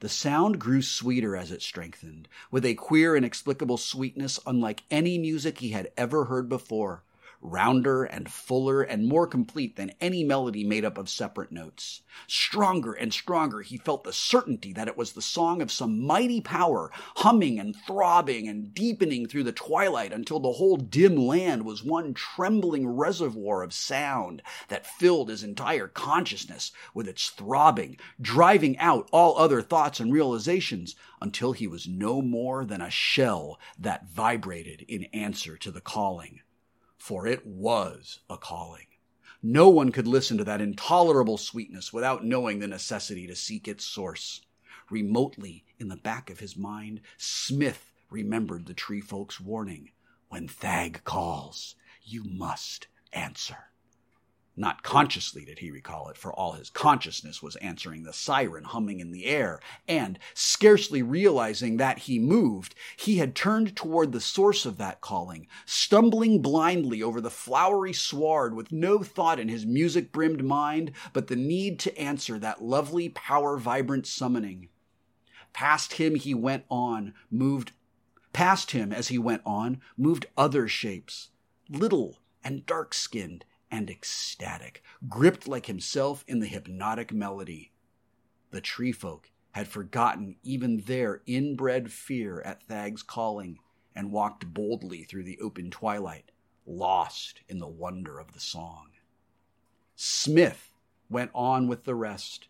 The 0.00 0.08
sound 0.08 0.60
grew 0.60 0.82
sweeter 0.82 1.36
as 1.36 1.50
it 1.50 1.62
strengthened, 1.62 2.28
with 2.50 2.64
a 2.64 2.74
queer, 2.74 3.16
inexplicable 3.16 3.78
sweetness 3.78 4.38
unlike 4.46 4.84
any 4.90 5.18
music 5.18 5.58
he 5.58 5.70
had 5.70 5.90
ever 5.96 6.26
heard 6.26 6.48
before, 6.48 7.02
rounder 7.40 8.04
and 8.04 8.30
fuller 8.30 8.82
and 8.82 9.06
more 9.06 9.26
complete 9.26 9.76
than 9.76 9.92
any 10.00 10.24
melody 10.24 10.64
made 10.64 10.84
up 10.84 10.98
of 10.98 11.08
separate 11.08 11.52
notes. 11.52 12.02
Stronger 12.26 12.92
and 12.92 13.12
stronger 13.12 13.62
he 13.62 13.76
felt 13.76 14.02
the 14.02 14.12
certainty 14.12 14.72
that 14.72 14.88
it 14.88 14.96
was 14.96 15.12
the 15.12 15.22
song 15.22 15.62
of 15.62 15.70
some 15.70 16.04
mighty 16.04 16.40
power, 16.40 16.90
humming 17.16 17.58
and 17.60 17.76
throbbing 17.86 18.48
and 18.48 18.74
deepening 18.74 19.26
through 19.26 19.44
the 19.44 19.52
twilight 19.52 20.12
until 20.12 20.40
the 20.40 20.52
whole 20.52 20.76
dim 20.76 21.16
land 21.16 21.64
was 21.64 21.84
one 21.84 22.12
trembling 22.12 22.88
reservoir 22.88 23.62
of 23.62 23.72
sound 23.72 24.42
that 24.68 24.86
filled 24.86 25.28
his 25.28 25.44
entire 25.44 25.86
consciousness 25.86 26.72
with 26.92 27.06
its 27.06 27.30
throbbing, 27.30 27.96
driving 28.20 28.76
out 28.78 29.08
all 29.12 29.38
other 29.38 29.62
thoughts 29.62 30.00
and 30.00 30.12
realizations 30.12 30.96
until 31.20 31.52
he 31.52 31.66
was 31.66 31.86
no 31.86 32.20
more 32.20 32.64
than 32.64 32.80
a 32.80 32.90
shell 32.90 33.58
that 33.78 34.08
vibrated 34.08 34.84
in 34.88 35.04
answer 35.12 35.56
to 35.56 35.70
the 35.70 35.80
calling 35.80 36.40
for 36.98 37.26
it 37.26 37.46
was 37.46 38.20
a 38.28 38.36
calling. 38.36 38.86
No 39.42 39.68
one 39.68 39.92
could 39.92 40.08
listen 40.08 40.36
to 40.38 40.44
that 40.44 40.60
intolerable 40.60 41.38
sweetness 41.38 41.92
without 41.92 42.24
knowing 42.24 42.58
the 42.58 42.66
necessity 42.66 43.26
to 43.26 43.36
seek 43.36 43.68
its 43.68 43.84
source. 43.84 44.40
Remotely 44.90 45.64
in 45.78 45.88
the 45.88 45.96
back 45.96 46.28
of 46.28 46.40
his 46.40 46.56
mind, 46.56 47.00
Smith 47.16 47.92
remembered 48.10 48.66
the 48.66 48.74
tree 48.74 49.00
folk's 49.00 49.40
warning 49.40 49.92
when 50.28 50.48
Thag 50.48 51.02
calls, 51.04 51.76
you 52.02 52.24
must 52.24 52.88
answer. 53.12 53.70
Not 54.60 54.82
consciously 54.82 55.44
did 55.44 55.60
he 55.60 55.70
recall 55.70 56.08
it, 56.08 56.16
for 56.16 56.32
all 56.32 56.54
his 56.54 56.68
consciousness 56.68 57.40
was 57.40 57.54
answering 57.56 58.02
the 58.02 58.12
siren 58.12 58.64
humming 58.64 58.98
in 58.98 59.12
the 59.12 59.26
air, 59.26 59.60
and, 59.86 60.18
scarcely 60.34 61.00
realizing 61.00 61.76
that 61.76 62.00
he 62.00 62.18
moved, 62.18 62.74
he 62.96 63.18
had 63.18 63.36
turned 63.36 63.76
toward 63.76 64.10
the 64.10 64.20
source 64.20 64.66
of 64.66 64.76
that 64.78 65.00
calling, 65.00 65.46
stumbling 65.64 66.42
blindly 66.42 67.00
over 67.00 67.20
the 67.20 67.30
flowery 67.30 67.92
sward 67.92 68.52
with 68.52 68.72
no 68.72 69.00
thought 69.04 69.38
in 69.38 69.48
his 69.48 69.64
music 69.64 70.10
brimmed 70.10 70.42
mind 70.42 70.90
but 71.12 71.28
the 71.28 71.36
need 71.36 71.78
to 71.78 71.96
answer 71.96 72.36
that 72.36 72.60
lovely 72.60 73.08
power 73.10 73.58
vibrant 73.58 74.08
summoning. 74.08 74.70
Past 75.52 75.92
him 75.92 76.16
he 76.16 76.34
went 76.34 76.64
on, 76.68 77.14
moved 77.30 77.70
past 78.32 78.72
him 78.72 78.92
as 78.92 79.06
he 79.06 79.18
went 79.18 79.42
on, 79.46 79.80
moved 79.96 80.26
other 80.36 80.66
shapes, 80.66 81.28
little 81.68 82.18
and 82.42 82.66
dark 82.66 82.92
skinned 82.92 83.44
and 83.70 83.90
ecstatic, 83.90 84.82
gripped 85.08 85.46
like 85.46 85.66
himself 85.66 86.24
in 86.26 86.40
the 86.40 86.46
hypnotic 86.46 87.12
melody. 87.12 87.72
The 88.50 88.60
tree 88.60 88.92
folk 88.92 89.30
had 89.52 89.68
forgotten 89.68 90.36
even 90.42 90.82
their 90.82 91.22
inbred 91.26 91.92
fear 91.92 92.40
at 92.42 92.62
Thag's 92.62 93.02
calling 93.02 93.58
and 93.94 94.12
walked 94.12 94.52
boldly 94.54 95.04
through 95.04 95.24
the 95.24 95.40
open 95.40 95.70
twilight, 95.70 96.30
lost 96.66 97.40
in 97.48 97.58
the 97.58 97.68
wonder 97.68 98.18
of 98.18 98.32
the 98.32 98.40
song. 98.40 98.90
Smith 99.96 100.72
went 101.10 101.30
on 101.34 101.66
with 101.66 101.84
the 101.84 101.94
rest, 101.94 102.48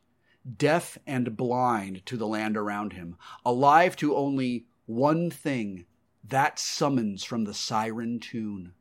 deaf 0.57 0.99
and 1.07 1.37
blind 1.37 2.05
to 2.05 2.16
the 2.16 2.27
land 2.27 2.57
around 2.57 2.93
him, 2.93 3.16
alive 3.45 3.97
to 3.97 4.14
only 4.14 4.66
one 4.87 5.31
thing 5.31 5.87
that 6.23 6.59
summons 6.59 7.25
from 7.25 7.45
the 7.45 7.55
siren 7.55 8.21
tune. 8.21 8.75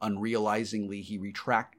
Unrealizingly, 0.00 1.00
he 1.02 1.18
retract, 1.18 1.76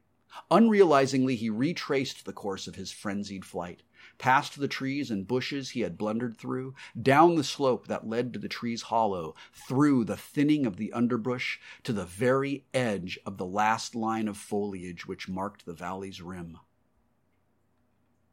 unrealizingly 0.52 1.36
he 1.36 1.50
retraced 1.50 2.26
the 2.26 2.34
course 2.34 2.68
of 2.68 2.76
his 2.76 2.92
frenzied 2.92 3.46
flight, 3.46 3.84
past 4.18 4.60
the 4.60 4.68
trees 4.68 5.12
and 5.12 5.28
bushes 5.28 5.72
he 5.72 5.82
had 5.82 5.98
blundered 5.98 6.38
through, 6.38 6.74
down 7.02 7.36
the 7.36 7.44
slope 7.44 7.88
that 7.88 8.08
led 8.08 8.34
to 8.34 8.40
the 8.40 8.48
tree's 8.50 8.84
hollow, 8.84 9.36
through 9.54 10.04
the 10.04 10.18
thinning 10.18 10.66
of 10.66 10.78
the 10.78 10.92
underbrush 10.94 11.60
to 11.84 11.94
the 11.94 12.06
very 12.06 12.66
edge 12.74 13.20
of 13.26 13.38
the 13.38 13.46
last 13.46 13.96
line 13.96 14.28
of 14.28 14.38
foliage 14.38 15.08
which 15.08 15.30
marked 15.30 15.66
the 15.66 15.74
valley's 15.74 16.22
rim. 16.22 16.58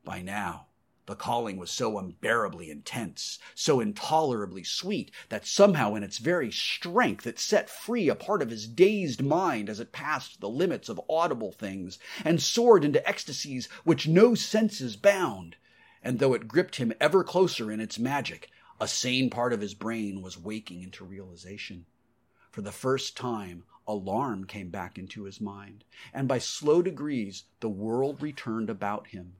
By 0.04 0.22
now, 0.22 0.66
The 1.06 1.16
calling 1.16 1.56
was 1.56 1.72
so 1.72 1.98
unbearably 1.98 2.70
intense, 2.70 3.40
so 3.56 3.80
intolerably 3.80 4.62
sweet, 4.62 5.10
that 5.30 5.44
somehow 5.44 5.96
in 5.96 6.04
its 6.04 6.18
very 6.18 6.52
strength 6.52 7.26
it 7.26 7.40
set 7.40 7.68
free 7.68 8.08
a 8.08 8.14
part 8.14 8.40
of 8.40 8.50
his 8.50 8.68
dazed 8.68 9.20
mind 9.20 9.68
as 9.68 9.80
it 9.80 9.90
passed 9.90 10.40
the 10.40 10.48
limits 10.48 10.88
of 10.88 11.00
audible 11.10 11.50
things 11.50 11.98
and 12.24 12.40
soared 12.40 12.84
into 12.84 13.04
ecstasies 13.04 13.66
which 13.82 14.06
no 14.06 14.36
senses 14.36 14.94
bound. 14.94 15.56
And 16.04 16.20
though 16.20 16.34
it 16.34 16.46
gripped 16.46 16.76
him 16.76 16.92
ever 17.00 17.24
closer 17.24 17.72
in 17.72 17.80
its 17.80 17.98
magic, 17.98 18.48
a 18.80 18.86
sane 18.86 19.28
part 19.28 19.52
of 19.52 19.60
his 19.60 19.74
brain 19.74 20.22
was 20.22 20.38
waking 20.38 20.82
into 20.82 21.04
realization. 21.04 21.86
For 22.52 22.62
the 22.62 22.70
first 22.70 23.16
time, 23.16 23.64
alarm 23.88 24.44
came 24.44 24.70
back 24.70 24.98
into 24.98 25.24
his 25.24 25.40
mind, 25.40 25.82
and 26.14 26.28
by 26.28 26.38
slow 26.38 26.80
degrees 26.80 27.42
the 27.58 27.68
world 27.68 28.22
returned 28.22 28.70
about 28.70 29.08
him. 29.08 29.34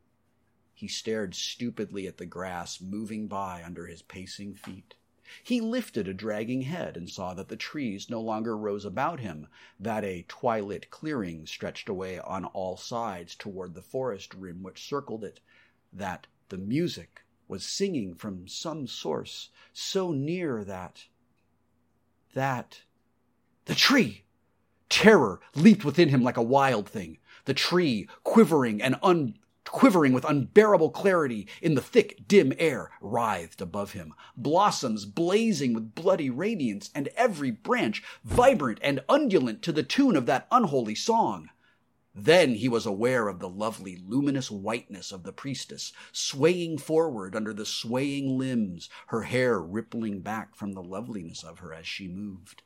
He 0.74 0.88
stared 0.88 1.34
stupidly 1.34 2.06
at 2.06 2.16
the 2.16 2.26
grass 2.26 2.80
moving 2.80 3.28
by 3.28 3.62
under 3.62 3.86
his 3.86 4.02
pacing 4.02 4.54
feet. 4.54 4.94
He 5.42 5.60
lifted 5.60 6.08
a 6.08 6.14
dragging 6.14 6.62
head 6.62 6.96
and 6.96 7.08
saw 7.08 7.32
that 7.34 7.48
the 7.48 7.56
trees 7.56 8.10
no 8.10 8.20
longer 8.20 8.56
rose 8.56 8.84
about 8.84 9.20
him, 9.20 9.46
that 9.80 10.04
a 10.04 10.24
twilit 10.28 10.90
clearing 10.90 11.46
stretched 11.46 11.88
away 11.88 12.18
on 12.18 12.44
all 12.44 12.76
sides 12.76 13.34
toward 13.34 13.74
the 13.74 13.82
forest 13.82 14.34
rim 14.34 14.62
which 14.62 14.86
circled 14.86 15.24
it, 15.24 15.40
that 15.92 16.26
the 16.48 16.58
music 16.58 17.24
was 17.48 17.64
singing 17.64 18.14
from 18.14 18.48
some 18.48 18.86
source 18.86 19.50
so 19.72 20.12
near 20.12 20.64
that. 20.64 21.06
that. 22.34 22.82
The 23.64 23.74
tree! 23.74 24.24
Terror 24.88 25.40
leaped 25.54 25.84
within 25.84 26.10
him 26.10 26.22
like 26.22 26.36
a 26.36 26.42
wild 26.42 26.88
thing. 26.88 27.18
The 27.46 27.54
tree, 27.54 28.08
quivering 28.22 28.82
and 28.82 28.96
un 29.02 29.38
quivering 29.72 30.12
with 30.12 30.24
unbearable 30.24 30.90
clarity 30.90 31.48
in 31.60 31.74
the 31.74 31.80
thick, 31.80 32.28
dim 32.28 32.52
air, 32.58 32.90
writhed 33.00 33.60
above 33.60 33.92
him, 33.92 34.14
blossoms 34.36 35.06
blazing 35.06 35.72
with 35.72 35.94
bloody 35.94 36.30
radiance, 36.30 36.90
and 36.94 37.08
every 37.16 37.50
branch 37.50 38.02
vibrant 38.22 38.78
and 38.82 39.00
undulant 39.08 39.62
to 39.62 39.72
the 39.72 39.82
tune 39.82 40.14
of 40.14 40.26
that 40.26 40.46
unholy 40.52 40.94
song. 40.94 41.48
Then 42.14 42.56
he 42.56 42.68
was 42.68 42.84
aware 42.84 43.28
of 43.28 43.38
the 43.38 43.48
lovely, 43.48 43.96
luminous 43.96 44.50
whiteness 44.50 45.10
of 45.10 45.22
the 45.22 45.32
priestess, 45.32 45.94
swaying 46.12 46.76
forward 46.76 47.34
under 47.34 47.54
the 47.54 47.64
swaying 47.64 48.36
limbs, 48.38 48.90
her 49.06 49.22
hair 49.22 49.58
rippling 49.58 50.20
back 50.20 50.54
from 50.54 50.72
the 50.72 50.82
loveliness 50.82 51.42
of 51.42 51.60
her 51.60 51.72
as 51.72 51.86
she 51.86 52.08
moved. 52.08 52.62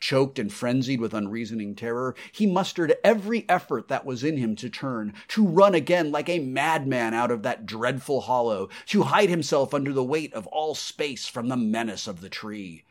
Choked 0.00 0.38
and 0.38 0.52
frenzied 0.52 1.00
with 1.00 1.12
unreasoning 1.12 1.74
terror, 1.74 2.16
he 2.32 2.46
mustered 2.46 2.96
every 3.04 3.44
effort 3.48 3.88
that 3.88 4.06
was 4.06 4.24
in 4.24 4.38
him 4.38 4.56
to 4.56 4.70
turn, 4.70 5.12
to 5.28 5.46
run 5.46 5.74
again 5.74 6.10
like 6.10 6.28
a 6.28 6.38
madman 6.38 7.12
out 7.12 7.30
of 7.30 7.42
that 7.42 7.66
dreadful 7.66 8.22
hollow, 8.22 8.70
to 8.86 9.02
hide 9.02 9.28
himself 9.28 9.74
under 9.74 9.92
the 9.92 10.02
weight 10.02 10.32
of 10.32 10.46
all 10.46 10.74
space 10.74 11.26
from 11.26 11.48
the 11.48 11.56
menace 11.56 12.06
of 12.06 12.22
the 12.22 12.30
tree. 12.30 12.84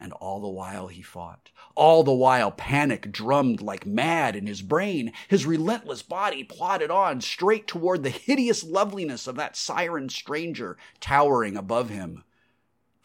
And 0.00 0.12
all 0.14 0.40
the 0.40 0.48
while 0.48 0.88
he 0.88 1.02
fought. 1.02 1.50
All 1.74 2.02
the 2.02 2.12
while 2.12 2.50
panic 2.50 3.12
drummed 3.12 3.60
like 3.60 3.84
mad 3.84 4.34
in 4.34 4.46
his 4.46 4.62
brain. 4.62 5.12
His 5.28 5.44
relentless 5.44 6.02
body 6.02 6.42
plodded 6.42 6.90
on 6.90 7.20
straight 7.20 7.66
toward 7.66 8.02
the 8.02 8.10
hideous 8.10 8.64
loveliness 8.64 9.26
of 9.26 9.36
that 9.36 9.56
siren 9.56 10.08
stranger 10.08 10.78
towering 11.00 11.56
above 11.56 11.90
him. 11.90 12.24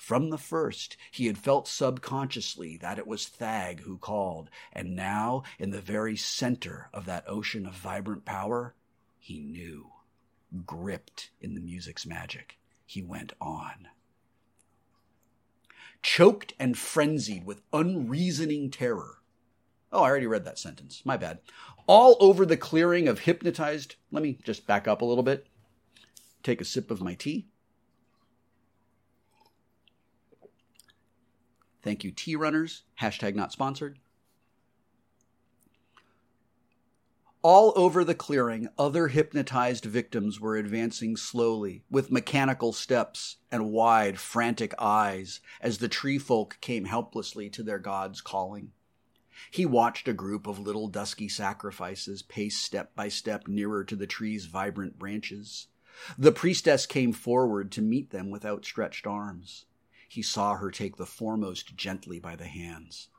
From 0.05 0.29
the 0.29 0.37
first, 0.37 0.97
he 1.09 1.25
had 1.25 1.35
felt 1.35 1.67
subconsciously 1.67 2.77
that 2.77 2.99
it 2.99 3.07
was 3.07 3.25
Thag 3.25 3.79
who 3.79 3.97
called, 3.97 4.51
and 4.71 4.95
now, 4.95 5.41
in 5.57 5.71
the 5.71 5.81
very 5.81 6.15
center 6.15 6.91
of 6.93 7.07
that 7.07 7.23
ocean 7.27 7.65
of 7.65 7.73
vibrant 7.73 8.23
power, 8.23 8.75
he 9.17 9.39
knew. 9.39 9.89
Gripped 10.63 11.31
in 11.41 11.55
the 11.55 11.59
music's 11.59 12.05
magic, 12.05 12.59
he 12.85 13.01
went 13.01 13.33
on. 13.41 13.87
Choked 16.03 16.53
and 16.59 16.77
frenzied 16.77 17.43
with 17.43 17.63
unreasoning 17.73 18.69
terror. 18.69 19.23
Oh, 19.91 20.03
I 20.03 20.09
already 20.09 20.27
read 20.27 20.45
that 20.45 20.59
sentence. 20.59 21.01
My 21.03 21.17
bad. 21.17 21.39
All 21.87 22.15
over 22.19 22.45
the 22.45 22.57
clearing 22.57 23.07
of 23.07 23.21
hypnotized. 23.21 23.95
Let 24.11 24.21
me 24.21 24.37
just 24.43 24.67
back 24.67 24.87
up 24.87 25.01
a 25.01 25.05
little 25.05 25.23
bit. 25.23 25.47
Take 26.43 26.61
a 26.61 26.65
sip 26.65 26.91
of 26.91 27.01
my 27.01 27.15
tea. 27.15 27.47
Thank 31.85 32.03
you, 32.03 32.09
Tea 32.09 32.35
Runners. 32.35 32.81
Hashtag 32.99 33.35
not 33.35 33.51
sponsored. 33.51 33.99
All 37.43 37.73
over 37.75 38.03
the 38.03 38.15
clearing, 38.15 38.69
other 38.75 39.09
hypnotized 39.09 39.85
victims 39.85 40.39
were 40.39 40.57
advancing 40.57 41.15
slowly, 41.15 41.83
with 41.91 42.09
mechanical 42.09 42.73
steps 42.73 43.37
and 43.51 43.71
wide, 43.71 44.19
frantic 44.19 44.73
eyes, 44.79 45.41
as 45.61 45.77
the 45.77 45.87
tree 45.87 46.17
folk 46.17 46.57
came 46.59 46.85
helplessly 46.85 47.51
to 47.51 47.61
their 47.61 47.77
god's 47.77 48.19
calling. 48.19 48.71
He 49.51 49.67
watched 49.67 50.07
a 50.07 50.13
group 50.13 50.47
of 50.47 50.57
little 50.57 50.87
dusky 50.87 51.29
sacrifices 51.29 52.23
pace 52.23 52.57
step 52.57 52.95
by 52.95 53.09
step 53.09 53.47
nearer 53.47 53.83
to 53.83 53.95
the 53.95 54.07
tree's 54.07 54.47
vibrant 54.47 54.97
branches. 54.97 55.67
The 56.17 56.31
priestess 56.31 56.87
came 56.87 57.13
forward 57.13 57.71
to 57.73 57.83
meet 57.83 58.09
them 58.09 58.31
with 58.31 58.43
outstretched 58.43 59.05
arms 59.05 59.65
he 60.15 60.21
saw 60.21 60.55
her 60.55 60.71
take 60.71 60.95
the 60.95 61.05
foremost 61.05 61.75
gently 61.75 62.19
by 62.19 62.37
the 62.37 62.47
hands. 62.47 63.09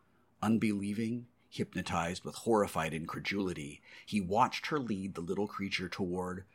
Unbelieving, 0.41 1.27
hypnotized 1.51 2.25
with 2.25 2.35
horrified 2.35 2.95
incredulity, 2.95 3.83
he 4.07 4.19
watched 4.19 4.69
her 4.69 4.81
lead 4.81 5.15
the 5.15 5.21
little 5.21 5.47
creature 5.47 5.91
toward. 5.91 6.47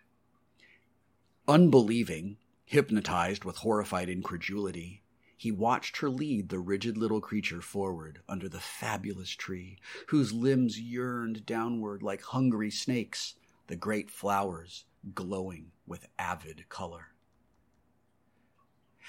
Unbelieving, 1.47 2.37
hypnotized 2.65 3.45
with 3.45 3.57
horrified 3.57 4.09
incredulity, 4.09 5.03
he 5.37 5.51
watched 5.51 5.97
her 5.97 6.09
lead 6.09 6.49
the 6.49 6.57
rigid 6.57 6.97
little 6.97 7.21
creature 7.21 7.61
forward 7.61 8.23
under 8.27 8.49
the 8.49 8.59
fabulous 8.59 9.29
tree, 9.29 9.77
whose 10.07 10.33
limbs 10.33 10.79
yearned 10.79 11.45
downward 11.45 12.01
like 12.01 12.23
hungry 12.23 12.71
snakes, 12.71 13.35
the 13.67 13.75
great 13.75 14.09
flowers 14.09 14.85
glowing 15.13 15.71
with 15.85 16.07
avid 16.17 16.67
color. 16.67 17.10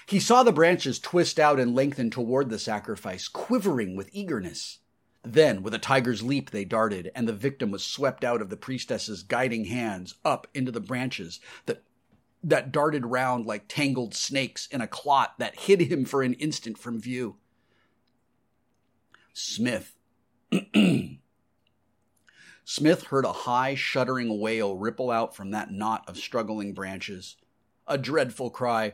He 0.05 0.19
saw 0.19 0.43
the 0.43 0.51
branches 0.51 0.99
twist 0.99 1.39
out 1.39 1.59
and 1.59 1.75
lengthen 1.75 2.09
toward 2.09 2.49
the 2.49 2.59
sacrifice, 2.59 3.27
quivering 3.27 3.95
with 3.95 4.09
eagerness. 4.11 4.79
Then, 5.23 5.63
with 5.63 5.73
a 5.73 5.79
tiger's 5.79 6.21
leap, 6.21 6.51
they 6.51 6.65
darted, 6.65 7.09
and 7.15 7.27
the 7.27 7.33
victim 7.33 7.71
was 7.71 7.83
swept 7.83 8.25
out 8.25 8.41
of 8.41 8.49
the 8.49 8.57
priestess's 8.57 9.23
guiding 9.23 9.65
hands 9.65 10.15
up 10.25 10.47
into 10.53 10.71
the 10.71 10.81
branches 10.81 11.39
that 11.65 11.83
that 12.43 12.73
darted 12.73 13.05
round 13.05 13.45
like 13.45 13.69
tangled 13.69 14.13
snakes 14.13 14.67
in 14.67 14.81
a 14.81 14.87
clot 14.87 15.39
that 15.39 15.61
hid 15.61 15.79
him 15.79 16.03
for 16.03 16.21
an 16.21 16.33
instant 16.33 16.77
from 16.77 16.99
view. 16.99 17.37
Smith. 19.33 19.95
Smith 22.65 23.03
heard 23.03 23.25
a 23.25 23.31
high, 23.31 23.75
shuddering 23.75 24.39
wail 24.39 24.75
ripple 24.75 25.09
out 25.09 25.33
from 25.35 25.51
that 25.51 25.71
knot 25.71 26.03
of 26.07 26.17
struggling 26.17 26.73
branches. 26.73 27.37
A 27.87 27.97
dreadful 27.97 28.49
cry. 28.49 28.93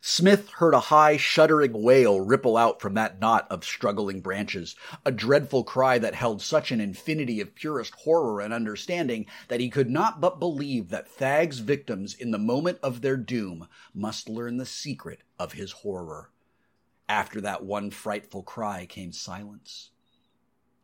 Smith 0.00 0.48
heard 0.50 0.74
a 0.74 0.80
high, 0.80 1.16
shuddering 1.16 1.82
wail 1.82 2.20
ripple 2.20 2.56
out 2.56 2.80
from 2.80 2.94
that 2.94 3.18
knot 3.18 3.50
of 3.50 3.64
struggling 3.64 4.20
branches, 4.20 4.76
a 5.04 5.10
dreadful 5.10 5.64
cry 5.64 5.98
that 5.98 6.14
held 6.14 6.40
such 6.40 6.70
an 6.70 6.80
infinity 6.80 7.40
of 7.40 7.54
purest 7.56 7.92
horror 7.96 8.40
and 8.40 8.54
understanding 8.54 9.26
that 9.48 9.58
he 9.58 9.68
could 9.68 9.90
not 9.90 10.20
but 10.20 10.38
believe 10.38 10.88
that 10.90 11.08
Thag's 11.08 11.58
victims 11.58 12.14
in 12.14 12.30
the 12.30 12.38
moment 12.38 12.78
of 12.80 13.00
their 13.00 13.16
doom 13.16 13.66
must 13.92 14.28
learn 14.28 14.56
the 14.56 14.66
secret 14.66 15.22
of 15.36 15.54
his 15.54 15.72
horror. 15.72 16.30
After 17.08 17.40
that 17.40 17.64
one 17.64 17.90
frightful 17.90 18.44
cry 18.44 18.86
came 18.86 19.10
silence. 19.10 19.90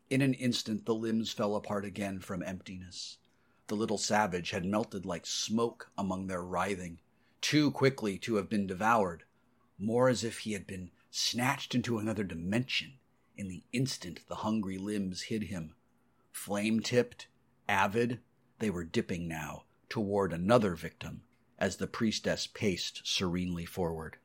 In 0.09 0.21
an 0.21 0.33
instant 0.33 0.85
the 0.85 0.93
limbs 0.93 1.31
fell 1.31 1.55
apart 1.55 1.85
again 1.85 2.19
from 2.19 2.43
emptiness. 2.43 3.17
The 3.67 3.75
little 3.75 3.97
savage 3.97 4.51
had 4.51 4.65
melted 4.65 5.05
like 5.05 5.25
smoke 5.25 5.89
among 5.97 6.27
their 6.27 6.43
writhing 6.43 6.99
too 7.45 7.69
quickly 7.69 8.17
to 8.17 8.37
have 8.37 8.49
been 8.49 8.65
devoured, 8.65 9.23
more 9.77 10.09
as 10.09 10.23
if 10.23 10.39
he 10.39 10.53
had 10.53 10.65
been 10.65 10.89
snatched 11.11 11.75
into 11.75 11.99
another 11.99 12.23
dimension 12.23 12.93
in 13.37 13.47
the 13.47 13.63
instant 13.71 14.19
the 14.27 14.37
hungry 14.37 14.79
limbs 14.79 15.21
hid 15.21 15.43
him. 15.43 15.75
Flame 16.31 16.79
tipped, 16.79 17.27
avid, 17.69 18.19
they 18.57 18.71
were 18.71 18.83
dipping 18.83 19.27
now 19.27 19.65
toward 19.89 20.33
another 20.33 20.73
victim 20.73 21.21
as 21.59 21.77
the 21.77 21.85
priestess 21.85 22.47
paced 22.47 23.05
serenely 23.05 23.63
forward. 23.63 24.17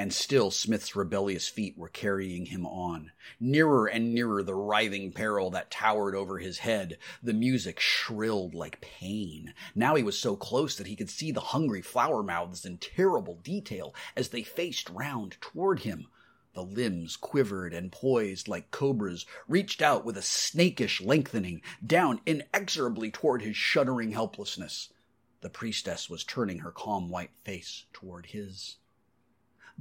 And 0.00 0.14
still 0.14 0.50
Smith's 0.50 0.96
rebellious 0.96 1.46
feet 1.46 1.76
were 1.76 1.90
carrying 1.90 2.46
him 2.46 2.64
on. 2.64 3.12
Nearer 3.38 3.86
and 3.86 4.14
nearer 4.14 4.42
the 4.42 4.54
writhing 4.54 5.12
peril 5.12 5.50
that 5.50 5.70
towered 5.70 6.14
over 6.14 6.38
his 6.38 6.60
head. 6.60 6.96
The 7.22 7.34
music 7.34 7.78
shrilled 7.78 8.54
like 8.54 8.80
pain. 8.80 9.52
Now 9.74 9.96
he 9.96 10.02
was 10.02 10.18
so 10.18 10.36
close 10.36 10.74
that 10.76 10.86
he 10.86 10.96
could 10.96 11.10
see 11.10 11.32
the 11.32 11.40
hungry 11.40 11.82
flower 11.82 12.22
mouths 12.22 12.64
in 12.64 12.78
terrible 12.78 13.40
detail 13.42 13.94
as 14.16 14.30
they 14.30 14.42
faced 14.42 14.88
round 14.88 15.36
toward 15.42 15.80
him. 15.80 16.06
The 16.54 16.64
limbs 16.64 17.18
quivered 17.18 17.74
and 17.74 17.92
poised 17.92 18.48
like 18.48 18.70
cobras, 18.70 19.26
reached 19.48 19.82
out 19.82 20.06
with 20.06 20.16
a 20.16 20.22
snakish 20.22 21.02
lengthening, 21.02 21.60
down 21.86 22.22
inexorably 22.24 23.10
toward 23.10 23.42
his 23.42 23.54
shuddering 23.54 24.12
helplessness. 24.12 24.94
The 25.42 25.50
priestess 25.50 26.08
was 26.08 26.24
turning 26.24 26.60
her 26.60 26.72
calm 26.72 27.10
white 27.10 27.32
face 27.44 27.84
toward 27.92 28.24
his. 28.24 28.78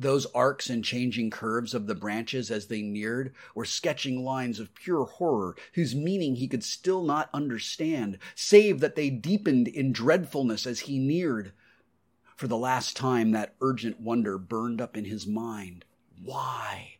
Those 0.01 0.27
arcs 0.27 0.69
and 0.69 0.81
changing 0.81 1.29
curves 1.29 1.73
of 1.73 1.85
the 1.85 1.93
branches 1.93 2.49
as 2.49 2.67
they 2.67 2.81
neared 2.81 3.33
were 3.53 3.65
sketching 3.65 4.23
lines 4.23 4.57
of 4.57 4.73
pure 4.73 5.03
horror 5.03 5.57
whose 5.73 5.93
meaning 5.93 6.37
he 6.37 6.47
could 6.47 6.63
still 6.63 7.03
not 7.03 7.29
understand, 7.33 8.17
save 8.33 8.79
that 8.79 8.95
they 8.95 9.09
deepened 9.09 9.67
in 9.67 9.91
dreadfulness 9.91 10.65
as 10.65 10.79
he 10.81 10.99
neared. 10.99 11.51
For 12.37 12.47
the 12.47 12.55
last 12.55 12.95
time, 12.95 13.31
that 13.31 13.55
urgent 13.59 13.99
wonder 13.99 14.37
burned 14.37 14.79
up 14.79 14.95
in 14.95 15.03
his 15.03 15.27
mind. 15.27 15.83
Why? 16.23 16.99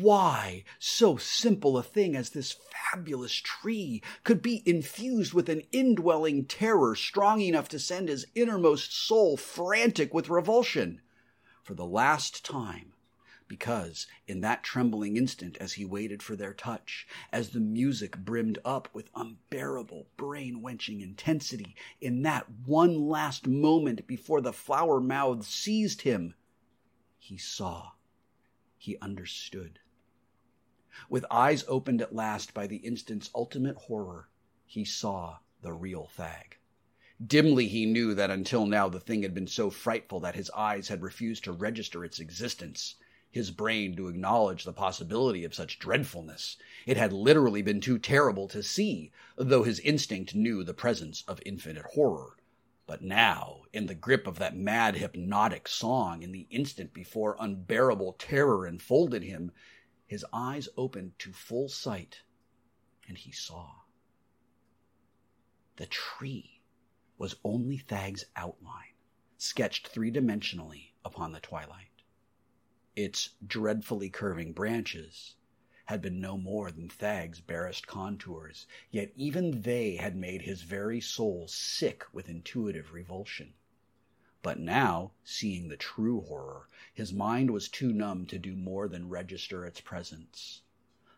Why 0.00 0.64
so 0.80 1.18
simple 1.18 1.78
a 1.78 1.82
thing 1.84 2.16
as 2.16 2.30
this 2.30 2.56
fabulous 2.90 3.34
tree 3.34 4.02
could 4.24 4.42
be 4.42 4.64
infused 4.66 5.32
with 5.32 5.48
an 5.48 5.62
indwelling 5.70 6.46
terror 6.46 6.96
strong 6.96 7.40
enough 7.40 7.68
to 7.68 7.78
send 7.78 8.08
his 8.08 8.26
innermost 8.34 8.92
soul 8.92 9.36
frantic 9.36 10.12
with 10.12 10.28
revulsion? 10.28 11.01
For 11.62 11.74
the 11.74 11.86
last 11.86 12.44
time, 12.44 12.92
because 13.48 14.06
in 14.26 14.40
that 14.40 14.62
trembling 14.62 15.16
instant 15.16 15.56
as 15.58 15.74
he 15.74 15.84
waited 15.84 16.22
for 16.22 16.36
their 16.36 16.54
touch, 16.54 17.06
as 17.30 17.50
the 17.50 17.60
music 17.60 18.16
brimmed 18.16 18.58
up 18.64 18.88
with 18.92 19.10
unbearable 19.14 20.06
brain 20.16 20.62
wenching 20.62 21.00
intensity, 21.00 21.76
in 22.00 22.22
that 22.22 22.46
one 22.64 23.08
last 23.08 23.46
moment 23.46 24.06
before 24.06 24.40
the 24.40 24.52
flower 24.52 25.00
mouth 25.00 25.44
seized 25.44 26.02
him, 26.02 26.34
he 27.18 27.36
saw, 27.36 27.90
he 28.78 28.98
understood. 28.98 29.78
With 31.08 31.24
eyes 31.30 31.64
opened 31.68 32.02
at 32.02 32.14
last 32.14 32.54
by 32.54 32.66
the 32.66 32.78
instant's 32.78 33.30
ultimate 33.34 33.76
horror, 33.76 34.28
he 34.64 34.84
saw 34.84 35.38
the 35.60 35.72
real 35.72 36.06
Thag. 36.06 36.56
Dimly 37.24 37.68
he 37.68 37.86
knew 37.86 38.14
that 38.14 38.30
until 38.30 38.66
now 38.66 38.88
the 38.88 38.98
thing 38.98 39.22
had 39.22 39.34
been 39.34 39.46
so 39.46 39.70
frightful 39.70 40.18
that 40.20 40.34
his 40.34 40.50
eyes 40.56 40.88
had 40.88 41.02
refused 41.02 41.44
to 41.44 41.52
register 41.52 42.04
its 42.04 42.18
existence, 42.18 42.96
his 43.30 43.50
brain 43.50 43.94
to 43.96 44.08
acknowledge 44.08 44.64
the 44.64 44.72
possibility 44.72 45.44
of 45.44 45.54
such 45.54 45.78
dreadfulness. 45.78 46.56
It 46.86 46.96
had 46.96 47.12
literally 47.12 47.62
been 47.62 47.80
too 47.80 47.98
terrible 47.98 48.48
to 48.48 48.62
see, 48.62 49.12
though 49.36 49.62
his 49.62 49.78
instinct 49.80 50.34
knew 50.34 50.64
the 50.64 50.74
presence 50.74 51.22
of 51.28 51.40
infinite 51.46 51.84
horror. 51.94 52.38
But 52.86 53.02
now, 53.02 53.62
in 53.72 53.86
the 53.86 53.94
grip 53.94 54.26
of 54.26 54.38
that 54.38 54.56
mad 54.56 54.96
hypnotic 54.96 55.68
song, 55.68 56.22
in 56.22 56.32
the 56.32 56.48
instant 56.50 56.92
before 56.92 57.36
unbearable 57.38 58.14
terror 58.14 58.66
enfolded 58.66 59.22
him, 59.22 59.52
his 60.06 60.24
eyes 60.32 60.68
opened 60.76 61.18
to 61.20 61.32
full 61.32 61.68
sight, 61.68 62.22
and 63.06 63.16
he 63.16 63.30
saw. 63.32 63.70
The 65.76 65.86
tree 65.86 66.51
was 67.18 67.36
only 67.44 67.76
Thag's 67.76 68.24
outline, 68.36 68.94
sketched 69.36 69.88
three 69.88 70.10
dimensionally 70.10 70.92
upon 71.04 71.32
the 71.32 71.40
twilight. 71.40 72.02
Its 72.96 73.30
dreadfully 73.46 74.10
curving 74.10 74.52
branches 74.52 75.36
had 75.86 76.00
been 76.00 76.20
no 76.20 76.38
more 76.38 76.70
than 76.70 76.88
Thag's 76.88 77.40
barest 77.40 77.86
contours, 77.86 78.66
yet 78.90 79.12
even 79.14 79.62
they 79.62 79.96
had 79.96 80.16
made 80.16 80.42
his 80.42 80.62
very 80.62 81.00
soul 81.00 81.48
sick 81.48 82.04
with 82.12 82.28
intuitive 82.28 82.92
revulsion. 82.92 83.54
But 84.42 84.58
now, 84.58 85.12
seeing 85.22 85.68
the 85.68 85.76
true 85.76 86.22
horror, 86.22 86.68
his 86.92 87.12
mind 87.12 87.50
was 87.50 87.68
too 87.68 87.92
numb 87.92 88.26
to 88.26 88.38
do 88.38 88.56
more 88.56 88.88
than 88.88 89.08
register 89.08 89.64
its 89.64 89.80
presence. 89.80 90.62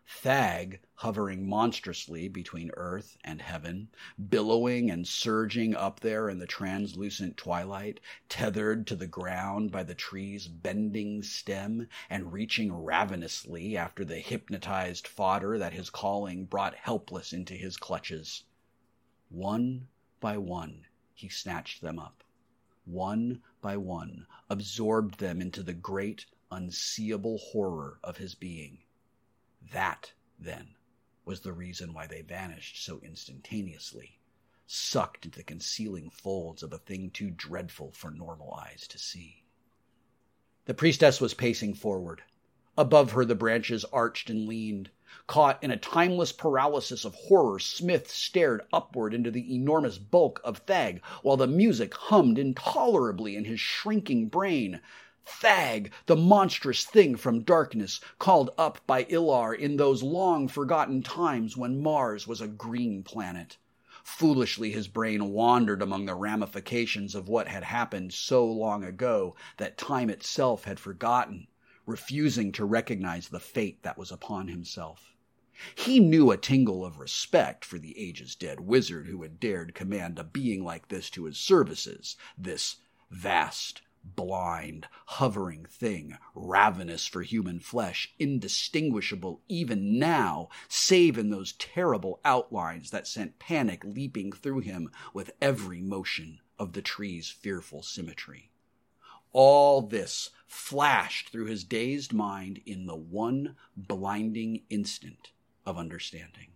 Thag 0.07 0.81
hovering 0.97 1.49
monstrously 1.49 2.27
between 2.27 2.69
earth 2.77 3.17
and 3.23 3.41
heaven, 3.41 3.89
billowing 4.29 4.91
and 4.91 5.07
surging 5.07 5.73
up 5.75 6.01
there 6.01 6.29
in 6.29 6.37
the 6.37 6.45
translucent 6.45 7.37
twilight, 7.37 7.99
tethered 8.29 8.85
to 8.85 8.95
the 8.95 9.07
ground 9.07 9.71
by 9.71 9.81
the 9.81 9.95
tree's 9.95 10.47
bending 10.47 11.23
stem 11.23 11.87
and 12.07 12.31
reaching 12.31 12.71
ravenously 12.71 13.75
after 13.75 14.05
the 14.05 14.19
hypnotized 14.19 15.07
fodder 15.07 15.57
that 15.57 15.73
his 15.73 15.89
calling 15.89 16.45
brought 16.45 16.75
helpless 16.75 17.33
into 17.33 17.55
his 17.55 17.75
clutches. 17.75 18.43
One 19.29 19.87
by 20.19 20.37
one, 20.37 20.85
he 21.15 21.29
snatched 21.29 21.81
them 21.81 21.97
up. 21.97 22.23
One 22.85 23.41
by 23.59 23.77
one, 23.77 24.27
absorbed 24.51 25.17
them 25.17 25.41
into 25.41 25.63
the 25.63 25.73
great, 25.73 26.27
unseeable 26.51 27.39
horror 27.39 27.99
of 28.03 28.17
his 28.17 28.35
being 28.35 28.83
that, 29.71 30.13
then, 30.37 30.75
was 31.25 31.41
the 31.41 31.53
reason 31.53 31.93
why 31.93 32.07
they 32.07 32.21
vanished 32.21 32.83
so 32.83 32.99
instantaneously, 33.01 34.19
sucked 34.67 35.25
into 35.25 35.37
the 35.39 35.43
concealing 35.43 36.09
folds 36.09 36.61
of 36.63 36.71
a 36.71 36.77
thing 36.77 37.09
too 37.09 37.31
dreadful 37.31 37.91
for 37.91 38.11
normal 38.11 38.53
eyes 38.53 38.87
to 38.87 38.97
see. 38.97 39.43
The 40.65 40.73
priestess 40.73 41.21
was 41.21 41.33
pacing 41.33 41.75
forward. 41.75 42.23
Above 42.77 43.11
her, 43.11 43.23
the 43.23 43.35
branches 43.35 43.85
arched 43.85 44.29
and 44.29 44.47
leaned. 44.47 44.89
Caught 45.27 45.63
in 45.63 45.71
a 45.71 45.77
timeless 45.77 46.31
paralysis 46.31 47.05
of 47.05 47.15
horror, 47.15 47.57
Smith 47.59 48.09
stared 48.09 48.61
upward 48.73 49.13
into 49.13 49.31
the 49.31 49.55
enormous 49.55 49.97
bulk 49.97 50.41
of 50.43 50.57
Thag, 50.59 51.01
while 51.21 51.37
the 51.37 51.47
music 51.47 51.93
hummed 51.93 52.37
intolerably 52.37 53.35
in 53.35 53.45
his 53.45 53.59
shrinking 53.59 54.27
brain. 54.27 54.81
Thag, 55.27 55.91
the 56.05 56.15
monstrous 56.15 56.85
thing 56.85 57.15
from 57.15 57.41
darkness, 57.41 57.99
called 58.19 58.51
up 58.59 58.85
by 58.85 59.05
Ilar 59.05 59.55
in 59.55 59.77
those 59.77 60.03
long 60.03 60.47
forgotten 60.47 61.01
times 61.01 61.57
when 61.57 61.81
Mars 61.81 62.27
was 62.27 62.41
a 62.41 62.47
green 62.47 63.01
planet. 63.01 63.57
Foolishly 64.03 64.71
his 64.71 64.87
brain 64.87 65.31
wandered 65.31 65.81
among 65.81 66.05
the 66.05 66.13
ramifications 66.13 67.15
of 67.15 67.27
what 67.27 67.47
had 67.47 67.63
happened 67.63 68.13
so 68.13 68.45
long 68.45 68.83
ago 68.83 69.35
that 69.57 69.79
time 69.79 70.11
itself 70.11 70.65
had 70.65 70.79
forgotten, 70.79 71.47
refusing 71.87 72.51
to 72.51 72.63
recognize 72.63 73.29
the 73.29 73.39
fate 73.39 73.81
that 73.81 73.97
was 73.97 74.11
upon 74.11 74.47
himself. 74.47 75.15
He 75.73 75.99
knew 75.99 76.29
a 76.29 76.37
tingle 76.37 76.85
of 76.85 76.99
respect 76.99 77.65
for 77.65 77.79
the 77.79 77.97
ages 77.97 78.35
dead 78.35 78.59
wizard 78.59 79.07
who 79.07 79.23
had 79.23 79.39
dared 79.39 79.73
command 79.73 80.19
a 80.19 80.23
being 80.23 80.63
like 80.63 80.89
this 80.89 81.09
to 81.11 81.25
his 81.25 81.37
services, 81.37 82.15
this 82.37 82.75
vast, 83.09 83.81
blind, 84.15 84.87
hovering 85.05 85.65
thing, 85.65 86.17
ravenous 86.35 87.07
for 87.07 87.23
human 87.23 87.59
flesh, 87.59 88.13
indistinguishable 88.19 89.41
even 89.47 89.97
now, 89.97 90.49
save 90.67 91.17
in 91.17 91.29
those 91.29 91.53
terrible 91.53 92.19
outlines 92.23 92.91
that 92.91 93.07
sent 93.07 93.39
panic 93.39 93.83
leaping 93.83 94.31
through 94.31 94.59
him 94.59 94.91
with 95.13 95.31
every 95.41 95.81
motion 95.81 96.39
of 96.59 96.73
the 96.73 96.81
tree's 96.81 97.29
fearful 97.29 97.81
symmetry. 97.81 98.51
All 99.31 99.81
this 99.81 100.29
flashed 100.47 101.29
through 101.29 101.47
his 101.47 101.63
dazed 101.63 102.13
mind 102.13 102.61
in 102.65 102.85
the 102.85 102.95
one 102.95 103.55
blinding 103.75 104.63
instant 104.69 105.31
of 105.65 105.77
understanding. 105.77 106.51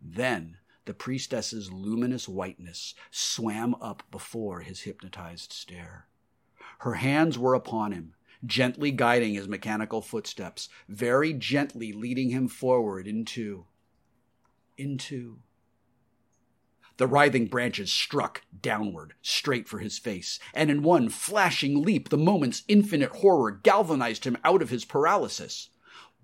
Then 0.00 0.58
the 0.88 0.94
priestess's 0.94 1.70
luminous 1.70 2.26
whiteness 2.26 2.94
swam 3.10 3.74
up 3.74 4.02
before 4.10 4.60
his 4.60 4.80
hypnotized 4.80 5.52
stare. 5.52 6.06
Her 6.78 6.94
hands 6.94 7.38
were 7.38 7.52
upon 7.52 7.92
him, 7.92 8.14
gently 8.46 8.90
guiding 8.90 9.34
his 9.34 9.46
mechanical 9.46 10.00
footsteps, 10.00 10.70
very 10.88 11.34
gently 11.34 11.92
leading 11.92 12.30
him 12.30 12.48
forward 12.48 13.06
into. 13.06 13.66
into. 14.78 15.40
The 16.96 17.06
writhing 17.06 17.48
branches 17.48 17.92
struck 17.92 18.44
downward, 18.58 19.12
straight 19.20 19.68
for 19.68 19.80
his 19.80 19.98
face, 19.98 20.38
and 20.54 20.70
in 20.70 20.82
one 20.82 21.10
flashing 21.10 21.82
leap, 21.82 22.08
the 22.08 22.16
moment's 22.16 22.64
infinite 22.66 23.16
horror 23.16 23.50
galvanized 23.50 24.24
him 24.24 24.38
out 24.42 24.62
of 24.62 24.70
his 24.70 24.86
paralysis. 24.86 25.68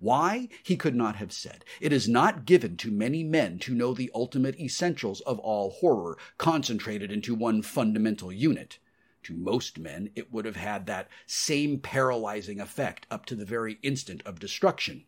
Why, 0.04 0.50
he 0.62 0.76
could 0.76 0.94
not 0.94 1.16
have 1.16 1.32
said. 1.32 1.64
It 1.80 1.90
is 1.90 2.06
not 2.06 2.44
given 2.44 2.76
to 2.76 2.90
many 2.90 3.24
men 3.24 3.58
to 3.60 3.74
know 3.74 3.94
the 3.94 4.10
ultimate 4.14 4.60
essentials 4.60 5.22
of 5.22 5.38
all 5.38 5.70
horror, 5.70 6.18
concentrated 6.36 7.10
into 7.10 7.34
one 7.34 7.62
fundamental 7.62 8.30
unit. 8.30 8.78
To 9.22 9.32
most 9.32 9.78
men, 9.78 10.10
it 10.14 10.30
would 10.30 10.44
have 10.44 10.56
had 10.56 10.84
that 10.84 11.08
same 11.24 11.78
paralyzing 11.78 12.60
effect 12.60 13.06
up 13.10 13.24
to 13.24 13.34
the 13.34 13.46
very 13.46 13.78
instant 13.82 14.22
of 14.26 14.38
destruction. 14.38 15.06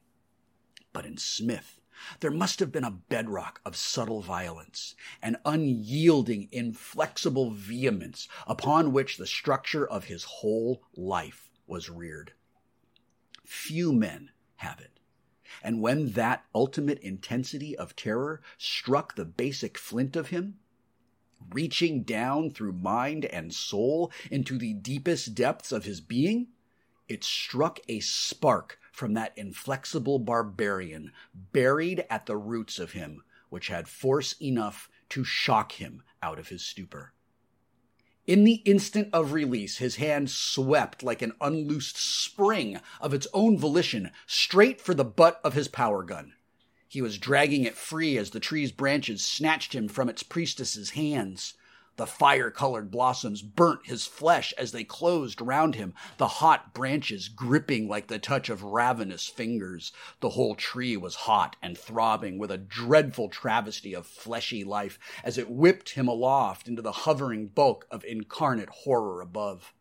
But 0.95 1.05
in 1.05 1.19
Smith, 1.19 1.79
there 2.21 2.31
must 2.31 2.59
have 2.61 2.73
been 2.73 2.83
a 2.83 2.91
bedrock 2.91 3.61
of 3.67 3.77
subtle 3.77 4.23
violence, 4.23 4.95
an 5.21 5.37
unyielding, 5.45 6.49
inflexible 6.51 7.51
vehemence 7.51 8.29
upon 8.47 8.93
which 8.93 9.19
the 9.19 9.27
structure 9.27 9.87
of 9.87 10.05
his 10.05 10.25
whole 10.25 10.85
life 10.97 11.51
was 11.67 11.91
reared. 11.91 12.33
Few 13.45 13.93
men 13.93 14.31
have 14.57 14.81
it. 14.81 14.99
And 15.63 15.81
when 15.81 16.13
that 16.13 16.45
ultimate 16.55 16.99
intensity 17.01 17.77
of 17.77 17.97
terror 17.97 18.43
struck 18.59 19.15
the 19.15 19.25
basic 19.25 19.79
flint 19.79 20.17
of 20.17 20.29
him, 20.29 20.59
reaching 21.51 22.03
down 22.03 22.51
through 22.51 22.73
mind 22.73 23.25
and 23.27 23.55
soul 23.55 24.13
into 24.31 24.59
the 24.59 24.75
deepest 24.75 25.35
depths 25.35 25.73
of 25.73 25.85
his 25.85 26.01
being, 26.01 26.49
it 27.09 27.23
struck 27.23 27.79
a 27.89 28.01
spark 28.01 28.79
from 28.93 29.15
that 29.15 29.33
inflexible 29.37 30.19
barbarian 30.19 31.13
buried 31.35 32.05
at 32.11 32.27
the 32.27 32.37
roots 32.37 32.79
of 32.79 32.93
him, 32.93 33.23
which 33.49 33.69
had 33.69 33.89
force 33.89 34.35
enough 34.41 34.89
to 35.09 35.23
shock 35.23 35.73
him 35.73 36.03
out 36.23 36.39
of 36.39 36.49
his 36.49 36.65
stupor. 36.65 37.13
In 38.27 38.43
the 38.43 38.63
instant 38.65 39.09
of 39.13 39.33
release, 39.33 39.79
his 39.79 39.97
hand 39.97 40.31
swept 40.31 41.05
like 41.05 41.23
an 41.23 41.35
unloosed 41.41 41.97
spring 41.97 42.81
of 43.01 43.15
its 43.15 43.29
own 43.33 43.57
volition 43.57 44.11
straight 44.27 44.81
for 44.81 44.95
the 44.95 45.05
butt 45.05 45.41
of 45.45 45.55
his 45.55 45.69
power 45.69 46.03
gun. 46.03 46.35
He 46.89 47.01
was 47.01 47.19
dragging 47.19 47.65
it 47.65 47.77
free 47.77 48.19
as 48.19 48.31
the 48.31 48.41
tree's 48.41 48.73
branches 48.73 49.25
snatched 49.25 49.75
him 49.75 49.87
from 49.87 50.09
its 50.09 50.25
priestess's 50.25 50.91
hands. 50.91 51.55
The 51.97 52.07
fire 52.07 52.51
colored 52.51 52.91
blossoms 52.91 53.41
burnt 53.41 53.87
his 53.87 54.05
flesh 54.05 54.53
as 54.59 54.73
they 54.73 54.85
closed 54.85 55.41
round 55.41 55.77
him, 55.77 55.95
the 56.19 56.29
hot 56.29 56.75
branches 56.75 57.29
gripping 57.29 57.89
like 57.89 58.09
the 58.09 58.19
touch 58.19 58.51
of 58.51 58.63
ravenous 58.63 59.27
fingers. 59.29 59.93
The 60.21 60.31
whole 60.31 60.55
tree 60.57 60.99
was 60.99 61.15
hot 61.15 61.57
and 61.63 61.77
throbbing 61.77 62.37
with 62.37 62.51
a 62.51 62.59
dreadful 62.59 63.31
travesty 63.31 63.95
of 63.95 64.07
fleshy 64.07 64.63
life 64.63 64.99
as 65.25 65.39
it 65.39 65.49
whipped 65.49 65.91
him 65.91 66.07
aloft 66.07 66.69
into 66.69 66.83
the 66.83 66.93
hovering 66.93 67.47
bulk 67.47 67.87
of 67.91 68.05
incarnate 68.05 68.69
horror 68.69 69.23
above. 69.23 69.73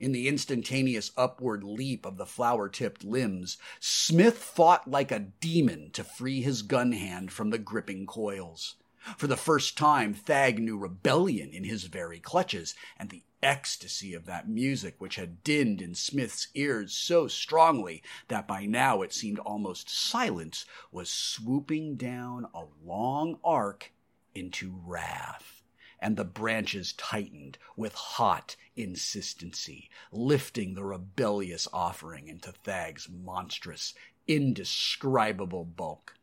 In 0.00 0.10
the 0.10 0.26
instantaneous 0.26 1.12
upward 1.16 1.62
leap 1.62 2.04
of 2.06 2.16
the 2.16 2.26
flower 2.26 2.68
tipped 2.68 3.04
limbs, 3.04 3.56
Smith 3.78 4.38
fought 4.38 4.90
like 4.90 5.12
a 5.12 5.20
demon 5.20 5.90
to 5.92 6.02
free 6.02 6.40
his 6.40 6.62
gun 6.62 6.90
hand 6.90 7.30
from 7.30 7.50
the 7.50 7.58
gripping 7.58 8.06
coils. 8.06 8.76
For 9.16 9.26
the 9.26 9.36
first 9.36 9.78
time, 9.78 10.12
Thag 10.12 10.58
knew 10.58 10.76
rebellion 10.76 11.50
in 11.50 11.64
his 11.64 11.84
very 11.84 12.20
clutches, 12.20 12.74
and 12.98 13.08
the 13.08 13.24
ecstasy 13.42 14.12
of 14.12 14.26
that 14.26 14.48
music 14.48 14.96
which 14.98 15.16
had 15.16 15.42
dinned 15.42 15.80
in 15.80 15.94
Smith's 15.94 16.48
ears 16.54 16.92
so 16.92 17.26
strongly 17.26 18.02
that 18.28 18.46
by 18.46 18.66
now 18.66 19.00
it 19.02 19.14
seemed 19.14 19.38
almost 19.38 19.88
silence 19.88 20.66
was 20.92 21.10
swooping 21.10 21.96
down 21.96 22.46
a 22.54 22.64
long 22.84 23.38
arc 23.42 23.92
into 24.34 24.80
wrath. 24.84 25.62
And 25.98 26.16
the 26.16 26.24
branches 26.24 26.92
tightened 26.94 27.58
with 27.76 27.94
hot 27.94 28.56
insistency, 28.76 29.90
lifting 30.12 30.74
the 30.74 30.84
rebellious 30.84 31.68
offering 31.72 32.28
into 32.28 32.52
Thag's 32.52 33.08
monstrous, 33.08 33.94
indescribable 34.26 35.64
bulk. 35.64 36.14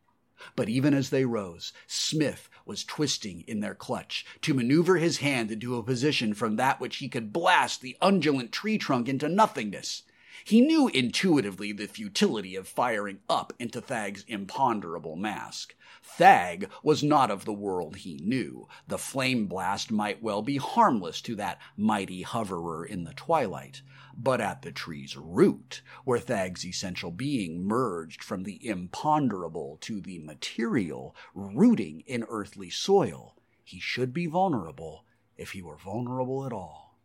But 0.55 0.69
even 0.69 0.93
as 0.93 1.09
they 1.09 1.25
rose, 1.25 1.73
Smith 1.87 2.49
was 2.65 2.83
twisting 2.83 3.43
in 3.47 3.59
their 3.59 3.75
clutch 3.75 4.25
to 4.41 4.53
maneuver 4.53 4.97
his 4.97 5.17
hand 5.17 5.51
into 5.51 5.75
a 5.77 5.83
position 5.83 6.33
from 6.33 6.55
that 6.55 6.79
which 6.79 6.97
he 6.97 7.09
could 7.09 7.33
blast 7.33 7.81
the 7.81 7.97
undulant 8.01 8.51
tree 8.51 8.77
trunk 8.77 9.09
into 9.09 9.27
nothingness. 9.29 10.03
He 10.47 10.61
knew 10.61 10.87
intuitively 10.87 11.73
the 11.73 11.89
futility 11.89 12.55
of 12.55 12.69
firing 12.69 13.19
up 13.27 13.51
into 13.59 13.81
Thag's 13.81 14.23
imponderable 14.29 15.17
mask. 15.17 15.75
Thag 16.01 16.69
was 16.81 17.03
not 17.03 17.29
of 17.29 17.43
the 17.43 17.51
world 17.51 17.97
he 17.97 18.15
knew. 18.23 18.65
The 18.87 18.97
flame 18.97 19.47
blast 19.47 19.91
might 19.91 20.23
well 20.23 20.41
be 20.41 20.55
harmless 20.55 21.19
to 21.23 21.35
that 21.35 21.59
mighty 21.75 22.21
hoverer 22.21 22.85
in 22.85 23.03
the 23.03 23.13
twilight 23.13 23.81
but 24.17 24.39
at 24.39 24.61
the 24.61 24.71
tree's 24.71 25.17
root, 25.17 25.81
where 26.05 26.17
Thag's 26.17 26.65
essential 26.65 27.11
being 27.11 27.67
merged 27.67 28.23
from 28.23 28.43
the 28.43 28.65
imponderable 28.65 29.77
to 29.81 29.99
the 29.99 30.19
material, 30.19 31.13
rooting 31.35 32.05
in 32.07 32.23
earthly 32.29 32.69
soil, 32.69 33.35
he 33.65 33.81
should 33.81 34.13
be 34.13 34.27
vulnerable 34.27 35.03
if 35.35 35.51
he 35.51 35.61
were 35.61 35.75
vulnerable 35.75 36.45
at 36.45 36.53
all. 36.53 36.97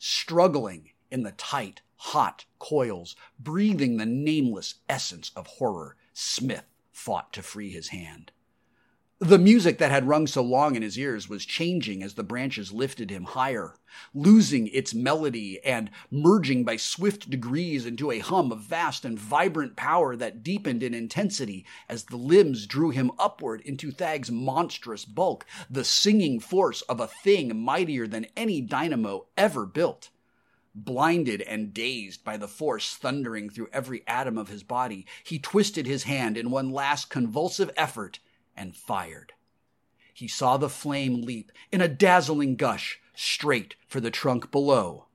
Struggling 0.00 0.90
in 1.08 1.22
the 1.22 1.32
tight, 1.32 1.80
hot 2.08 2.44
coils, 2.58 3.16
breathing 3.38 3.96
the 3.96 4.04
nameless 4.04 4.74
essence 4.90 5.30
of 5.34 5.46
horror, 5.46 5.96
Smith 6.12 6.66
fought 6.92 7.32
to 7.32 7.42
free 7.42 7.70
his 7.70 7.88
hand. 7.88 8.30
The 9.20 9.38
music 9.38 9.78
that 9.78 9.90
had 9.90 10.06
rung 10.06 10.26
so 10.26 10.42
long 10.42 10.76
in 10.76 10.82
his 10.82 10.98
ears 10.98 11.30
was 11.30 11.46
changing 11.46 12.02
as 12.02 12.12
the 12.12 12.22
branches 12.22 12.72
lifted 12.72 13.10
him 13.10 13.24
higher, 13.24 13.76
losing 14.12 14.66
its 14.66 14.92
melody 14.92 15.60
and 15.64 15.90
merging 16.10 16.62
by 16.62 16.76
swift 16.76 17.30
degrees 17.30 17.86
into 17.86 18.10
a 18.10 18.18
hum 18.18 18.52
of 18.52 18.60
vast 18.60 19.06
and 19.06 19.18
vibrant 19.18 19.74
power 19.74 20.14
that 20.14 20.42
deepened 20.42 20.82
in 20.82 20.92
intensity 20.92 21.64
as 21.88 22.04
the 22.04 22.16
limbs 22.16 22.66
drew 22.66 22.90
him 22.90 23.10
upward 23.18 23.62
into 23.62 23.90
Thag's 23.90 24.30
monstrous 24.30 25.06
bulk, 25.06 25.46
the 25.70 25.84
singing 25.84 26.38
force 26.38 26.82
of 26.82 27.00
a 27.00 27.06
thing 27.06 27.56
mightier 27.56 28.06
than 28.06 28.26
any 28.36 28.60
dynamo 28.60 29.26
ever 29.38 29.64
built. 29.64 30.10
Blinded 30.74 31.40
and 31.42 31.72
dazed 31.72 32.24
by 32.24 32.36
the 32.36 32.48
force 32.48 32.96
thundering 32.96 33.48
through 33.48 33.68
every 33.72 34.02
atom 34.08 34.36
of 34.36 34.48
his 34.48 34.64
body, 34.64 35.06
he 35.22 35.38
twisted 35.38 35.86
his 35.86 36.02
hand 36.02 36.36
in 36.36 36.50
one 36.50 36.70
last 36.70 37.10
convulsive 37.10 37.70
effort 37.76 38.18
and 38.56 38.76
fired. 38.76 39.34
He 40.12 40.26
saw 40.26 40.56
the 40.56 40.68
flame 40.68 41.22
leap 41.22 41.52
in 41.70 41.80
a 41.80 41.88
dazzling 41.88 42.56
gush 42.56 43.00
straight 43.14 43.76
for 43.86 44.00
the 44.00 44.10
trunk 44.10 44.50
below. 44.50 45.06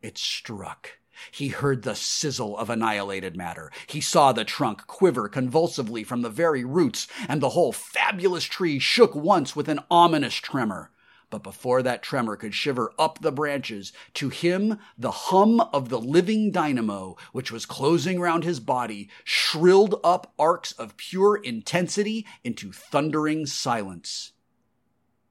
It 0.00 0.16
struck. 0.16 0.98
He 1.30 1.48
heard 1.48 1.82
the 1.82 1.94
sizzle 1.94 2.56
of 2.56 2.70
annihilated 2.70 3.36
matter. 3.36 3.70
He 3.86 4.00
saw 4.00 4.32
the 4.32 4.44
trunk 4.44 4.86
quiver 4.86 5.28
convulsively 5.28 6.04
from 6.04 6.22
the 6.22 6.30
very 6.30 6.64
roots, 6.64 7.06
and 7.28 7.42
the 7.42 7.50
whole 7.50 7.72
fabulous 7.72 8.44
tree 8.44 8.78
shook 8.78 9.14
once 9.14 9.54
with 9.54 9.68
an 9.68 9.80
ominous 9.90 10.36
tremor. 10.36 10.90
But 11.30 11.44
before 11.44 11.82
that 11.82 12.02
tremor 12.02 12.36
could 12.36 12.54
shiver 12.54 12.92
up 12.98 13.20
the 13.20 13.30
branches, 13.30 13.92
to 14.14 14.28
him 14.28 14.78
the 14.98 15.12
hum 15.12 15.60
of 15.72 15.88
the 15.88 16.00
living 16.00 16.50
dynamo, 16.50 17.16
which 17.32 17.52
was 17.52 17.66
closing 17.66 18.20
round 18.20 18.42
his 18.42 18.58
body, 18.58 19.08
shrilled 19.22 20.00
up 20.02 20.34
arcs 20.38 20.72
of 20.72 20.96
pure 20.96 21.36
intensity 21.36 22.26
into 22.42 22.72
thundering 22.72 23.46
silence. 23.46 24.32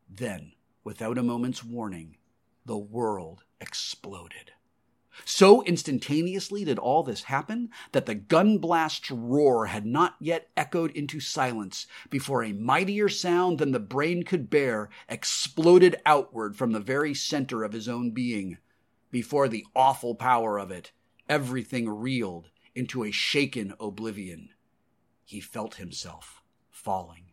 Then, 0.10 0.54
without 0.86 1.18
a 1.18 1.24
moment's 1.24 1.64
warning, 1.64 2.16
the 2.66 2.78
world 2.78 3.44
exploded. 3.60 4.54
So 5.26 5.64
instantaneously 5.64 6.64
did 6.64 6.80
all 6.80 7.04
this 7.04 7.24
happen 7.24 7.70
that 7.92 8.06
the 8.06 8.16
gun 8.16 8.58
blast's 8.58 9.12
roar 9.12 9.68
had 9.68 9.86
not 9.86 10.16
yet 10.20 10.50
echoed 10.56 10.92
into 10.92 11.20
silence 11.20 11.88
before 12.10 12.44
a 12.44 12.54
mightier 12.54 13.10
sound 13.10 13.60
than 13.60 13.72
the 13.72 13.80
brain 13.80 14.24
could 14.24 14.50
bear 14.50 14.90
exploded 15.08 15.96
outward 16.06 16.56
from 16.56 16.72
the 16.72 16.80
very 16.80 17.14
center 17.14 17.64
of 17.64 17.74
his 17.74 17.88
own 17.88 18.12
being. 18.12 18.58
Before 19.12 19.48
the 19.48 19.66
awful 19.76 20.16
power 20.16 20.60
of 20.60 20.72
it, 20.72 20.92
everything 21.28 21.90
reeled 21.90 22.50
into 22.76 23.04
a 23.04 23.12
shaken 23.12 23.74
oblivion. 23.80 24.50
He 25.26 25.40
felt 25.40 25.76
himself 25.76 26.42
falling. 26.70 27.26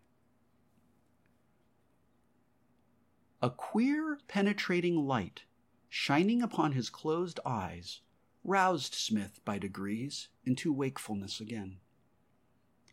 A 3.43 3.51
queer, 3.51 4.19
penetrating 4.29 5.07
light 5.07 5.45
shining 5.89 6.43
upon 6.43 6.73
his 6.73 6.91
closed 6.91 7.41
eyes, 7.45 8.01
roused 8.45 8.95
Smith 8.95 9.41
by 9.45 9.59
degrees 9.59 10.29
into 10.45 10.73
wakefulness 10.73 11.41
again. 11.41 11.79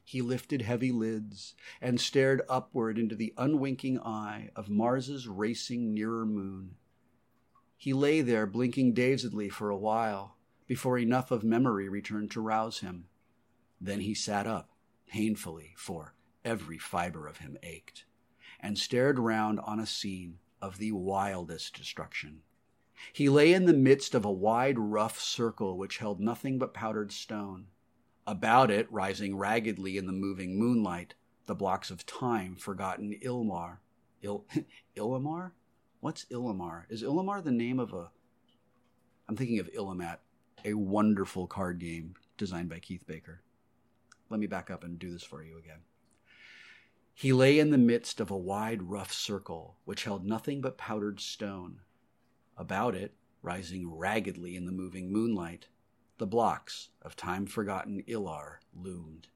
He 0.04 0.22
lifted 0.22 0.62
heavy 0.62 0.92
lids 0.92 1.56
and 1.82 2.00
stared 2.00 2.42
upward 2.50 2.98
into 2.98 3.16
the 3.16 3.34
unwinking 3.38 4.00
eye 4.00 4.50
of 4.56 4.70
Mars's 4.70 5.28
racing 5.28 5.94
nearer 5.94 6.26
moon. 6.26 6.76
He 7.78 7.94
lay 7.94 8.22
there 8.22 8.46
blinking 8.46 8.94
dazedly 8.94 9.50
for 9.50 9.70
a 9.70 9.78
while 9.78 10.38
before 10.68 10.98
enough 10.98 11.32
of 11.32 11.44
memory 11.44 11.90
returned 11.90 12.32
to 12.32 12.42
rouse 12.42 12.80
him. 12.80 13.06
Then 13.80 14.02
he 14.02 14.14
sat 14.14 14.48
up, 14.48 14.70
painfully, 15.08 15.74
for 15.78 16.16
every 16.46 16.78
fiber 16.78 17.28
of 17.28 17.38
him 17.38 17.58
ached, 17.64 18.06
and 18.60 18.78
stared 18.78 19.20
round 19.20 19.60
on 19.60 19.80
a 19.80 19.86
scene 19.86 20.40
of 20.62 20.78
the 20.78 20.92
wildest 20.92 21.76
destruction. 21.76 22.42
He 23.12 23.28
lay 23.28 23.54
in 23.54 23.66
the 23.66 23.74
midst 23.74 24.16
of 24.16 24.24
a 24.24 24.32
wide, 24.32 24.80
rough 24.80 25.20
circle 25.20 25.78
which 25.78 25.98
held 25.98 26.20
nothing 26.20 26.58
but 26.58 26.74
powdered 26.74 27.12
stone. 27.12 27.68
About 28.26 28.72
it, 28.72 28.90
rising 28.92 29.36
raggedly 29.36 29.98
in 29.98 30.06
the 30.06 30.14
moving 30.14 30.58
moonlight, 30.58 31.16
the 31.46 31.56
blocks 31.56 31.92
of 31.92 32.06
time 32.06 32.56
forgotten 32.56 33.20
Ilmar. 33.22 33.80
Il- 34.22 34.46
Illimar? 34.96 35.52
What's 36.00 36.26
Illimar? 36.26 36.84
Is 36.90 37.04
Illimar 37.04 37.44
the 37.44 37.52
name 37.52 37.80
of 37.80 37.94
a. 37.94 38.12
I'm 39.28 39.36
thinking 39.36 39.60
of 39.60 39.70
Illimat, 39.74 40.20
a 40.64 40.74
wonderful 40.74 41.48
card 41.48 41.80
game 41.80 42.16
designed 42.38 42.70
by 42.70 42.80
Keith 42.80 43.06
Baker. 43.06 43.42
Let 44.30 44.40
me 44.40 44.48
back 44.48 44.72
up 44.72 44.84
and 44.84 44.98
do 44.98 45.12
this 45.12 45.24
for 45.24 45.44
you 45.44 45.58
again. 45.58 45.80
He 47.14 47.32
lay 47.32 47.60
in 47.60 47.70
the 47.70 47.78
midst 47.78 48.20
of 48.20 48.32
a 48.32 48.38
wide, 48.38 48.84
rough 48.84 49.12
circle 49.12 49.78
which 49.86 50.06
held 50.06 50.26
nothing 50.26 50.62
but 50.62 50.78
powdered 50.78 51.20
stone. 51.20 51.82
About 52.56 52.96
it, 52.96 53.16
rising 53.42 53.90
raggedly 53.92 54.56
in 54.56 54.66
the 54.66 54.72
moving 54.72 55.12
moonlight, 55.12 55.68
the 56.18 56.28
blocks 56.28 56.90
of 57.02 57.16
time 57.16 57.46
forgotten 57.46 58.04
Ilar 58.08 58.60
loomed. 58.74 59.28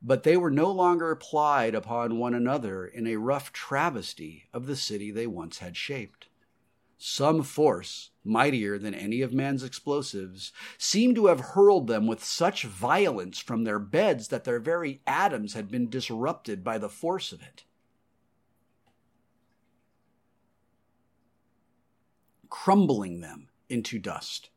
But 0.00 0.22
they 0.22 0.36
were 0.36 0.50
no 0.50 0.70
longer 0.70 1.14
plied 1.14 1.74
upon 1.74 2.18
one 2.18 2.34
another 2.34 2.86
in 2.86 3.06
a 3.06 3.16
rough 3.16 3.52
travesty 3.52 4.48
of 4.52 4.66
the 4.66 4.76
city 4.76 5.10
they 5.10 5.26
once 5.26 5.58
had 5.58 5.76
shaped. 5.76 6.28
some 7.04 7.42
force, 7.42 8.10
mightier 8.22 8.78
than 8.78 8.94
any 8.94 9.22
of 9.22 9.32
man's 9.32 9.64
explosives, 9.64 10.52
seemed 10.78 11.16
to 11.16 11.26
have 11.26 11.40
hurled 11.40 11.88
them 11.88 12.06
with 12.06 12.22
such 12.22 12.62
violence 12.62 13.40
from 13.40 13.64
their 13.64 13.80
beds 13.80 14.28
that 14.28 14.44
their 14.44 14.60
very 14.60 15.02
atoms 15.04 15.54
had 15.54 15.68
been 15.68 15.90
disrupted 15.90 16.62
by 16.62 16.78
the 16.78 16.88
force 16.88 17.32
of 17.32 17.42
it. 17.42 17.64
Crumbling 22.52 23.22
them 23.22 23.48
into 23.70 23.98
dust. 23.98 24.50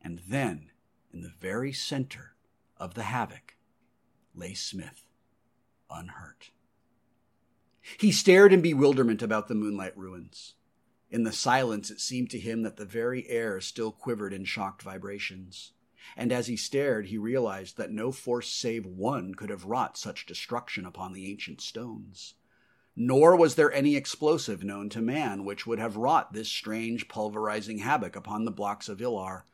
And 0.00 0.20
then, 0.28 0.70
in 1.12 1.22
the 1.22 1.32
very 1.40 1.72
center 1.72 2.36
of 2.76 2.94
the 2.94 3.02
havoc, 3.02 3.56
lay 4.36 4.54
Smith, 4.54 5.04
unhurt. 5.90 6.52
He 7.98 8.12
stared 8.12 8.52
in 8.52 8.62
bewilderment 8.62 9.20
about 9.20 9.48
the 9.48 9.56
moonlight 9.56 9.98
ruins. 9.98 10.54
In 11.10 11.24
the 11.24 11.32
silence, 11.32 11.90
it 11.90 12.00
seemed 12.00 12.30
to 12.30 12.38
him 12.38 12.62
that 12.62 12.76
the 12.76 12.86
very 12.86 13.28
air 13.28 13.60
still 13.60 13.90
quivered 13.90 14.32
in 14.32 14.44
shocked 14.44 14.82
vibrations. 14.82 15.72
And 16.16 16.30
as 16.30 16.46
he 16.46 16.56
stared, 16.56 17.06
he 17.06 17.18
realized 17.18 17.76
that 17.78 17.90
no 17.90 18.12
force 18.12 18.48
save 18.48 18.86
one 18.86 19.34
could 19.34 19.50
have 19.50 19.64
wrought 19.64 19.98
such 19.98 20.24
destruction 20.24 20.86
upon 20.86 21.12
the 21.12 21.28
ancient 21.28 21.60
stones. 21.60 22.34
Nor 23.00 23.36
was 23.36 23.54
there 23.54 23.72
any 23.72 23.94
explosive 23.94 24.64
known 24.64 24.88
to 24.88 25.00
man 25.00 25.44
which 25.44 25.64
would 25.64 25.78
have 25.78 25.96
wrought 25.96 26.32
this 26.32 26.48
strange 26.48 27.06
pulverizing 27.06 27.78
havoc 27.78 28.16
upon 28.16 28.44
the 28.44 28.50
blocks 28.50 28.88
of 28.88 29.00
Ilar. 29.00 29.44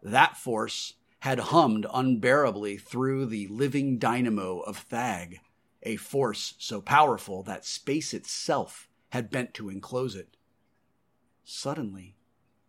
That 0.00 0.36
force 0.36 0.94
had 1.18 1.40
hummed 1.40 1.86
unbearably 1.92 2.78
through 2.78 3.26
the 3.26 3.48
living 3.48 3.98
dynamo 3.98 4.60
of 4.60 4.76
Thag, 4.76 5.40
a 5.82 5.96
force 5.96 6.54
so 6.58 6.80
powerful 6.80 7.42
that 7.42 7.64
space 7.64 8.14
itself 8.14 8.88
had 9.08 9.28
bent 9.28 9.54
to 9.54 9.68
enclose 9.68 10.14
it. 10.14 10.36
Suddenly, 11.42 12.16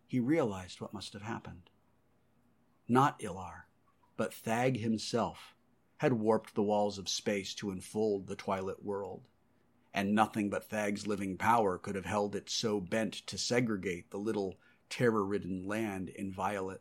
he 0.08 0.18
realized 0.18 0.80
what 0.80 0.92
must 0.92 1.12
have 1.12 1.22
happened. 1.22 1.70
Not 2.88 3.20
Ilar, 3.20 3.68
but 4.16 4.34
Thag 4.34 4.78
himself 4.78 5.54
had 5.98 6.14
warped 6.14 6.56
the 6.56 6.64
walls 6.64 6.98
of 6.98 7.08
space 7.08 7.54
to 7.54 7.70
enfold 7.70 8.26
the 8.26 8.34
twilit 8.34 8.82
world, 8.82 9.28
and 9.92 10.14
nothing 10.14 10.50
but 10.50 10.64
Thag's 10.64 11.06
living 11.06 11.36
power 11.36 11.78
could 11.78 11.94
have 11.94 12.04
held 12.04 12.36
it 12.36 12.48
so 12.48 12.80
bent 12.80 13.14
to 13.26 13.36
segregate 13.36 14.10
the 14.10 14.18
little 14.18 14.58
terror 14.88 15.24
ridden 15.24 15.66
land 15.66 16.10
inviolate. 16.10 16.80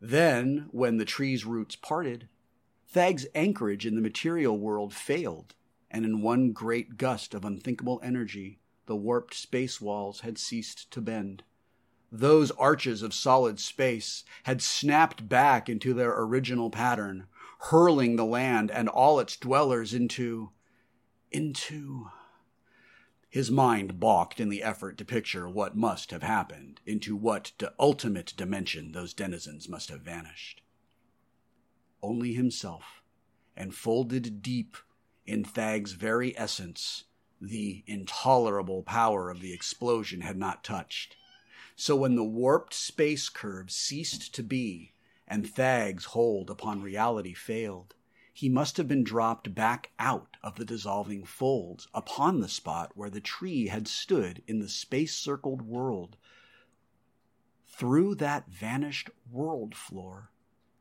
Then, 0.00 0.68
when 0.70 0.96
the 0.96 1.04
tree's 1.04 1.44
roots 1.44 1.76
parted, 1.76 2.28
Thag's 2.88 3.26
anchorage 3.34 3.86
in 3.86 3.94
the 3.94 4.00
material 4.00 4.58
world 4.58 4.92
failed, 4.92 5.54
and 5.90 6.04
in 6.04 6.22
one 6.22 6.52
great 6.52 6.96
gust 6.96 7.34
of 7.34 7.44
unthinkable 7.44 8.00
energy, 8.02 8.58
the 8.86 8.96
warped 8.96 9.34
space 9.34 9.80
walls 9.80 10.20
had 10.20 10.38
ceased 10.38 10.90
to 10.90 11.00
bend. 11.00 11.44
Those 12.10 12.50
arches 12.50 13.02
of 13.02 13.14
solid 13.14 13.58
space 13.58 14.24
had 14.42 14.60
snapped 14.60 15.28
back 15.28 15.68
into 15.68 15.94
their 15.94 16.12
original 16.20 16.68
pattern, 16.68 17.26
hurling 17.70 18.16
the 18.16 18.24
land 18.24 18.70
and 18.70 18.88
all 18.88 19.20
its 19.20 19.36
dwellers 19.36 19.94
into. 19.94 20.50
Into. 21.32 22.10
His 23.28 23.50
mind 23.50 23.98
balked 23.98 24.40
in 24.40 24.50
the 24.50 24.62
effort 24.62 24.98
to 24.98 25.06
picture 25.06 25.48
what 25.48 25.74
must 25.74 26.10
have 26.10 26.22
happened, 26.22 26.80
into 26.84 27.16
what 27.16 27.52
ultimate 27.78 28.34
dimension 28.36 28.92
those 28.92 29.14
denizens 29.14 29.70
must 29.70 29.88
have 29.88 30.02
vanished. 30.02 30.60
Only 32.02 32.34
himself, 32.34 33.02
enfolded 33.56 34.42
deep 34.42 34.76
in 35.24 35.44
Thag's 35.44 35.92
very 35.92 36.36
essence, 36.36 37.04
the 37.40 37.82
intolerable 37.86 38.82
power 38.82 39.30
of 39.30 39.40
the 39.40 39.54
explosion 39.54 40.20
had 40.20 40.36
not 40.36 40.62
touched. 40.62 41.16
So 41.74 41.96
when 41.96 42.16
the 42.16 42.24
warped 42.24 42.74
space 42.74 43.28
curve 43.28 43.70
ceased 43.70 44.34
to 44.34 44.42
be 44.42 44.92
and 45.26 45.48
Thag's 45.48 46.04
hold 46.06 46.50
upon 46.50 46.82
reality 46.82 47.32
failed, 47.32 47.94
he 48.32 48.48
must 48.48 48.76
have 48.78 48.88
been 48.88 49.04
dropped 49.04 49.54
back 49.54 49.90
out 49.98 50.36
of 50.42 50.56
the 50.56 50.64
dissolving 50.64 51.24
folds 51.24 51.86
upon 51.92 52.40
the 52.40 52.48
spot 52.48 52.90
where 52.96 53.10
the 53.10 53.20
tree 53.20 53.66
had 53.66 53.86
stood 53.86 54.42
in 54.46 54.58
the 54.58 54.68
space 54.68 55.14
circled 55.14 55.62
world. 55.62 56.16
Through 57.66 58.14
that 58.16 58.48
vanished 58.48 59.10
world 59.30 59.74
floor, 59.74 60.30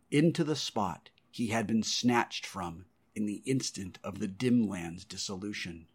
into 0.09 0.43
the 0.43 0.55
spot 0.55 1.09
he 1.29 1.47
had 1.47 1.67
been 1.67 1.83
snatched 1.83 2.45
from 2.45 2.85
in 3.15 3.25
the 3.25 3.41
instant 3.45 3.99
of 4.03 4.19
the 4.19 4.27
dim 4.27 4.67
land's 4.67 5.03
dissolution. 5.03 5.87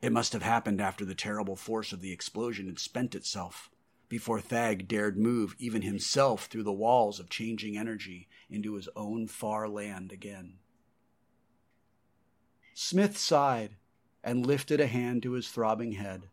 It 0.00 0.12
must 0.12 0.32
have 0.32 0.42
happened 0.42 0.80
after 0.80 1.04
the 1.04 1.14
terrible 1.14 1.56
force 1.56 1.92
of 1.92 2.00
the 2.00 2.12
explosion 2.12 2.66
had 2.66 2.78
spent 2.78 3.14
itself, 3.14 3.70
before 4.12 4.42
Thag 4.42 4.86
dared 4.88 5.16
move 5.16 5.56
even 5.58 5.80
himself 5.80 6.44
through 6.44 6.64
the 6.64 6.70
walls 6.70 7.18
of 7.18 7.30
changing 7.30 7.78
energy 7.78 8.28
into 8.50 8.74
his 8.74 8.86
own 8.94 9.26
far 9.26 9.66
land 9.66 10.12
again. 10.12 10.58
Smith 12.74 13.16
sighed 13.16 13.74
and 14.22 14.44
lifted 14.44 14.80
a 14.80 14.86
hand 14.86 15.22
to 15.22 15.32
his 15.32 15.48
throbbing 15.48 15.92
head, 15.92 16.28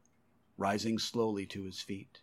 rising 0.57 0.99
slowly 0.99 1.45
to 1.45 1.63
his 1.63 1.79
feet. 1.79 2.19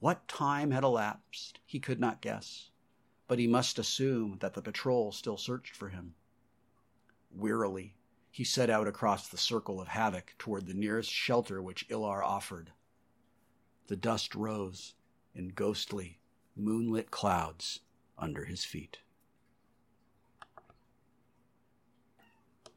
What 0.00 0.26
time 0.26 0.72
had 0.72 0.82
elapsed, 0.82 1.60
he 1.64 1.78
could 1.78 2.00
not 2.00 2.20
guess, 2.20 2.70
but 3.28 3.38
he 3.38 3.46
must 3.46 3.78
assume 3.78 4.38
that 4.40 4.54
the 4.54 4.62
patrol 4.62 5.12
still 5.12 5.36
searched 5.36 5.76
for 5.76 5.90
him. 5.90 6.16
Wearily, 7.30 7.94
he 8.32 8.42
set 8.42 8.68
out 8.68 8.88
across 8.88 9.28
the 9.28 9.38
circle 9.38 9.80
of 9.80 9.86
havoc 9.86 10.34
toward 10.38 10.66
the 10.66 10.74
nearest 10.74 11.12
shelter 11.12 11.62
which 11.62 11.88
Ilar 11.88 12.24
offered. 12.24 12.72
The 13.86 13.96
dust 13.96 14.34
rose 14.34 14.94
in 15.34 15.48
ghostly, 15.48 16.18
moonlit 16.56 17.10
clouds 17.10 17.80
under 18.16 18.44
his 18.44 18.64
feet. 18.64 18.98